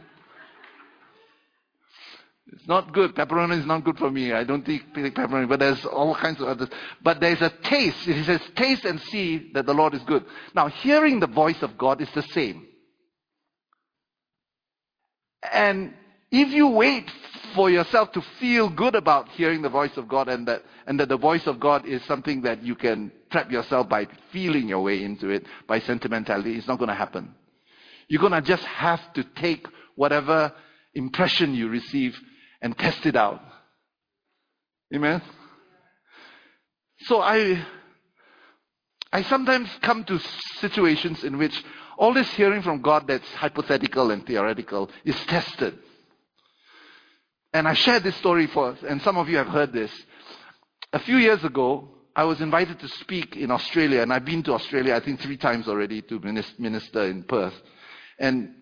It's 2.51 2.67
not 2.67 2.93
good. 2.93 3.15
Pepperoni 3.15 3.59
is 3.59 3.65
not 3.65 3.83
good 3.83 3.97
for 3.97 4.09
me. 4.09 4.33
I 4.33 4.43
don't 4.43 4.67
eat 4.67 4.93
pepperoni, 4.93 5.47
but 5.47 5.59
there's 5.59 5.85
all 5.85 6.15
kinds 6.15 6.41
of 6.41 6.47
others. 6.47 6.69
But 7.01 7.19
there's 7.19 7.41
a 7.41 7.51
taste. 7.63 8.07
It 8.07 8.25
says, 8.25 8.41
taste 8.55 8.85
and 8.85 8.99
see 9.01 9.51
that 9.53 9.65
the 9.65 9.73
Lord 9.73 9.93
is 9.93 10.01
good. 10.03 10.25
Now, 10.55 10.67
hearing 10.67 11.19
the 11.19 11.27
voice 11.27 11.61
of 11.61 11.77
God 11.77 12.01
is 12.01 12.09
the 12.15 12.23
same. 12.23 12.65
And 15.51 15.93
if 16.31 16.49
you 16.49 16.67
wait 16.67 17.09
for 17.55 17.69
yourself 17.69 18.11
to 18.11 18.21
feel 18.39 18.69
good 18.69 18.95
about 18.95 19.29
hearing 19.29 19.61
the 19.61 19.69
voice 19.69 19.95
of 19.97 20.07
God 20.07 20.27
and 20.27 20.47
that, 20.47 20.63
and 20.85 20.99
that 20.99 21.09
the 21.09 21.17
voice 21.17 21.47
of 21.47 21.59
God 21.59 21.85
is 21.85 22.03
something 22.05 22.41
that 22.43 22.63
you 22.63 22.75
can 22.75 23.11
trap 23.31 23.51
yourself 23.51 23.89
by 23.89 24.07
feeling 24.31 24.67
your 24.67 24.81
way 24.81 25.03
into 25.03 25.29
it, 25.29 25.45
by 25.67 25.79
sentimentality, 25.79 26.55
it's 26.55 26.67
not 26.67 26.77
going 26.77 26.89
to 26.89 26.95
happen. 26.95 27.33
You're 28.07 28.21
going 28.21 28.33
to 28.33 28.41
just 28.41 28.63
have 28.63 29.01
to 29.13 29.23
take 29.23 29.67
whatever 29.95 30.53
impression 30.93 31.53
you 31.53 31.69
receive 31.69 32.19
and 32.61 32.77
test 32.77 33.05
it 33.05 33.15
out. 33.15 33.41
Amen? 34.93 35.21
So 37.01 37.21
I, 37.21 37.63
I 39.11 39.23
sometimes 39.23 39.69
come 39.81 40.03
to 40.05 40.19
situations 40.59 41.23
in 41.23 41.37
which 41.37 41.63
all 41.97 42.13
this 42.13 42.29
hearing 42.31 42.61
from 42.61 42.81
God 42.81 43.07
that's 43.07 43.27
hypothetical 43.33 44.11
and 44.11 44.25
theoretical 44.25 44.89
is 45.05 45.15
tested. 45.25 45.77
And 47.53 47.67
I 47.67 47.73
shared 47.73 48.03
this 48.03 48.15
story 48.17 48.47
for, 48.47 48.71
us 48.71 48.79
and 48.87 49.01
some 49.01 49.17
of 49.17 49.27
you 49.27 49.37
have 49.37 49.47
heard 49.47 49.73
this. 49.73 49.91
A 50.93 50.99
few 50.99 51.17
years 51.17 51.43
ago, 51.43 51.89
I 52.15 52.23
was 52.23 52.41
invited 52.41 52.79
to 52.79 52.87
speak 52.87 53.37
in 53.37 53.49
Australia, 53.49 54.01
and 54.01 54.11
I've 54.11 54.25
been 54.25 54.43
to 54.43 54.53
Australia, 54.53 54.95
I 54.95 54.99
think, 54.99 55.19
three 55.19 55.37
times 55.37 55.67
already 55.67 56.01
to 56.03 56.19
minister 56.19 57.05
in 57.05 57.23
Perth. 57.23 57.53
And, 58.19 58.55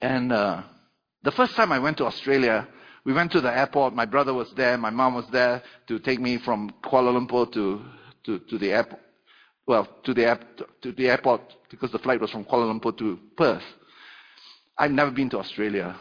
and 0.00 0.32
uh, 0.32 0.62
the 1.22 1.32
first 1.32 1.54
time 1.54 1.72
I 1.72 1.78
went 1.78 1.96
to 1.98 2.06
Australia, 2.06 2.68
we 3.04 3.12
went 3.12 3.32
to 3.32 3.40
the 3.40 3.56
airport. 3.56 3.94
My 3.94 4.04
brother 4.04 4.34
was 4.34 4.52
there. 4.54 4.76
My 4.76 4.90
mom 4.90 5.14
was 5.14 5.26
there 5.32 5.62
to 5.88 5.98
take 5.98 6.20
me 6.20 6.38
from 6.38 6.70
Kuala 6.84 7.12
Lumpur 7.12 7.50
to, 7.52 7.82
to, 8.24 8.38
to 8.38 8.58
the 8.58 8.72
airport. 8.72 9.00
Well, 9.66 9.88
to 10.04 10.12
the, 10.12 10.38
to 10.82 10.92
the 10.92 11.08
airport 11.08 11.40
because 11.70 11.90
the 11.90 11.98
flight 12.00 12.20
was 12.20 12.30
from 12.30 12.44
Kuala 12.44 12.72
Lumpur 12.72 12.96
to 12.98 13.18
Perth. 13.36 13.62
I've 14.76 14.90
never 14.90 15.10
been 15.10 15.30
to 15.30 15.38
Australia. 15.38 15.96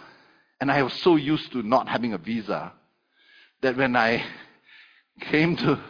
And 0.61 0.71
I 0.71 0.83
was 0.83 0.93
so 1.01 1.15
used 1.15 1.51
to 1.53 1.63
not 1.63 1.89
having 1.89 2.13
a 2.13 2.19
visa 2.19 2.71
that 3.61 3.75
when 3.75 3.95
I 3.95 4.23
came 5.19 5.57
to, 5.57 5.81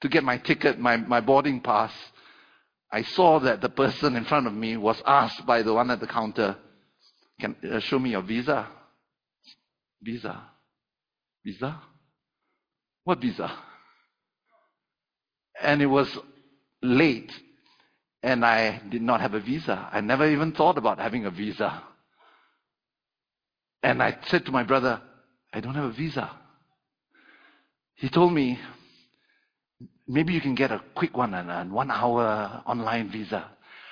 to 0.00 0.08
get 0.08 0.22
my 0.22 0.38
ticket, 0.38 0.78
my, 0.78 0.96
my 0.96 1.20
boarding 1.20 1.60
pass, 1.60 1.92
I 2.92 3.02
saw 3.02 3.40
that 3.40 3.60
the 3.60 3.68
person 3.68 4.14
in 4.14 4.24
front 4.24 4.46
of 4.46 4.54
me 4.54 4.76
was 4.76 5.02
asked 5.04 5.44
by 5.44 5.62
the 5.62 5.74
one 5.74 5.90
at 5.90 5.98
the 5.98 6.06
counter, 6.06 6.56
can 7.40 7.56
uh, 7.70 7.80
show 7.80 7.98
me 7.98 8.10
your 8.10 8.22
visa? 8.22 8.68
Visa? 10.00 10.42
Visa? 11.44 11.82
What 13.02 13.20
visa? 13.20 13.52
And 15.60 15.82
it 15.82 15.86
was 15.86 16.16
late 16.82 17.32
and 18.22 18.44
I 18.44 18.80
did 18.88 19.02
not 19.02 19.20
have 19.20 19.34
a 19.34 19.40
visa. 19.40 19.88
I 19.92 20.00
never 20.00 20.28
even 20.28 20.52
thought 20.52 20.78
about 20.78 20.98
having 20.98 21.26
a 21.26 21.30
visa. 21.30 21.82
And 23.82 24.02
I 24.02 24.16
said 24.26 24.44
to 24.46 24.52
my 24.52 24.62
brother, 24.64 25.00
I 25.52 25.60
don't 25.60 25.74
have 25.74 25.84
a 25.84 25.92
visa. 25.92 26.30
He 27.94 28.08
told 28.08 28.32
me, 28.32 28.58
maybe 30.06 30.32
you 30.32 30.40
can 30.40 30.54
get 30.54 30.70
a 30.70 30.82
quick 30.94 31.16
one 31.16 31.34
and 31.34 31.72
one 31.72 31.90
hour 31.90 32.62
online 32.66 33.10
visa. 33.10 33.44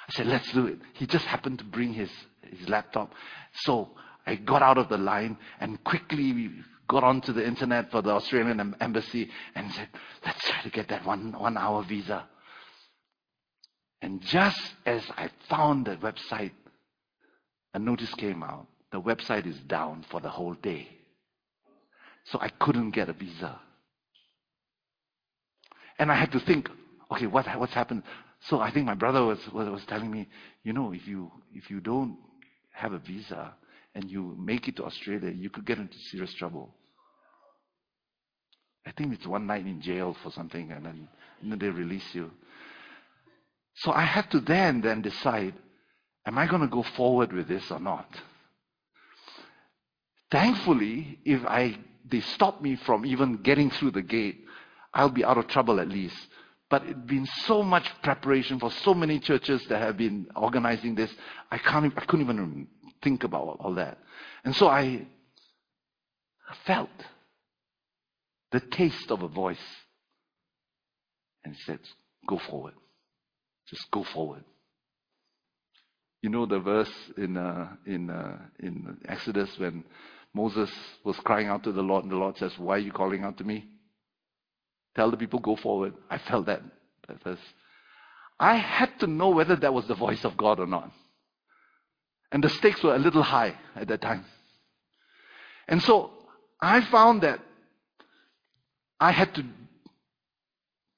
I 0.09 0.13
said, 0.13 0.27
let's 0.27 0.51
do 0.53 0.67
it. 0.67 0.79
He 0.95 1.07
just 1.07 1.25
happened 1.25 1.59
to 1.59 1.65
bring 1.65 1.93
his, 1.93 2.11
his 2.43 2.69
laptop. 2.69 3.13
So 3.55 3.91
I 4.27 4.37
got 4.37 4.63
out 4.63 4.79
of 4.79 4.89
the 4.89 4.99
line 4.99 5.37
and 5.61 5.83
quickly 5.83 6.51
got 6.89 7.03
onto 7.03 7.33
the 7.33 7.45
internet 7.45 7.91
for 7.91 8.03
the 8.03 8.11
Australian 8.11 8.75
embassy 8.81 9.29
and 9.55 9.73
said, 9.73 9.89
let's 10.25 10.49
try 10.49 10.63
to 10.63 10.71
get 10.71 10.89
that 10.89 11.05
one, 11.05 11.33
one 11.33 11.57
hour 11.57 11.83
visa. 11.83 12.27
And 14.03 14.21
just 14.23 14.75
as 14.85 15.03
I 15.17 15.31
found 15.49 15.87
the 15.87 15.97
website, 15.97 16.53
a 17.75 17.79
notice 17.79 18.15
came 18.15 18.43
out. 18.43 18.69
The 18.93 19.01
website 19.01 19.47
is 19.47 19.59
down 19.61 20.05
for 20.11 20.21
the 20.21 20.29
whole 20.29 20.55
day. 20.55 20.89
So 22.25 22.39
I 22.41 22.49
couldn't 22.49 22.91
get 22.91 23.09
a 23.09 23.13
visa. 23.13 23.61
And 25.99 26.11
I 26.11 26.15
had 26.15 26.33
to 26.33 26.41
think, 26.41 26.69
okay, 27.11 27.27
what, 27.27 27.47
what's 27.59 27.73
happened? 27.73 28.03
So 28.41 28.61
I 28.61 28.71
think 28.71 28.87
my 28.87 28.95
brother 28.95 29.25
was, 29.25 29.39
was, 29.53 29.69
was 29.69 29.85
telling 29.87 30.11
me, 30.11 30.29
you 30.63 30.73
know, 30.73 30.93
if 30.93 31.07
you, 31.07 31.31
if 31.55 31.71
you 31.71 31.81
don't 31.81 32.19
have 32.73 32.93
a 32.93 32.99
visa 32.99 33.55
and 33.95 34.11
you 34.11 34.37
make 34.39 34.69
it 34.69 34.77
to 34.77 34.85
Australia, 34.85 35.31
you 35.31 35.51
could 35.51 35.65
get 35.65 35.79
into 35.79 35.97
serious 36.11 36.35
trouble. 36.35 36.75
I 38.87 38.93
think 38.93 39.15
it's 39.15 39.27
one 39.27 39.47
night 39.47 39.67
in 39.67 39.81
jail 39.81 40.17
for 40.23 40.31
something 40.31 40.71
and 40.71 40.85
then, 40.85 41.09
they 41.59 41.69
release 41.69 42.15
you. 42.15 42.31
So 43.77 43.93
I 43.93 44.03
had 44.03 44.31
to 44.31 44.41
then, 44.41 44.81
then 44.81 45.03
decide, 45.03 45.55
am 46.25 46.39
I 46.39 46.47
going 46.47 46.63
to 46.63 46.69
go 46.69 46.83
forward 46.83 47.33
with 47.33 47.47
this 47.47 47.71
or 47.71 47.79
not? 47.79 48.09
Thankfully, 50.31 51.19
if 51.25 51.45
I, 51.45 51.79
they 52.09 52.21
stop 52.21 52.61
me 52.61 52.77
from 52.77 53.07
even 53.07 53.39
getting 53.39 53.71
through 53.71 53.93
the 53.93 54.03
gate, 54.03 54.45
I'll 54.93 55.11
be 55.11 55.25
out 55.25 55.39
of 55.39 55.47
trouble 55.49 55.81
at 55.81 55.89
least. 55.89 56.17
But 56.69 56.85
it's 56.85 56.99
been 57.07 57.27
so 57.45 57.63
much 57.63 57.89
preparation 58.03 58.59
for 58.59 58.71
so 58.71 58.93
many 58.93 59.21
churches 59.21 59.65
that 59.69 59.81
have 59.81 59.97
been 59.97 60.27
organizing 60.35 60.97
this. 60.97 61.13
I 61.51 61.59
can't, 61.59 61.93
I 61.97 62.05
couldn't 62.05 62.25
even 62.25 62.67
think 63.03 63.23
about 63.23 63.59
all 63.61 63.75
that. 63.75 63.99
And 64.45 64.55
so 64.57 64.67
I 64.67 65.07
felt 66.65 66.91
the 68.51 68.61
taste 68.61 69.11
of 69.11 69.23
a 69.23 69.29
voice 69.29 69.59
and 71.45 71.57
said, 71.67 71.79
go 72.27 72.39
forward. 72.39 72.75
Just 73.69 73.89
go 73.93 74.03
forward. 74.03 74.45
You 76.27 76.33
know 76.33 76.45
the 76.45 76.59
verse 76.59 76.91
in, 77.17 77.37
uh, 77.37 77.69
in, 77.87 78.11
uh, 78.11 78.37
in 78.59 78.99
Exodus 79.07 79.49
when 79.59 79.85
Moses 80.35 80.69
was 81.05 81.15
crying 81.19 81.47
out 81.47 81.63
to 81.63 81.71
the 81.71 81.83
Lord 81.83 82.03
and 82.03 82.11
the 82.11 82.17
Lord 82.17 82.37
says, 82.37 82.51
why 82.59 82.75
are 82.75 82.79
you 82.79 82.91
calling 82.91 83.23
out 83.23 83.39
to 83.39 83.45
me? 83.45 83.65
Tell 84.97 85.09
the 85.09 85.17
people, 85.17 85.39
go 85.39 85.55
forward. 85.55 85.95
I 86.11 86.19
felt 86.19 86.47
that, 86.47 86.63
that 87.07 87.23
verse. 87.23 87.39
I 88.41 88.57
had 88.57 88.99
to 88.99 89.07
know 89.07 89.29
whether 89.29 89.55
that 89.55 89.73
was 89.73 89.87
the 89.87 89.95
voice 89.95 90.25
of 90.25 90.37
God 90.37 90.59
or 90.59 90.67
not. 90.67 90.91
And 92.33 92.43
the 92.43 92.49
stakes 92.49 92.83
were 92.83 92.97
a 92.97 92.99
little 92.99 93.23
high 93.23 93.55
at 93.77 93.87
that 93.87 94.03
time. 94.03 94.25
And 95.69 95.81
so 95.81 96.11
I 96.61 96.81
found 96.81 97.23
that 97.23 97.39
I 98.99 99.13
had 99.13 99.33
to 99.37 99.45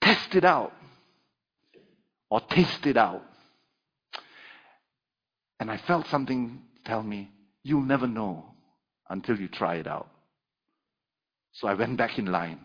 test 0.00 0.34
it 0.34 0.46
out 0.46 0.72
or 2.30 2.40
taste 2.40 2.86
it 2.86 2.96
out. 2.96 3.27
And 5.60 5.70
I 5.70 5.76
felt 5.76 6.06
something 6.06 6.62
tell 6.84 7.02
me, 7.02 7.30
you'll 7.62 7.82
never 7.82 8.06
know 8.06 8.54
until 9.08 9.38
you 9.38 9.48
try 9.48 9.76
it 9.76 9.86
out. 9.86 10.08
So 11.52 11.66
I 11.66 11.74
went 11.74 11.96
back 11.96 12.18
in 12.18 12.26
line 12.26 12.60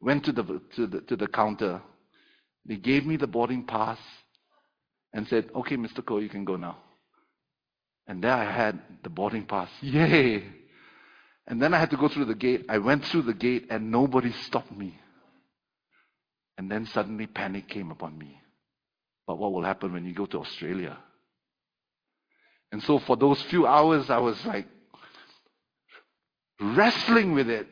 went 0.00 0.24
to 0.24 0.32
the, 0.32 0.60
to 0.76 0.86
the, 0.86 1.00
to 1.02 1.16
the 1.16 1.26
counter. 1.26 1.82
They 2.64 2.76
gave 2.76 3.06
me 3.06 3.16
the 3.16 3.26
boarding 3.26 3.64
pass 3.64 3.98
and 5.12 5.26
said, 5.28 5.50
okay, 5.54 5.76
Mr. 5.76 6.04
Koh, 6.04 6.18
you 6.18 6.28
can 6.28 6.44
go 6.44 6.56
now. 6.56 6.78
And 8.06 8.22
there 8.22 8.32
I 8.32 8.50
had 8.50 8.80
the 9.02 9.10
boarding 9.10 9.46
pass. 9.46 9.68
Yay! 9.80 10.44
And 11.46 11.62
then 11.62 11.74
I 11.74 11.78
had 11.78 11.90
to 11.90 11.96
go 11.96 12.08
through 12.08 12.26
the 12.26 12.34
gate. 12.34 12.66
I 12.68 12.78
went 12.78 13.04
through 13.04 13.22
the 13.22 13.34
gate 13.34 13.66
and 13.70 13.90
nobody 13.90 14.32
stopped 14.32 14.72
me. 14.72 14.98
And 16.58 16.70
then 16.70 16.86
suddenly 16.86 17.26
panic 17.26 17.68
came 17.68 17.90
upon 17.90 18.16
me. 18.16 18.40
But 19.26 19.38
what 19.38 19.52
will 19.52 19.62
happen 19.62 19.92
when 19.92 20.04
you 20.04 20.14
go 20.14 20.26
to 20.26 20.40
Australia? 20.40 20.96
And 22.72 22.82
so 22.82 22.98
for 22.98 23.16
those 23.16 23.40
few 23.42 23.66
hours, 23.66 24.10
I 24.10 24.18
was 24.18 24.44
like 24.44 24.66
wrestling 26.60 27.32
with 27.32 27.48
it. 27.48 27.66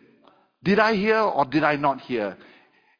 Did 0.62 0.78
I 0.78 0.94
hear 0.94 1.18
or 1.18 1.44
did 1.44 1.64
I 1.64 1.76
not 1.76 2.00
hear? 2.00 2.36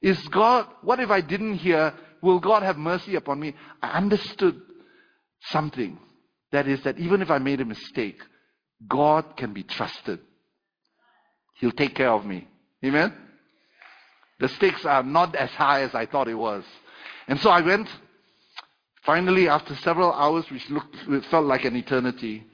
Is 0.03 0.19
God, 0.29 0.67
what 0.83 1.01
if 1.01 1.11
I 1.11 1.21
didn't 1.21 1.55
hear? 1.55 1.95
Will 2.21 2.41
God 2.41 2.63
have 2.63 2.77
mercy 2.77 3.17
upon 3.17 3.41
me? 3.41 3.55
I 3.83 3.91
understood 3.91 4.61
something. 5.45 5.99
That 6.53 6.69
is 6.69 6.83
that 6.85 6.99
even 6.99 7.23
if 7.23 7.31
I 7.31 7.39
made 7.39 7.61
a 7.61 7.65
mistake, 7.65 8.21
God 8.87 9.37
can 9.37 9.53
be 9.53 9.63
trusted. 9.63 10.21
He'll 11.55 11.73
take 11.73 11.95
care 11.95 12.11
of 12.11 12.27
me. 12.27 12.49
Amen? 12.85 13.15
The 14.41 14.49
stakes 14.49 14.85
are 14.85 15.03
not 15.03 15.35
as 15.37 15.51
high 15.51 15.83
as 15.83 15.95
I 15.95 16.07
thought 16.07 16.29
it 16.29 16.35
was. 16.35 16.65
And 17.29 17.41
so 17.41 17.51
I 17.51 17.61
went, 17.61 17.89
finally, 19.05 19.49
after 19.49 19.75
several 19.77 20.13
hours, 20.13 20.45
which 20.51 20.69
looked, 20.71 20.97
felt 21.31 21.47
like 21.47 21.65
an 21.65 21.77
eternity, 21.77 22.47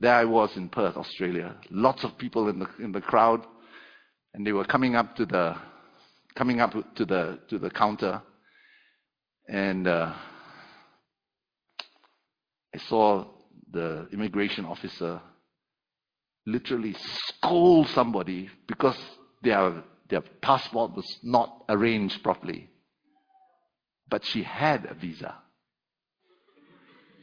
there 0.00 0.14
I 0.14 0.24
was 0.24 0.56
in 0.56 0.68
Perth, 0.68 0.96
Australia. 0.96 1.56
Lots 1.70 2.04
of 2.04 2.18
people 2.18 2.48
in 2.48 2.58
the, 2.58 2.68
in 2.78 2.92
the 2.92 3.00
crowd 3.00 3.46
and 4.34 4.44
they 4.44 4.52
were 4.52 4.64
coming 4.64 4.96
up 4.96 5.14
to 5.16 5.24
the 5.24 5.56
coming 6.34 6.60
up 6.60 6.72
to 6.96 7.04
the 7.04 7.38
to 7.48 7.58
the 7.58 7.70
counter, 7.70 8.20
and 9.48 9.86
uh, 9.86 10.12
I 12.74 12.78
saw 12.88 13.26
the 13.70 14.08
immigration 14.12 14.64
officer 14.64 15.20
literally 16.46 16.94
scold 16.98 17.88
somebody 17.88 18.50
because 18.66 18.98
their 19.42 19.82
their 20.10 20.22
passport 20.42 20.94
was 20.94 21.18
not 21.22 21.64
arranged 21.68 22.22
properly. 22.22 22.68
But 24.10 24.24
she 24.24 24.42
had 24.42 24.84
a 24.84 24.94
visa. 24.94 25.34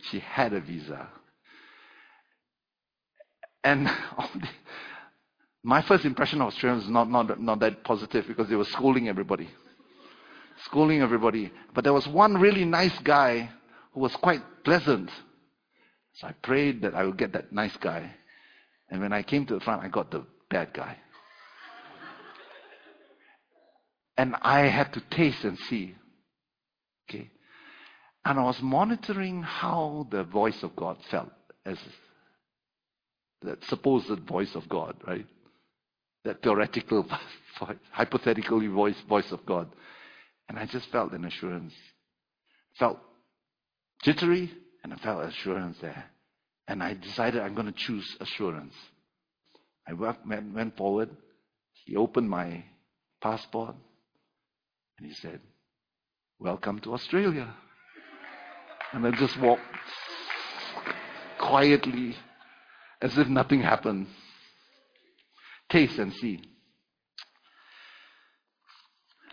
She 0.09 0.19
had 0.19 0.53
a 0.53 0.61
visa. 0.61 1.09
And 3.63 3.87
my 5.63 5.81
first 5.83 6.05
impression 6.05 6.41
of 6.41 6.47
Australians 6.47 6.85
was 6.85 6.91
not, 6.91 7.09
not, 7.09 7.39
not 7.39 7.59
that 7.59 7.83
positive 7.83 8.25
because 8.27 8.49
they 8.49 8.55
were 8.55 8.65
scolding 8.65 9.07
everybody. 9.07 9.49
Scolding 10.65 11.01
everybody. 11.01 11.51
But 11.73 11.83
there 11.83 11.93
was 11.93 12.07
one 12.07 12.35
really 12.35 12.65
nice 12.65 12.97
guy 12.99 13.49
who 13.93 13.99
was 13.99 14.15
quite 14.15 14.41
pleasant. 14.63 15.09
So 16.13 16.27
I 16.27 16.33
prayed 16.33 16.81
that 16.81 16.95
I 16.95 17.03
would 17.03 17.17
get 17.17 17.33
that 17.33 17.51
nice 17.51 17.75
guy. 17.77 18.11
And 18.89 19.01
when 19.01 19.13
I 19.13 19.23
came 19.23 19.45
to 19.45 19.55
the 19.55 19.59
front, 19.59 19.83
I 19.83 19.87
got 19.87 20.11
the 20.11 20.25
bad 20.49 20.73
guy. 20.73 20.97
And 24.17 24.35
I 24.41 24.61
had 24.67 24.93
to 24.93 25.01
taste 25.09 25.43
and 25.43 25.57
see. 25.57 25.95
Okay. 27.09 27.31
And 28.23 28.39
I 28.39 28.43
was 28.43 28.61
monitoring 28.61 29.41
how 29.41 30.07
the 30.11 30.23
voice 30.23 30.61
of 30.63 30.75
God 30.75 30.97
felt 31.09 31.31
as 31.65 31.77
that 33.41 33.63
supposed 33.65 34.19
voice 34.27 34.53
of 34.55 34.69
God, 34.69 34.95
right? 35.07 35.25
that 36.23 36.41
theoretical, 36.41 37.05
hypothetically 37.91 38.67
voice, 38.67 38.95
voice 39.07 39.31
of 39.31 39.45
God. 39.45 39.69
And 40.47 40.59
I 40.59 40.65
just 40.65 40.91
felt 40.91 41.13
an 41.13 41.25
assurance. 41.25 41.73
Felt 42.77 42.99
jittery, 44.03 44.51
and 44.83 44.93
I 44.93 44.97
felt 44.97 45.25
assurance 45.25 45.77
there. 45.81 46.05
And 46.67 46.83
I 46.83 46.93
decided 46.93 47.41
I'm 47.41 47.55
going 47.55 47.71
to 47.71 47.73
choose 47.73 48.17
assurance. 48.19 48.73
I 49.87 49.93
went, 49.93 50.53
went 50.53 50.77
forward. 50.77 51.09
He 51.85 51.95
opened 51.95 52.29
my 52.29 52.63
passport 53.21 53.75
and 54.97 55.07
he 55.07 55.13
said, 55.15 55.41
Welcome 56.39 56.79
to 56.81 56.93
Australia. 56.93 57.53
And 58.93 59.07
I 59.07 59.11
just 59.11 59.39
walk 59.39 59.59
quietly 61.37 62.15
as 63.01 63.17
if 63.17 63.27
nothing 63.27 63.61
happened. 63.61 64.07
Taste 65.69 65.97
and 65.97 66.13
see. 66.13 66.41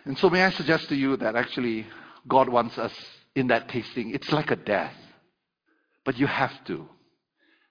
And 0.05 0.17
so, 0.17 0.29
may 0.29 0.43
I 0.43 0.51
suggest 0.51 0.87
to 0.89 0.95
you 0.95 1.17
that 1.17 1.35
actually 1.35 1.85
God 2.27 2.49
wants 2.49 2.77
us 2.77 2.93
in 3.35 3.47
that 3.47 3.69
tasting. 3.69 4.11
It's 4.11 4.31
like 4.31 4.49
a 4.49 4.55
death, 4.55 4.95
but 6.05 6.17
you 6.17 6.25
have 6.25 6.63
to, 6.65 6.87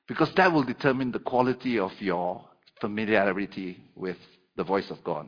because 0.06 0.32
that 0.34 0.52
will 0.52 0.62
determine 0.62 1.10
the 1.10 1.18
quality 1.18 1.78
of 1.78 1.92
your 2.00 2.44
familiarity 2.80 3.82
with 3.96 4.18
the 4.56 4.64
voice 4.64 4.90
of 4.90 5.02
God. 5.02 5.26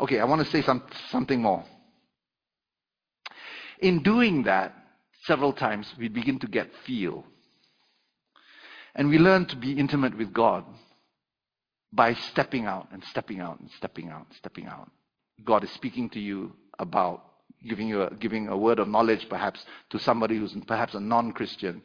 Okay, 0.00 0.18
I 0.18 0.24
want 0.24 0.44
to 0.44 0.50
say 0.50 0.62
some, 0.62 0.82
something 1.10 1.40
more. 1.40 1.64
In 3.80 4.02
doing 4.02 4.44
that, 4.44 4.74
several 5.26 5.52
times 5.52 5.92
we 5.98 6.08
begin 6.08 6.38
to 6.40 6.46
get 6.46 6.70
feel. 6.86 7.24
And 8.94 9.08
we 9.08 9.18
learn 9.18 9.46
to 9.46 9.56
be 9.56 9.72
intimate 9.72 10.16
with 10.16 10.32
God 10.32 10.64
by 11.92 12.14
stepping 12.14 12.66
out 12.66 12.88
and 12.92 13.02
stepping 13.04 13.40
out 13.40 13.60
and 13.60 13.70
stepping 13.76 14.08
out, 14.10 14.26
and 14.28 14.36
stepping 14.36 14.66
out. 14.66 14.90
God 15.44 15.64
is 15.64 15.70
speaking 15.70 16.08
to 16.10 16.20
you 16.20 16.52
about 16.78 17.22
giving 17.68 17.88
you 17.88 18.02
a, 18.02 18.14
giving 18.14 18.48
a 18.48 18.56
word 18.56 18.78
of 18.78 18.88
knowledge 18.88 19.28
perhaps 19.28 19.64
to 19.90 19.98
somebody 19.98 20.36
who's 20.36 20.54
perhaps 20.66 20.94
a 20.94 21.00
non-Christian 21.00 21.82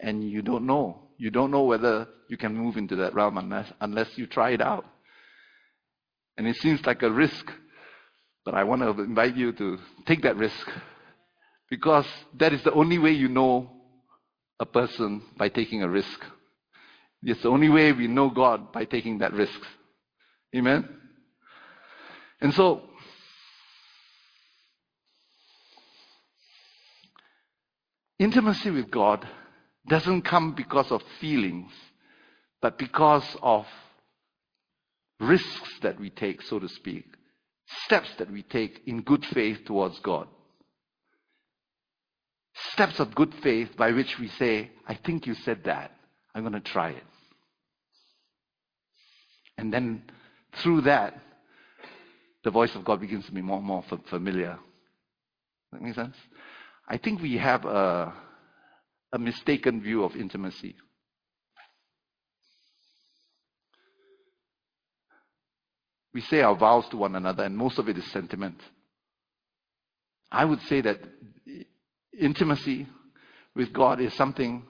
and 0.00 0.28
you 0.28 0.42
don't 0.42 0.66
know. 0.66 1.00
You 1.18 1.30
don't 1.30 1.50
know 1.50 1.62
whether 1.62 2.08
you 2.28 2.36
can 2.36 2.54
move 2.54 2.76
into 2.76 2.96
that 2.96 3.14
realm 3.14 3.38
unless, 3.38 3.70
unless 3.80 4.16
you 4.16 4.26
try 4.26 4.50
it 4.50 4.60
out. 4.60 4.84
And 6.36 6.46
it 6.48 6.56
seems 6.56 6.84
like 6.84 7.02
a 7.02 7.10
risk, 7.10 7.52
but 8.44 8.54
I 8.54 8.64
want 8.64 8.82
to 8.82 9.02
invite 9.02 9.36
you 9.36 9.52
to 9.52 9.78
take 10.06 10.22
that 10.22 10.36
risk 10.36 10.68
because 11.74 12.06
that 12.38 12.52
is 12.52 12.62
the 12.62 12.72
only 12.72 12.98
way 12.98 13.10
you 13.10 13.28
know 13.28 13.68
a 14.60 14.64
person 14.64 15.20
by 15.36 15.48
taking 15.48 15.82
a 15.82 15.88
risk. 15.88 16.20
It's 17.20 17.42
the 17.42 17.48
only 17.48 17.68
way 17.68 17.90
we 17.90 18.06
know 18.06 18.30
God 18.30 18.70
by 18.70 18.84
taking 18.84 19.18
that 19.18 19.32
risk. 19.32 19.60
Amen? 20.54 20.88
And 22.40 22.54
so, 22.54 22.82
intimacy 28.20 28.70
with 28.70 28.88
God 28.88 29.26
doesn't 29.88 30.22
come 30.22 30.54
because 30.54 30.92
of 30.92 31.02
feelings, 31.20 31.72
but 32.62 32.78
because 32.78 33.36
of 33.42 33.66
risks 35.18 35.80
that 35.82 35.98
we 35.98 36.10
take, 36.10 36.40
so 36.42 36.60
to 36.60 36.68
speak, 36.68 37.16
steps 37.86 38.10
that 38.20 38.30
we 38.30 38.44
take 38.44 38.82
in 38.86 39.02
good 39.02 39.26
faith 39.26 39.64
towards 39.66 39.98
God. 39.98 40.28
Steps 42.74 42.98
of 42.98 43.14
good 43.14 43.32
faith 43.42 43.68
by 43.76 43.92
which 43.92 44.16
we 44.18 44.28
say, 44.28 44.70
I 44.86 44.94
think 44.96 45.26
you 45.26 45.34
said 45.34 45.62
that. 45.64 45.92
I'm 46.34 46.42
going 46.42 46.54
to 46.54 46.60
try 46.60 46.90
it. 46.90 47.04
And 49.56 49.72
then 49.72 50.02
through 50.60 50.82
that, 50.82 51.14
the 52.42 52.50
voice 52.50 52.74
of 52.74 52.84
God 52.84 53.00
begins 53.00 53.26
to 53.26 53.32
be 53.32 53.42
more 53.42 53.58
and 53.58 53.66
more 53.66 53.84
familiar. 54.10 54.58
Does 55.70 55.80
that 55.80 55.82
make 55.82 55.94
sense? 55.94 56.16
I 56.88 56.98
think 56.98 57.22
we 57.22 57.36
have 57.38 57.64
a, 57.64 58.12
a 59.12 59.18
mistaken 59.18 59.80
view 59.80 60.02
of 60.02 60.16
intimacy. 60.16 60.74
We 66.12 66.22
say 66.22 66.40
our 66.40 66.56
vows 66.56 66.88
to 66.90 66.96
one 66.96 67.14
another, 67.14 67.44
and 67.44 67.56
most 67.56 67.78
of 67.78 67.88
it 67.88 67.96
is 67.96 68.12
sentiment. 68.12 68.60
I 70.30 70.44
would 70.44 70.60
say 70.62 70.80
that 70.80 70.98
intimacy 72.18 72.86
with 73.54 73.72
God 73.72 74.00
is 74.00 74.12
something 74.14 74.64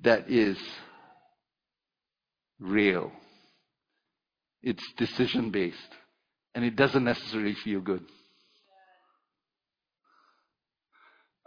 that 0.00 0.30
is 0.30 0.58
real. 2.58 3.12
It's 4.62 4.82
decision 4.96 5.50
based, 5.50 5.76
and 6.54 6.64
it 6.64 6.76
doesn't 6.76 7.04
necessarily 7.04 7.54
feel 7.54 7.80
good. 7.80 8.04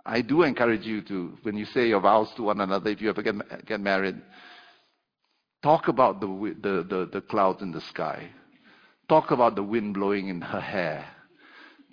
I 0.05 0.21
do 0.21 0.43
encourage 0.43 0.85
you 0.85 1.01
to, 1.03 1.37
when 1.43 1.57
you 1.57 1.65
say 1.65 1.87
your 1.87 1.99
vows 1.99 2.31
to 2.35 2.43
one 2.43 2.61
another, 2.61 2.89
if 2.89 3.01
you 3.01 3.09
ever 3.09 3.21
get, 3.21 3.65
get 3.65 3.79
married, 3.79 4.15
talk 5.61 5.87
about 5.87 6.19
the, 6.21 6.27
the, 6.61 6.83
the, 6.83 7.09
the 7.11 7.21
clouds 7.21 7.61
in 7.61 7.71
the 7.71 7.81
sky. 7.81 8.29
Talk 9.07 9.31
about 9.31 9.55
the 9.55 9.63
wind 9.63 9.95
blowing 9.95 10.29
in 10.29 10.41
her 10.41 10.61
hair. 10.61 11.05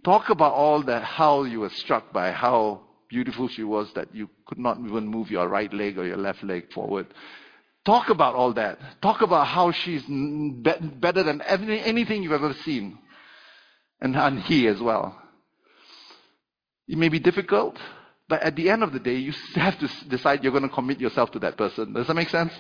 Talk 0.04 0.30
about 0.30 0.52
all 0.52 0.82
that, 0.84 1.02
how 1.02 1.42
you 1.42 1.60
were 1.60 1.70
struck 1.70 2.12
by 2.12 2.30
how 2.30 2.85
beautiful 3.08 3.48
she 3.48 3.62
was 3.62 3.92
that 3.94 4.14
you 4.14 4.28
could 4.46 4.58
not 4.58 4.78
even 4.78 5.06
move 5.06 5.30
your 5.30 5.48
right 5.48 5.72
leg 5.72 5.98
or 5.98 6.06
your 6.06 6.16
left 6.16 6.42
leg 6.42 6.72
forward. 6.72 7.06
Talk 7.84 8.10
about 8.10 8.34
all 8.34 8.52
that. 8.54 8.78
Talk 9.00 9.22
about 9.22 9.46
how 9.46 9.70
she's 9.70 10.02
better 10.08 11.22
than 11.22 11.40
anything 11.40 12.22
you've 12.22 12.32
ever 12.32 12.52
seen. 12.64 12.98
And, 14.00 14.16
and 14.16 14.40
he 14.40 14.66
as 14.66 14.80
well. 14.80 15.20
It 16.88 16.98
may 16.98 17.08
be 17.08 17.18
difficult, 17.18 17.78
but 18.28 18.42
at 18.42 18.56
the 18.56 18.70
end 18.70 18.82
of 18.82 18.92
the 18.92 18.98
day, 18.98 19.16
you 19.16 19.32
have 19.54 19.78
to 19.78 19.88
decide 20.08 20.42
you're 20.42 20.52
going 20.52 20.68
to 20.68 20.74
commit 20.74 21.00
yourself 21.00 21.30
to 21.32 21.38
that 21.40 21.56
person. 21.56 21.92
Does 21.92 22.06
that 22.06 22.14
make 22.14 22.28
sense? 22.28 22.52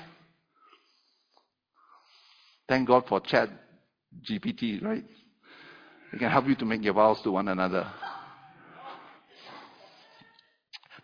Thank 2.68 2.88
God 2.88 3.04
for 3.08 3.20
Chat 3.20 3.48
GPT, 4.28 4.82
right? 4.82 5.04
It 6.12 6.18
can 6.18 6.30
help 6.30 6.48
you 6.48 6.54
to 6.56 6.64
make 6.64 6.82
your 6.82 6.94
vows 6.94 7.20
to 7.22 7.30
one 7.30 7.48
another. 7.48 7.86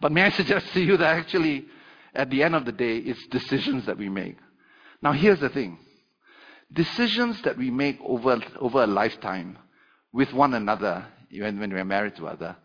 But 0.03 0.11
may 0.11 0.22
I 0.22 0.30
suggest 0.30 0.66
to 0.74 0.80
you 0.80 0.96
that 0.96 1.16
actually, 1.16 1.64
at 2.12 2.28
the 2.28 2.42
end 2.42 2.57
of 2.57 2.64
the 2.64 2.72
day, 2.72 2.96
it's 2.96 3.24
decisions 3.28 3.86
that 3.86 3.96
we 3.96 4.09
make. 4.09 4.36
Now, 5.00 5.12
here's 5.12 5.38
the 5.40 5.48
thing 5.48 5.78
decisions 6.72 7.40
that 7.42 7.57
we 7.57 7.70
make 7.70 7.98
over, 8.05 8.40
over 8.59 8.82
a 8.82 8.86
lifetime 8.86 9.59
with 10.12 10.32
one 10.32 10.55
another, 10.55 11.07
when, 11.30 11.61
when 11.61 11.72
we're 11.72 11.84
married 11.84 12.16
to 12.16 12.26
other, 12.26 12.57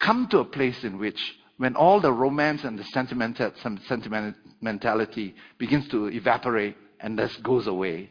come 0.00 0.28
to 0.28 0.38
a 0.38 0.44
place 0.46 0.82
in 0.82 0.98
which, 0.98 1.20
when 1.58 1.76
all 1.76 2.00
the 2.00 2.12
romance 2.12 2.64
and 2.64 2.78
the 2.78 2.84
sentimental, 2.84 3.52
sentimentality 3.86 5.34
begins 5.58 5.88
to 5.88 6.06
evaporate 6.06 6.76
and 7.00 7.18
this 7.18 7.36
goes 7.38 7.66
away, 7.66 8.10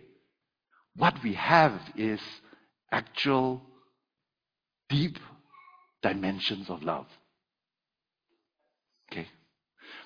what 0.95 1.15
we 1.23 1.33
have 1.33 1.81
is 1.95 2.19
actual 2.91 3.63
deep 4.87 5.17
dimensions 6.03 6.69
of 6.69 6.83
love. 6.83 7.07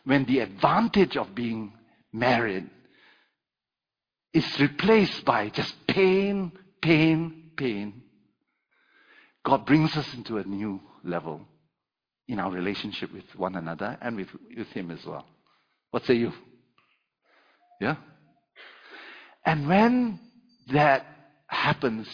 When 0.05 0.25
the 0.25 0.39
advantage 0.39 1.17
of 1.17 1.35
being 1.35 1.73
married 2.11 2.69
is 4.33 4.59
replaced 4.59 5.25
by 5.25 5.49
just 5.49 5.75
pain, 5.87 6.51
pain, 6.81 7.51
pain, 7.55 8.01
God 9.43 9.65
brings 9.65 9.95
us 9.95 10.13
into 10.13 10.37
a 10.37 10.43
new 10.43 10.79
level 11.03 11.41
in 12.27 12.39
our 12.39 12.51
relationship 12.51 13.11
with 13.11 13.23
one 13.35 13.55
another 13.55 13.97
and 14.01 14.15
with, 14.15 14.27
with 14.55 14.67
Him 14.67 14.91
as 14.91 15.03
well. 15.05 15.25
What 15.91 16.05
say 16.05 16.13
you? 16.15 16.31
Yeah? 17.81 17.95
And 19.45 19.67
when 19.67 20.19
that 20.71 21.05
happens, 21.47 22.07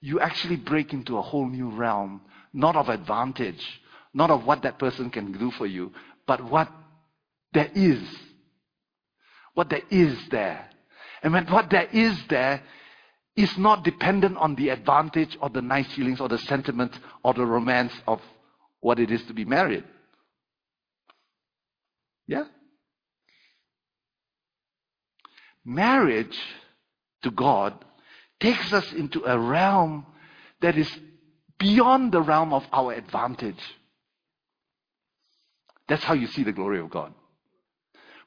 you 0.00 0.20
actually 0.20 0.56
break 0.56 0.92
into 0.92 1.18
a 1.18 1.22
whole 1.22 1.48
new 1.48 1.70
realm, 1.70 2.20
not 2.52 2.76
of 2.76 2.88
advantage, 2.88 3.80
not 4.14 4.30
of 4.30 4.46
what 4.46 4.62
that 4.62 4.78
person 4.78 5.10
can 5.10 5.32
do 5.32 5.50
for 5.52 5.66
you, 5.66 5.92
but 6.26 6.44
what 6.48 6.70
there 7.56 7.70
is. 7.74 8.02
What 9.54 9.70
there 9.70 9.82
is 9.90 10.14
there. 10.30 10.68
And 11.22 11.32
when 11.32 11.46
what 11.46 11.70
there 11.70 11.88
is 11.90 12.14
there 12.28 12.62
is 13.34 13.56
not 13.56 13.82
dependent 13.82 14.36
on 14.36 14.54
the 14.56 14.68
advantage 14.68 15.38
or 15.40 15.48
the 15.48 15.62
nice 15.62 15.90
feelings 15.94 16.20
or 16.20 16.28
the 16.28 16.38
sentiment 16.38 16.98
or 17.24 17.32
the 17.32 17.46
romance 17.46 17.94
of 18.06 18.20
what 18.80 18.98
it 18.98 19.10
is 19.10 19.22
to 19.24 19.32
be 19.32 19.46
married. 19.46 19.84
Yeah? 22.26 22.44
Marriage 25.64 26.38
to 27.22 27.30
God 27.30 27.72
takes 28.38 28.70
us 28.74 28.92
into 28.92 29.24
a 29.24 29.38
realm 29.38 30.04
that 30.60 30.76
is 30.76 30.90
beyond 31.58 32.12
the 32.12 32.20
realm 32.20 32.52
of 32.52 32.64
our 32.70 32.92
advantage. 32.92 33.62
That's 35.88 36.04
how 36.04 36.14
you 36.14 36.26
see 36.26 36.44
the 36.44 36.52
glory 36.52 36.80
of 36.80 36.90
God. 36.90 37.14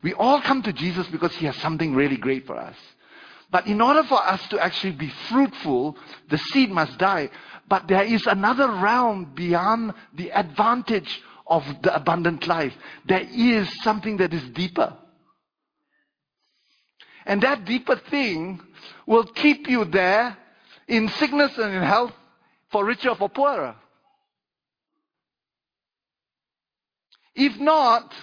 We 0.01 0.13
all 0.13 0.41
come 0.41 0.61
to 0.63 0.73
Jesus 0.73 1.07
because 1.07 1.35
He 1.35 1.45
has 1.45 1.55
something 1.57 1.93
really 1.93 2.17
great 2.17 2.47
for 2.47 2.57
us. 2.57 2.75
But 3.51 3.67
in 3.67 3.81
order 3.81 4.03
for 4.03 4.23
us 4.23 4.45
to 4.49 4.59
actually 4.59 4.93
be 4.93 5.09
fruitful, 5.27 5.97
the 6.29 6.37
seed 6.37 6.69
must 6.69 6.97
die. 6.97 7.29
But 7.67 7.87
there 7.87 8.03
is 8.03 8.25
another 8.27 8.69
realm 8.69 9.31
beyond 9.35 9.93
the 10.13 10.31
advantage 10.31 11.21
of 11.47 11.63
the 11.81 11.93
abundant 11.95 12.47
life. 12.47 12.73
There 13.05 13.27
is 13.31 13.67
something 13.81 14.17
that 14.17 14.33
is 14.33 14.47
deeper. 14.49 14.95
And 17.25 17.41
that 17.41 17.65
deeper 17.65 17.95
thing 17.95 18.61
will 19.05 19.25
keep 19.25 19.67
you 19.67 19.85
there 19.85 20.37
in 20.87 21.09
sickness 21.09 21.57
and 21.57 21.73
in 21.73 21.83
health, 21.83 22.13
for 22.71 22.85
richer 22.85 23.09
or 23.09 23.15
for 23.15 23.29
poorer. 23.29 23.75
If 27.35 27.59
not, 27.59 28.13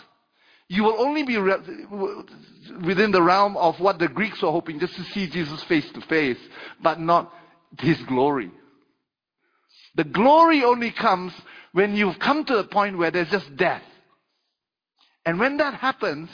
you 0.69 0.83
will 0.83 1.01
only 1.01 1.23
be 1.23 1.39
within 1.39 3.13
the 3.13 3.23
realm 3.23 3.57
of 3.57 3.79
what 3.79 3.99
the 3.99 4.09
Greeks 4.09 4.43
were 4.43 4.51
hoping, 4.51 4.81
just 4.81 4.97
to 4.97 5.05
see 5.05 5.29
Jesus 5.29 5.63
face 5.65 5.89
to 5.93 6.01
face, 6.03 6.39
but 6.83 7.01
not 7.01 7.33
his 7.79 8.01
glory. 8.03 8.51
The 9.95 10.05
glory 10.05 10.65
only 10.65 10.91
comes 10.91 11.33
when 11.73 11.95
you've 11.95 12.19
come 12.19 12.45
to 12.45 12.57
the 12.57 12.65
point 12.65 12.99
where 12.99 13.11
there's 13.11 13.31
just 13.31 13.57
death. 13.57 13.83
And 15.25 15.39
when 15.39 15.57
that 15.59 15.75
happens, 15.75 16.31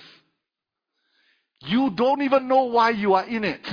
you 1.61 1.91
don't 1.91 2.23
even 2.23 2.49
know 2.49 2.65
why 2.65 2.91
you 2.91 3.15
are 3.15 3.25
in 3.25 3.45
it. 3.45 3.67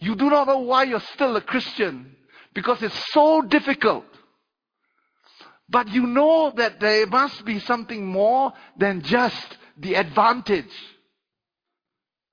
You 0.00 0.14
do 0.14 0.30
not 0.30 0.46
know 0.46 0.60
why 0.60 0.84
you're 0.84 1.00
still 1.14 1.36
a 1.36 1.40
Christian 1.40 2.14
because 2.54 2.82
it's 2.82 3.12
so 3.12 3.42
difficult. 3.42 4.04
But 5.68 5.88
you 5.88 6.06
know 6.06 6.52
that 6.56 6.80
there 6.80 7.06
must 7.06 7.44
be 7.44 7.60
something 7.60 8.06
more 8.06 8.52
than 8.76 9.02
just 9.02 9.58
the 9.76 9.94
advantage. 9.94 10.72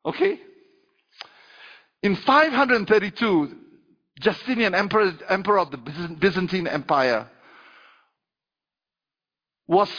Okay? 0.06 0.40
In 2.02 2.16
532, 2.16 3.58
Justinian, 4.22 4.74
emperor, 4.74 5.14
emperor 5.28 5.60
of 5.60 5.72
the 5.72 5.78
Byzantine 6.20 6.68
Empire, 6.68 7.30
was 9.68 9.90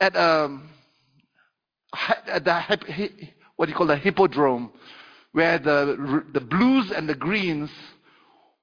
at, 0.00 0.14
a, 0.14 0.44
um, 0.44 0.70
at 2.26 2.44
the, 2.44 3.10
what 3.56 3.66
do 3.66 3.72
you 3.72 3.76
call 3.76 3.86
the 3.86 3.96
hippodrome, 3.96 4.72
where 5.32 5.58
the, 5.58 6.24
the 6.32 6.40
blues 6.40 6.90
and 6.90 7.06
the 7.06 7.14
greens 7.14 7.70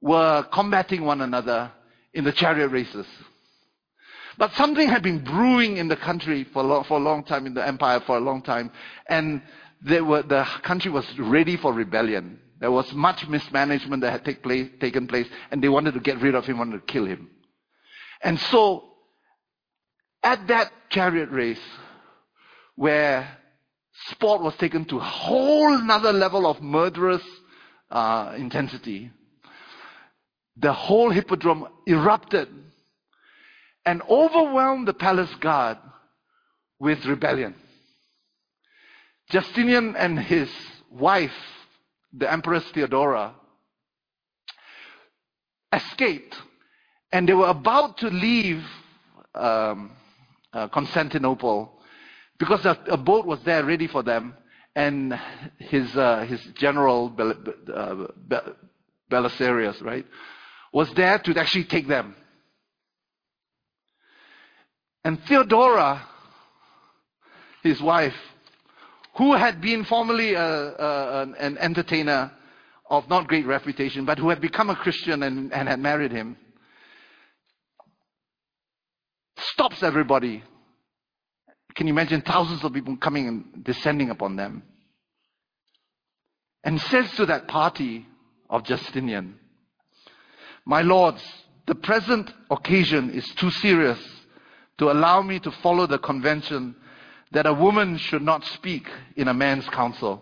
were 0.02 0.44
combating 0.52 1.04
one 1.04 1.22
another 1.22 1.72
in 2.18 2.24
the 2.24 2.32
chariot 2.32 2.70
races. 2.70 3.06
But 4.40 4.52
something 4.54 4.90
had 4.90 5.04
been 5.04 5.24
brewing 5.24 5.78
in 5.78 5.88
the 5.88 5.96
country 5.96 6.46
for, 6.52 6.84
for 6.84 6.98
a 6.98 7.00
long 7.00 7.24
time, 7.24 7.46
in 7.46 7.54
the 7.54 7.66
empire 7.66 8.00
for 8.00 8.18
a 8.18 8.20
long 8.20 8.42
time, 8.42 8.72
and 9.08 9.44
were, 10.02 10.24
the 10.24 10.44
country 10.64 10.90
was 10.90 11.06
ready 11.20 11.58
for 11.58 11.72
rebellion. 11.72 12.40
There 12.60 12.72
was 12.72 12.92
much 12.92 13.28
mismanagement 13.28 14.02
that 14.02 14.26
had 14.26 14.42
place, 14.42 14.68
taken 14.80 15.06
place, 15.06 15.28
and 15.52 15.64
they 15.64 15.70
wanted 15.70 15.94
to 15.94 16.00
get 16.00 16.20
rid 16.20 16.34
of 16.34 16.46
him, 16.46 16.58
wanted 16.58 16.88
to 16.88 16.92
kill 16.92 17.06
him. 17.06 17.30
And 18.24 18.40
so, 18.40 18.84
at 20.24 20.48
that 20.48 20.72
chariot 20.90 21.30
race, 21.30 21.62
where 22.76 23.38
sport 24.10 24.42
was 24.42 24.56
taken 24.56 24.86
to 24.86 24.98
a 24.98 25.04
whole 25.04 25.72
another 25.72 26.14
level 26.14 26.48
of 26.48 26.64
murderous 26.64 27.24
uh, 27.92 28.34
intensity, 28.38 29.12
the 30.60 30.74
whole 30.74 31.12
hippodrome 31.12 31.68
erupted 31.86 32.48
and 33.86 34.02
overwhelmed 34.10 34.88
the 34.88 34.94
palace 34.94 35.34
guard 35.36 35.78
with 36.80 37.06
rebellion. 37.06 37.56
Justinian 39.30 39.96
and 39.96 40.20
his 40.20 40.50
wife, 40.92 41.32
the 42.14 42.32
Empress 42.32 42.64
Theodora, 42.74 43.34
escaped 45.74 46.36
and 47.12 47.28
they 47.28 47.34
were 47.34 47.48
about 47.48 47.98
to 48.00 48.08
leave 48.08 48.64
um, 49.36 49.92
uh, 50.54 50.68
Constantinople 50.70 51.80
because 52.40 52.66
a, 52.66 52.98
boat 52.98 53.26
was 53.26 53.40
there 53.44 53.64
ready 53.66 53.88
for 53.88 54.04
them 54.04 54.34
and 54.76 55.20
his, 55.58 55.96
uh, 55.96 56.26
his 56.28 56.40
general 56.56 57.14
uh, 57.74 58.08
Belisarius, 59.10 59.82
right, 59.82 60.06
was 60.74 60.92
there 60.96 61.20
to 61.20 61.40
actually 61.40 61.66
take 61.66 61.88
them. 61.88 62.16
And 65.04 65.20
Theodora, 65.24 66.06
his 67.64 67.82
wife, 67.82 68.16
who 69.16 69.34
had 69.34 69.62
been 69.62 69.84
formerly 69.86 70.34
a, 70.34 70.44
a, 70.44 71.22
an 71.40 71.58
entertainer 71.58 72.32
of 72.90 73.10
not 73.10 73.28
great 73.28 73.46
reputation, 73.46 74.06
but 74.06 74.20
who 74.20 74.30
had 74.30 74.42
become 74.42 74.70
a 74.70 74.76
Christian 74.76 75.24
and, 75.24 75.52
and 75.54 75.68
had 75.68 75.80
married 75.80 76.12
him, 76.12 76.38
stops 79.38 79.82
everybody. 79.84 80.44
Can 81.76 81.88
you 81.88 81.94
imagine 81.94 82.22
thousands 82.22 82.64
of 82.64 82.74
people 82.74 82.98
coming 82.98 83.28
and 83.28 83.64
descending 83.64 84.10
upon 84.10 84.36
them? 84.36 84.64
And 86.64 86.82
says 86.82 87.10
to 87.18 87.26
that 87.28 87.48
party 87.48 88.06
of 88.50 88.64
Justinian, 88.64 89.40
My 90.68 90.82
lords, 90.82 91.24
the 91.66 91.76
present 91.76 92.30
occasion 92.52 93.10
is 93.12 93.26
too 93.36 93.52
serious 93.52 94.00
to 94.80 94.92
allow 94.92 95.22
me 95.22 95.40
to 95.40 95.50
follow 95.50 95.88
the 95.88 95.98
convention 95.98 96.76
that 97.32 97.46
a 97.46 97.54
woman 97.54 97.98
should 97.98 98.22
not 98.22 98.44
speak 98.44 98.86
in 99.16 99.30
a 99.30 99.34
man's 99.34 99.66
council. 99.70 100.22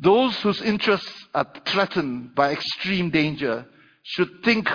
Those 0.00 0.40
whose 0.40 0.62
interests 0.62 1.12
are 1.34 1.46
threatened 1.66 2.34
by 2.34 2.52
extreme 2.52 3.10
danger 3.10 3.66
should 4.02 4.42
think 4.42 4.70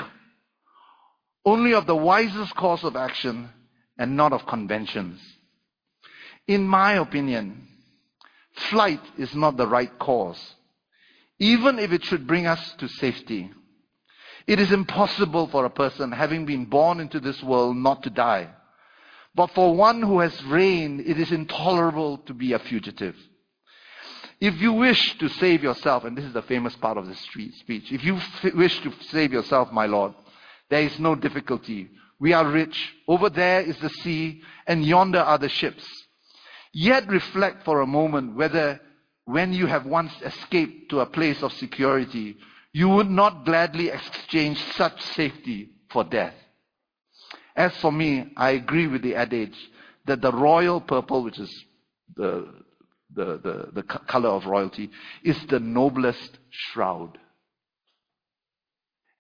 only 1.44 1.74
of 1.74 1.88
the 1.88 1.96
wisest 1.96 2.56
course 2.56 2.84
of 2.84 2.96
action 2.96 3.50
and 3.98 4.16
not 4.16 4.34
of 4.34 4.46
conventions. 4.46 5.20
In 6.48 6.68
my 6.68 6.94
opinion, 6.94 7.68
flight 8.70 9.02
is 9.18 9.34
not 9.34 9.58
the 9.58 9.66
right 9.66 9.98
course, 9.98 10.54
even 11.40 11.80
if 11.80 11.92
it 11.92 12.06
should 12.06 12.28
bring 12.28 12.46
us 12.46 12.76
to 12.78 12.88
safety. 12.88 13.50
It 14.48 14.60
is 14.60 14.72
impossible 14.72 15.48
for 15.48 15.66
a 15.66 15.70
person 15.70 16.12
having 16.12 16.46
been 16.46 16.66
born 16.66 17.02
into 17.02 17.20
this 17.20 17.44
world 17.44 17.76
not 17.76 18.04
to 18.04 18.10
die. 18.10 18.50
But 19.36 19.52
for 19.52 19.76
one 19.76 20.02
who 20.02 20.20
has 20.22 20.44
reigned, 20.46 21.02
it 21.02 21.20
is 21.20 21.32
intolerable 21.32 22.20
to 22.20 22.34
be 22.34 22.54
a 22.54 22.60
fugitive. 22.60 23.16
If 24.40 24.62
you 24.62 24.74
wish 24.74 25.18
to 25.18 25.30
save 25.30 25.64
yourself, 25.64 26.06
and 26.06 26.18
this 26.18 26.26
is 26.26 26.34
the 26.34 26.42
famous 26.42 26.76
part 26.76 26.98
of 26.98 27.08
the 27.08 27.16
speech, 27.16 27.92
if 27.92 28.04
you 28.04 28.20
wish 28.56 28.80
to 28.82 28.94
save 29.10 29.34
yourself, 29.34 29.72
my 29.72 29.86
Lord, 29.86 30.14
there 30.70 30.82
is 30.82 30.98
no 31.00 31.16
difficulty. 31.16 31.90
We 32.20 32.34
are 32.34 32.48
rich. 32.48 32.94
Over 33.08 33.30
there 33.30 33.62
is 33.62 33.78
the 33.80 33.90
sea, 33.90 34.42
and 34.66 34.86
yonder 34.86 35.20
are 35.20 35.38
the 35.38 35.50
ships. 35.50 35.86
Yet 36.72 37.08
reflect 37.08 37.64
for 37.64 37.82
a 37.82 37.88
moment 37.88 38.36
whether 38.36 38.80
when 39.26 39.54
you 39.54 39.66
have 39.66 39.86
once 39.86 40.14
escaped 40.24 40.90
to 40.92 41.02
a 41.02 41.06
place 41.06 41.44
of 41.44 41.52
security, 41.54 42.38
you 42.78 42.90
would 42.90 43.10
not 43.10 43.44
gladly 43.44 43.90
exchange 43.90 44.64
such 44.76 45.02
safety 45.02 45.68
for 45.90 46.04
death. 46.04 46.36
As 47.56 47.76
for 47.78 47.92
me, 47.92 48.32
I 48.38 48.52
agree 48.52 48.86
with 48.86 49.02
the 49.02 49.16
adage 49.16 49.58
that 50.06 50.22
the 50.22 50.32
royal 50.32 50.80
purple, 50.80 51.24
which 51.24 51.40
is 51.40 51.66
the, 52.16 52.48
the, 53.16 53.40
the, 53.40 53.70
the 53.74 53.82
color 53.82 54.30
of 54.30 54.46
royalty, 54.46 54.92
is 55.24 55.44
the 55.48 55.60
noblest 55.60 56.38
shroud. 56.52 57.18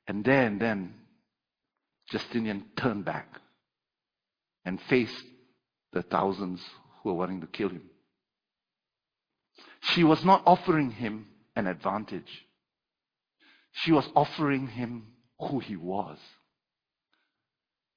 And 0.08 0.24
then, 0.24 0.60
then, 0.60 0.94
Justinian 2.12 2.64
turned 2.76 3.06
back 3.06 3.28
and 4.66 4.80
faced 4.88 5.26
the 5.94 6.04
thousands 6.04 6.62
who 7.02 7.10
were 7.10 7.16
wanting 7.16 7.42
to 7.42 7.48
kill 7.48 7.70
him. 7.70 7.90
She 9.82 10.04
was 10.04 10.24
not 10.24 10.44
offering 10.46 10.92
him 10.92 11.26
an 11.56 11.66
advantage. 11.66 12.44
She 13.82 13.92
was 13.92 14.08
offering 14.16 14.68
him 14.68 15.08
who 15.40 15.60
he 15.60 15.76
was. 15.76 16.18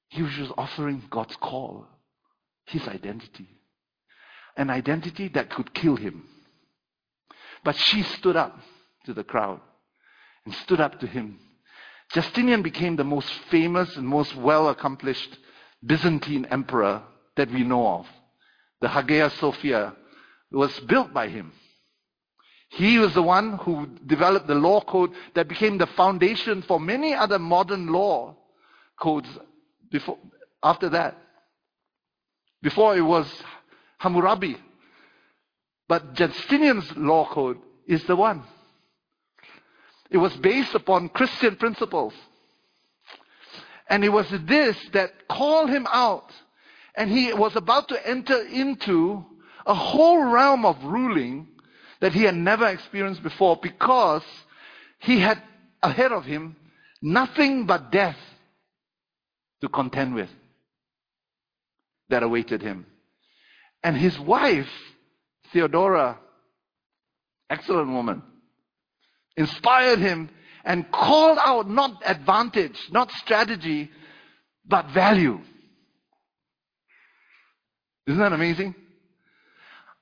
He 0.09 0.23
was 0.23 0.33
just 0.33 0.53
offering 0.59 1.03
God's 1.09 1.37
call, 1.37 1.87
his 2.67 2.87
identity. 2.87 3.49
An 4.57 4.69
identity 4.69 5.29
that 5.29 5.51
could 5.51 5.73
kill 5.73 5.97
him. 5.97 6.25
But 7.65 7.77
she 7.77 8.03
stood 8.03 8.37
up 8.37 8.59
to 9.07 9.15
the 9.15 9.25
crowd 9.25 9.61
and 10.45 10.55
stood 10.55 10.81
up 10.81 11.01
to 11.01 11.07
him. 11.07 11.39
Justinian 12.13 12.63
became 12.63 12.97
the 12.97 13.05
most 13.05 13.31
famous 13.51 13.97
and 13.97 14.07
most 14.07 14.35
well 14.37 14.69
accomplished 14.69 15.39
Byzantine 15.85 16.45
emperor 16.47 17.03
that 17.37 17.51
we 17.51 17.63
know 17.63 17.87
of. 17.87 18.07
The 18.81 18.89
Hagia 18.89 19.31
Sophia 19.31 19.95
was 20.51 20.79
built 20.81 21.15
by 21.15 21.29
him. 21.29 21.53
He 22.71 22.99
was 22.99 23.13
the 23.15 23.23
one 23.23 23.59
who 23.59 23.87
developed 24.07 24.47
the 24.47 24.55
law 24.55 24.81
code 24.81 25.11
that 25.35 25.49
became 25.49 25.77
the 25.79 25.89
foundation 25.89 26.63
for 26.63 26.79
many 26.79 27.13
other 27.15 27.39
modern 27.39 27.89
law 27.89 28.37
codes 28.97 29.29
before, 29.91 30.19
after 30.63 30.89
that. 30.91 31.19
Before 32.63 32.97
it 32.97 33.01
was 33.03 33.27
Hammurabi. 33.99 34.57
But 35.89 36.15
Justinian's 36.15 36.97
law 36.97 37.27
code 37.27 37.59
is 37.89 38.05
the 38.05 38.15
one. 38.15 38.45
It 40.09 40.19
was 40.19 40.37
based 40.37 40.75
upon 40.77 41.09
Christian 41.09 41.57
principles. 41.57 42.15
And 43.89 44.05
it 44.05 44.11
was 44.11 44.29
this 44.45 44.77
that 44.93 45.27
called 45.29 45.71
him 45.71 45.89
out. 45.93 46.31
And 46.95 47.11
he 47.11 47.33
was 47.33 47.57
about 47.57 47.89
to 47.89 48.09
enter 48.09 48.41
into 48.43 49.25
a 49.67 49.75
whole 49.75 50.23
realm 50.23 50.65
of 50.65 50.83
ruling 50.85 51.49
that 52.01 52.13
he 52.13 52.23
had 52.23 52.35
never 52.35 52.67
experienced 52.67 53.23
before 53.23 53.59
because 53.63 54.23
he 54.99 55.21
had 55.21 55.43
ahead 55.83 56.13
of 56.13 56.25
him 56.25 56.57
nothing 57.03 57.67
but 57.67 57.93
death 57.93 58.17
to 59.61 59.69
contend 59.69 60.15
with 60.15 60.31
that 62.09 62.23
awaited 62.23 62.63
him. 62.63 62.87
And 63.83 63.97
his 63.97 64.19
wife, 64.19 64.69
Theodora, 65.53 66.19
excellent 67.49 67.91
woman, 67.91 68.23
inspired 69.37 69.99
him 69.99 70.31
and 70.65 70.91
called 70.91 71.39
out 71.41 71.69
not 71.69 72.03
advantage, 72.05 72.79
not 72.91 73.11
strategy, 73.13 73.91
but 74.67 74.91
value. 74.91 75.41
Isn't 78.07 78.21
that 78.21 78.33
amazing? 78.33 78.75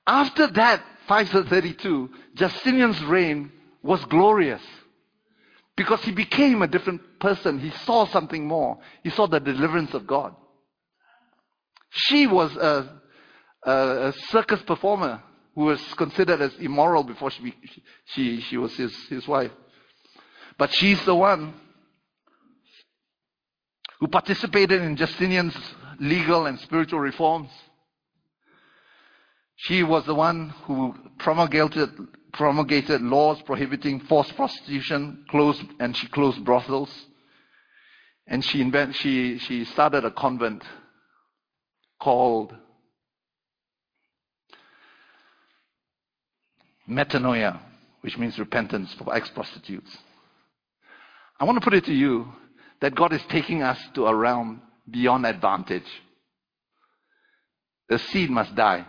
After 0.05 0.47
that, 0.47 0.83
532, 1.09 2.09
Justinian's 2.35 3.03
reign 3.03 3.51
was 3.81 4.05
glorious 4.05 4.61
because 5.75 6.01
he 6.03 6.11
became 6.11 6.61
a 6.61 6.67
different 6.67 7.01
person. 7.19 7.57
He 7.59 7.71
saw 7.71 8.05
something 8.05 8.47
more. 8.47 8.77
He 9.03 9.09
saw 9.09 9.25
the 9.25 9.39
deliverance 9.39 9.95
of 9.95 10.05
God. 10.05 10.35
She 11.89 12.27
was 12.27 12.55
a, 12.55 13.01
a, 13.63 14.13
circus 14.27 14.61
performer 14.61 15.23
who 15.55 15.61
was 15.61 15.81
considered 15.95 16.41
as 16.41 16.53
immoral 16.59 17.03
before 17.03 17.31
she, 17.31 17.55
she, 18.05 18.41
she 18.41 18.57
was 18.57 18.75
his, 18.75 18.95
his 19.07 19.27
wife. 19.27 19.51
But 20.59 20.71
she's 20.75 21.03
the 21.05 21.15
one 21.15 21.55
who 23.99 24.07
participated 24.07 24.83
in 24.83 24.95
Justinian's 24.95 25.57
legal 25.99 26.45
and 26.45 26.59
spiritual 26.59 26.99
reforms. 26.99 27.49
She 29.63 29.83
was 29.83 30.05
the 30.05 30.15
one 30.15 30.53
who 30.63 30.95
promulgated, 31.17 31.89
promulgated 32.31 33.01
laws 33.01 33.41
prohibiting 33.41 33.99
forced 33.99 34.33
prostitution, 34.37 35.25
closed, 35.29 35.61
and 35.81 35.95
she 35.97 36.07
closed 36.07 36.45
brothels. 36.45 36.89
And 38.25 38.43
she, 38.45 38.61
invent, 38.61 38.95
she, 38.95 39.37
she 39.37 39.65
started 39.65 40.05
a 40.05 40.11
convent 40.11 40.63
called 41.99 42.55
metanoia, 46.89 47.59
which 47.99 48.17
means 48.17 48.39
repentance 48.39 48.93
for 48.93 49.13
ex 49.13 49.29
prostitutes. 49.29 49.97
I 51.37 51.43
want 51.43 51.57
to 51.57 51.63
put 51.63 51.73
it 51.73 51.83
to 51.85 51.93
you 51.93 52.31
that 52.79 52.95
God 52.95 53.11
is 53.11 53.21
taking 53.27 53.61
us 53.61 53.77
to 53.95 54.07
a 54.07 54.15
realm 54.15 54.61
beyond 54.89 55.25
advantage. 55.25 55.83
The 57.89 57.99
seed 57.99 58.29
must 58.29 58.55
die. 58.55 58.85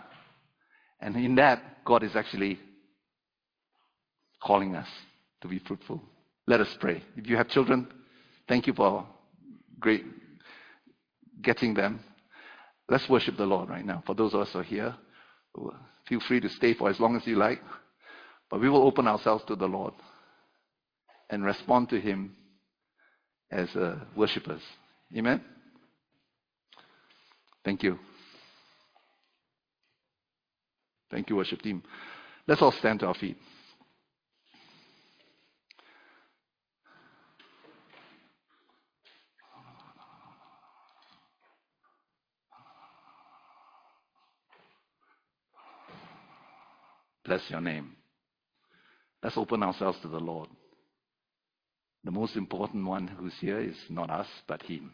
And 1.01 1.17
in 1.17 1.35
that, 1.37 1.85
God 1.85 2.03
is 2.03 2.15
actually 2.15 2.59
calling 4.43 4.75
us 4.75 4.89
to 5.41 5.49
be 5.49 5.59
fruitful. 5.59 6.03
Let 6.47 6.61
us 6.61 6.77
pray. 6.79 7.03
If 7.17 7.29
you 7.29 7.37
have 7.37 7.49
children, 7.49 7.87
thank 8.49 8.67
you 8.67 8.75
for 8.75 9.07
great 9.79 10.05
getting 11.43 11.75
them. 11.75 12.01
Let's 12.89 13.09
worship 13.09 13.37
the 13.37 13.47
Lord 13.47 13.69
right 13.69 13.85
now. 13.85 14.03
For 14.07 14.15
those 14.15 14.35
of 14.35 14.41
us 14.41 14.53
who 14.53 14.59
are 14.59 14.65
here, 14.65 14.95
feel 16.09 16.21
free 16.21 16.41
to 16.41 16.49
stay 16.49 16.75
for 16.75 16.91
as 16.91 16.99
long 17.01 17.17
as 17.17 17.27
you 17.27 17.37
like. 17.37 17.61
But 18.51 18.61
we 18.61 18.69
will 18.69 18.83
open 18.83 19.07
ourselves 19.07 19.45
to 19.47 19.57
the 19.57 19.67
Lord 19.67 19.95
and 21.31 21.45
respond 21.45 21.89
to 21.91 22.01
Him 22.01 22.35
as 23.51 23.75
uh, 23.77 24.01
worshippers. 24.17 24.63
Amen? 25.17 25.41
Thank 27.65 27.83
you. 27.83 27.99
Thank 31.11 31.29
you, 31.29 31.37
worship 31.37 31.61
team. 31.63 31.83
Let's 32.47 32.63
all 32.63 32.73
stand 32.73 33.01
to 33.01 33.07
our 33.07 33.15
feet. 33.15 33.37
Bless 47.25 47.43
your 47.49 47.61
name. 47.61 47.93
Let's 49.23 49.37
open 49.37 49.63
ourselves 49.63 49.99
to 50.03 50.09
the 50.09 50.19
Lord. 50.19 50.49
The 52.03 52.11
most 52.11 52.35
important 52.35 52.87
one 52.87 53.07
who's 53.07 53.35
here 53.41 53.61
is 53.61 53.77
not 53.89 54.11
us, 54.11 54.27
but 54.49 54.63
Him. 54.63 54.93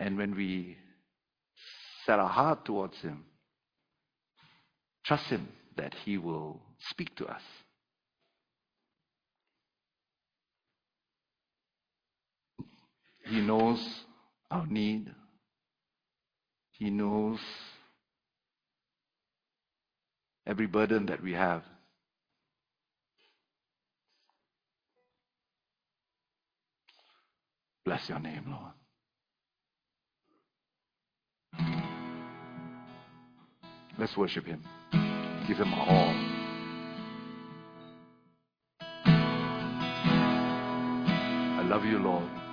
And 0.00 0.16
when 0.16 0.34
we 0.34 0.78
set 2.04 2.18
our 2.18 2.28
heart 2.28 2.64
towards 2.64 2.96
Him, 3.02 3.24
trust 5.06 5.26
Him 5.26 5.48
that 5.76 5.94
He 6.04 6.18
will 6.18 6.60
speak 6.90 7.14
to 7.16 7.26
us. 7.26 7.42
He 13.28 13.40
knows 13.40 14.04
our 14.50 14.66
need. 14.66 15.12
He 16.72 16.90
knows 16.90 17.38
every 20.46 20.66
burden 20.66 21.06
that 21.06 21.22
we 21.22 21.32
have. 21.32 21.62
Bless 27.84 28.08
your 28.08 28.18
name, 28.18 28.44
Lord. 28.48 28.72
Let's 33.98 34.16
worship 34.16 34.44
Him. 34.44 34.62
Give 35.46 35.58
Him 35.58 35.74
all. 35.74 36.14
I 41.58 41.62
love 41.68 41.84
you, 41.84 41.98
Lord. 41.98 42.45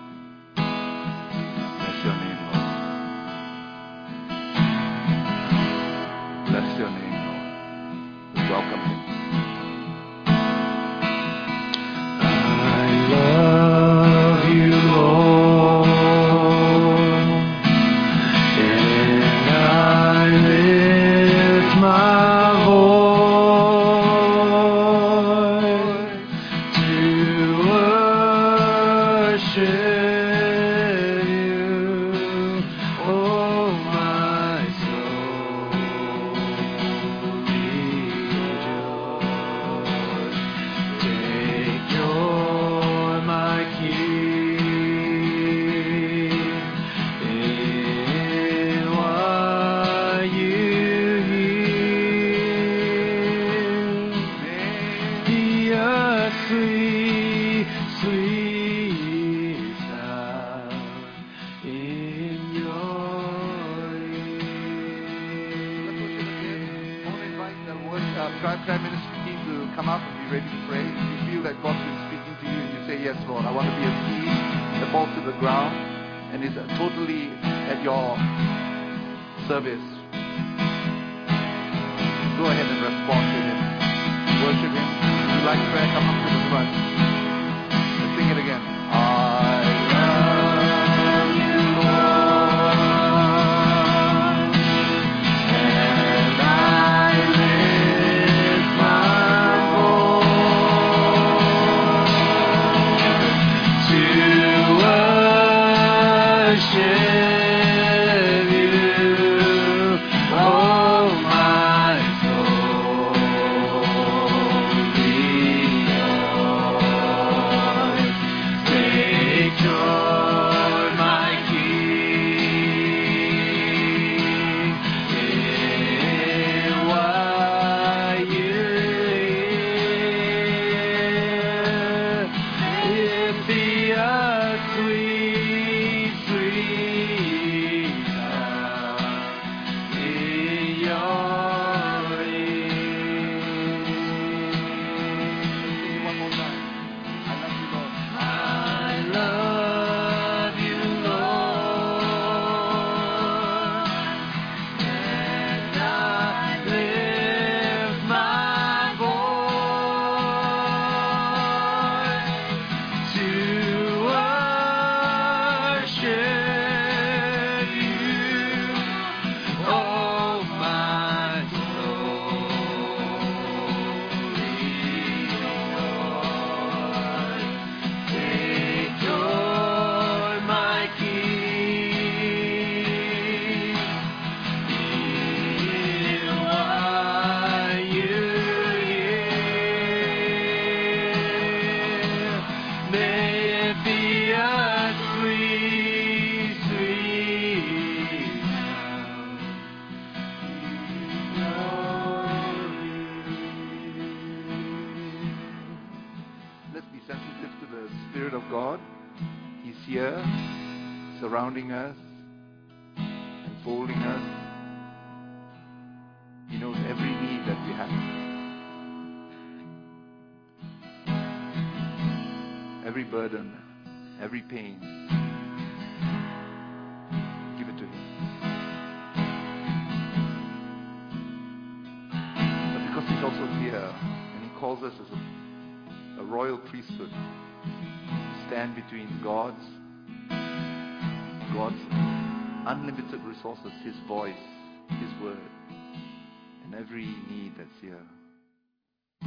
Every 246.77 247.05
need 247.05 247.53
that's 247.57 247.69
here. 247.81 248.01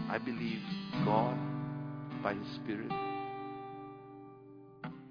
I 0.09 0.19
believe 0.19 0.61
God, 1.05 1.37
by 2.23 2.35
His 2.35 2.47
Spirit, 2.57 2.91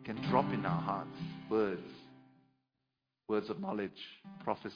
can 0.03 0.21
drop 0.29 0.45
in 0.53 0.65
our 0.65 0.81
hearts 0.81 1.17
words, 1.49 1.81
words 3.27 3.49
of 3.49 3.59
knowledge, 3.59 3.91
prophecies, 4.43 4.73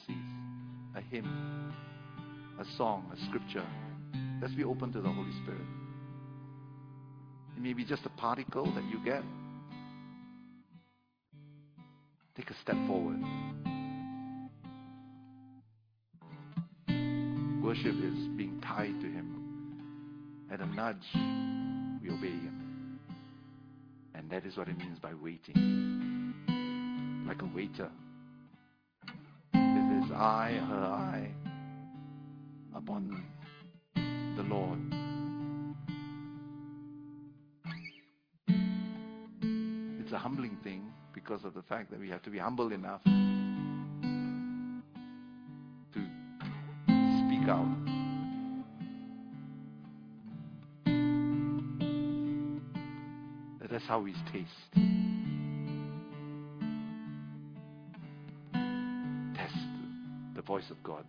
a 0.96 1.00
hymn, 1.00 1.72
a 2.60 2.64
song, 2.76 3.10
a 3.12 3.26
scripture. 3.26 3.66
Let's 4.42 4.54
be 4.54 4.64
open 4.64 4.92
to 4.92 5.00
the 5.00 5.08
Holy 5.08 5.32
Spirit. 5.42 5.66
It 7.56 7.62
may 7.62 7.72
be 7.72 7.84
just 7.84 8.04
a 8.06 8.10
particle 8.10 8.64
that 8.74 8.84
you 8.84 9.04
get. 9.04 9.22
Take 12.36 12.50
a 12.50 12.54
step 12.62 12.76
forward. 12.86 13.20
Worship 17.70 17.94
is 18.02 18.26
being 18.36 18.60
tied 18.66 19.00
to 19.00 19.06
Him. 19.06 19.78
At 20.50 20.60
a 20.60 20.66
nudge, 20.66 21.06
we 22.02 22.10
obey 22.10 22.32
Him. 22.32 22.98
And 24.12 24.28
that 24.28 24.44
is 24.44 24.56
what 24.56 24.66
it 24.66 24.76
means 24.76 24.98
by 24.98 25.14
waiting. 25.14 26.34
Like 27.28 27.40
a 27.42 27.44
waiter. 27.54 27.88
With 29.54 30.02
his 30.02 30.10
eye, 30.10 30.60
her 30.68 30.84
eye 30.84 31.30
upon 32.74 33.24
the 33.94 34.42
Lord. 34.42 34.80
It's 40.00 40.10
a 40.12 40.18
humbling 40.18 40.56
thing 40.64 40.90
because 41.14 41.44
of 41.44 41.54
the 41.54 41.62
fact 41.62 41.92
that 41.92 42.00
we 42.00 42.08
have 42.08 42.22
to 42.22 42.30
be 42.30 42.38
humble 42.38 42.72
enough 42.72 43.02
That's 53.80 53.88
how 53.88 54.00
we 54.00 54.12
taste. 54.30 54.50
Test 59.34 59.54
the 60.34 60.42
voice 60.42 60.70
of 60.70 60.82
God. 60.82 61.04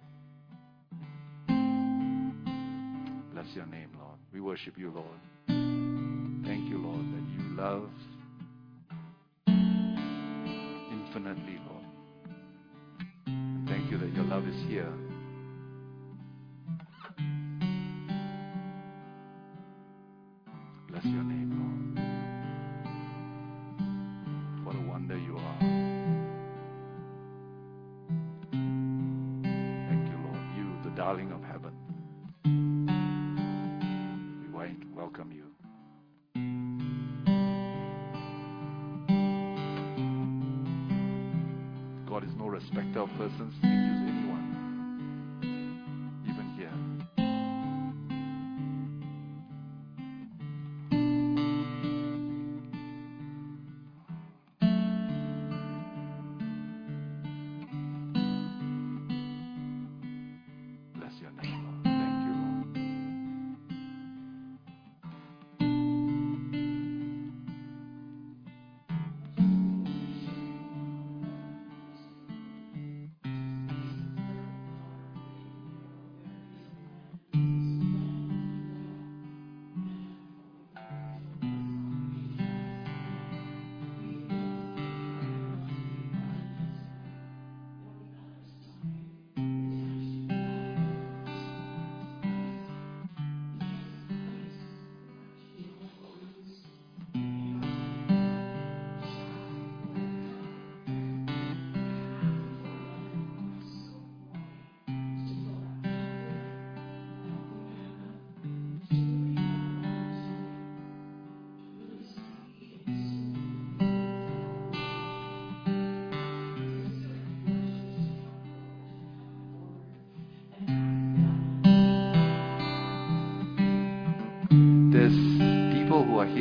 Bless 3.33 3.47
your 3.53 3.65
name, 3.65 3.89
Lord. 3.99 4.17
We 4.31 4.39
worship 4.39 4.77
you, 4.77 4.89
Lord. 4.91 5.19
Thank 5.47 6.69
you, 6.69 6.77
Lord, 6.77 7.05
that 7.11 7.27
you 7.33 7.43
love 7.57 7.89
infinitely, 10.93 11.59
Lord. 11.67 11.85
And 13.25 13.67
thank 13.67 13.91
you 13.91 13.97
that 13.97 14.13
your 14.13 14.23
love 14.23 14.47
is 14.47 14.55
here. 14.69 14.93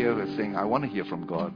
Here 0.00 0.26
saying, 0.34 0.56
I 0.56 0.64
want 0.64 0.82
to 0.84 0.88
hear 0.88 1.04
from 1.04 1.26
God. 1.26 1.52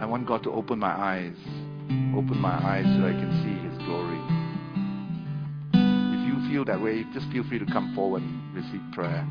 I 0.00 0.06
want 0.06 0.26
God 0.26 0.42
to 0.44 0.50
open 0.50 0.78
my 0.78 0.88
eyes, 0.88 1.36
open 2.16 2.38
my 2.38 2.54
eyes 2.54 2.86
so 2.96 3.04
I 3.04 3.12
can 3.12 3.30
see 3.44 3.68
His 3.68 3.76
glory. 3.84 4.16
If 5.74 6.26
you 6.26 6.50
feel 6.50 6.64
that 6.64 6.80
way, 6.80 7.04
just 7.12 7.30
feel 7.30 7.44
free 7.44 7.58
to 7.58 7.66
come 7.66 7.94
forward 7.94 8.22
and 8.22 8.54
receive 8.54 8.80
prayer. 8.94 9.26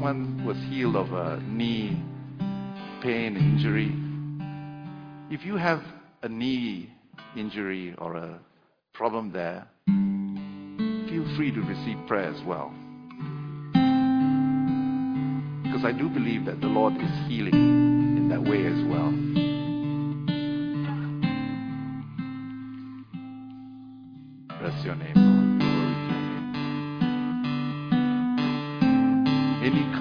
Someone 0.00 0.46
was 0.46 0.56
healed 0.70 0.96
of 0.96 1.12
a 1.12 1.38
knee 1.46 2.02
pain, 3.02 3.36
injury. 3.36 3.92
If 5.30 5.44
you 5.44 5.56
have 5.56 5.82
a 6.22 6.28
knee 6.28 6.90
injury 7.36 7.94
or 7.98 8.16
a 8.16 8.40
problem 8.94 9.30
there, 9.30 9.68
feel 9.84 11.36
free 11.36 11.52
to 11.52 11.60
receive 11.60 11.98
prayer 12.08 12.34
as 12.34 12.42
well. 12.44 12.72
Because 15.64 15.84
I 15.84 15.92
do 15.92 16.08
believe 16.08 16.46
that 16.46 16.62
the 16.62 16.68
Lord 16.68 16.94
is 16.94 17.28
healing 17.28 17.52
in 17.52 18.28
that 18.30 18.42
way 18.42 18.64
as 18.64 18.82
well. 18.88 19.39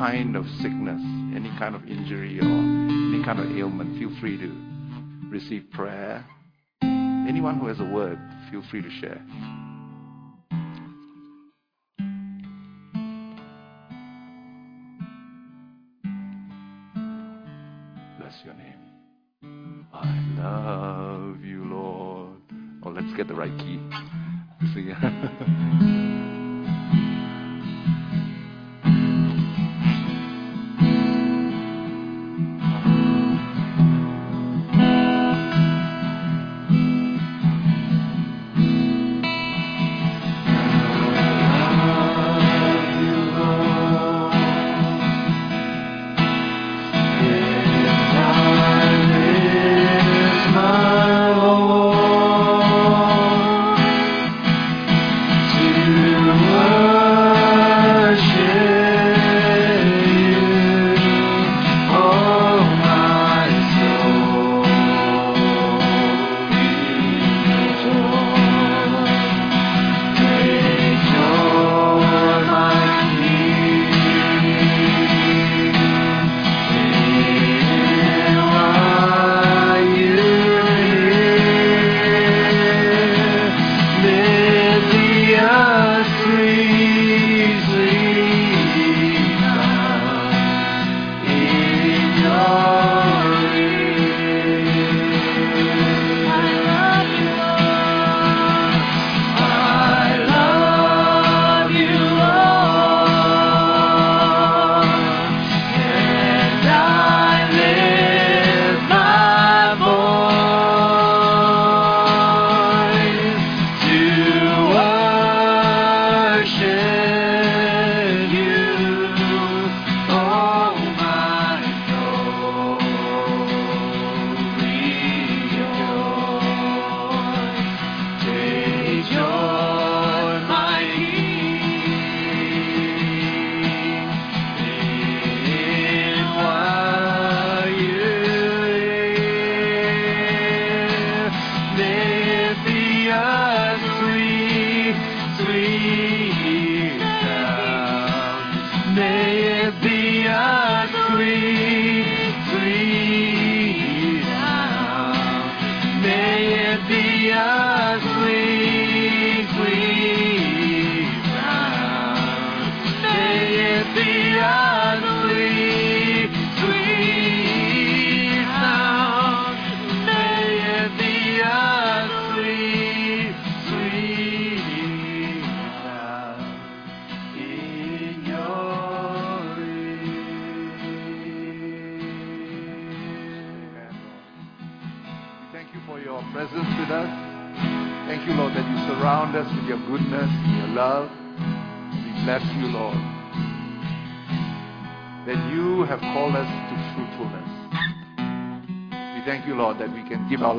Kind 0.10 0.36
of 0.36 0.44
sickness, 0.60 1.00
any 1.36 1.52
kind 1.60 1.76
of 1.76 1.86
injury, 1.88 2.40
or 2.40 2.44
any 2.44 3.24
kind 3.24 3.40
of 3.40 3.56
ailment, 3.56 3.96
feel 4.00 4.10
free 4.20 4.40
to 4.40 4.52
receive 5.30 5.64
prayer. 5.72 6.26
Anyone 6.82 7.60
who 7.60 7.68
has 7.68 7.80
a 7.80 7.86
word, 7.86 8.18
feel 8.50 8.64
free 8.72 8.82
to 8.82 8.90
share. 8.90 9.22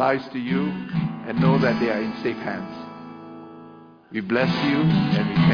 Lives 0.00 0.26
to 0.32 0.38
you 0.38 0.62
and 1.28 1.38
know 1.38 1.58
that 1.58 1.78
they 1.78 1.90
are 1.90 2.00
in 2.00 2.10
safe 2.22 2.38
hands. 2.38 2.72
We 4.10 4.22
bless 4.22 4.48
you 4.64 4.80
and 4.80 5.28
we 5.28 5.49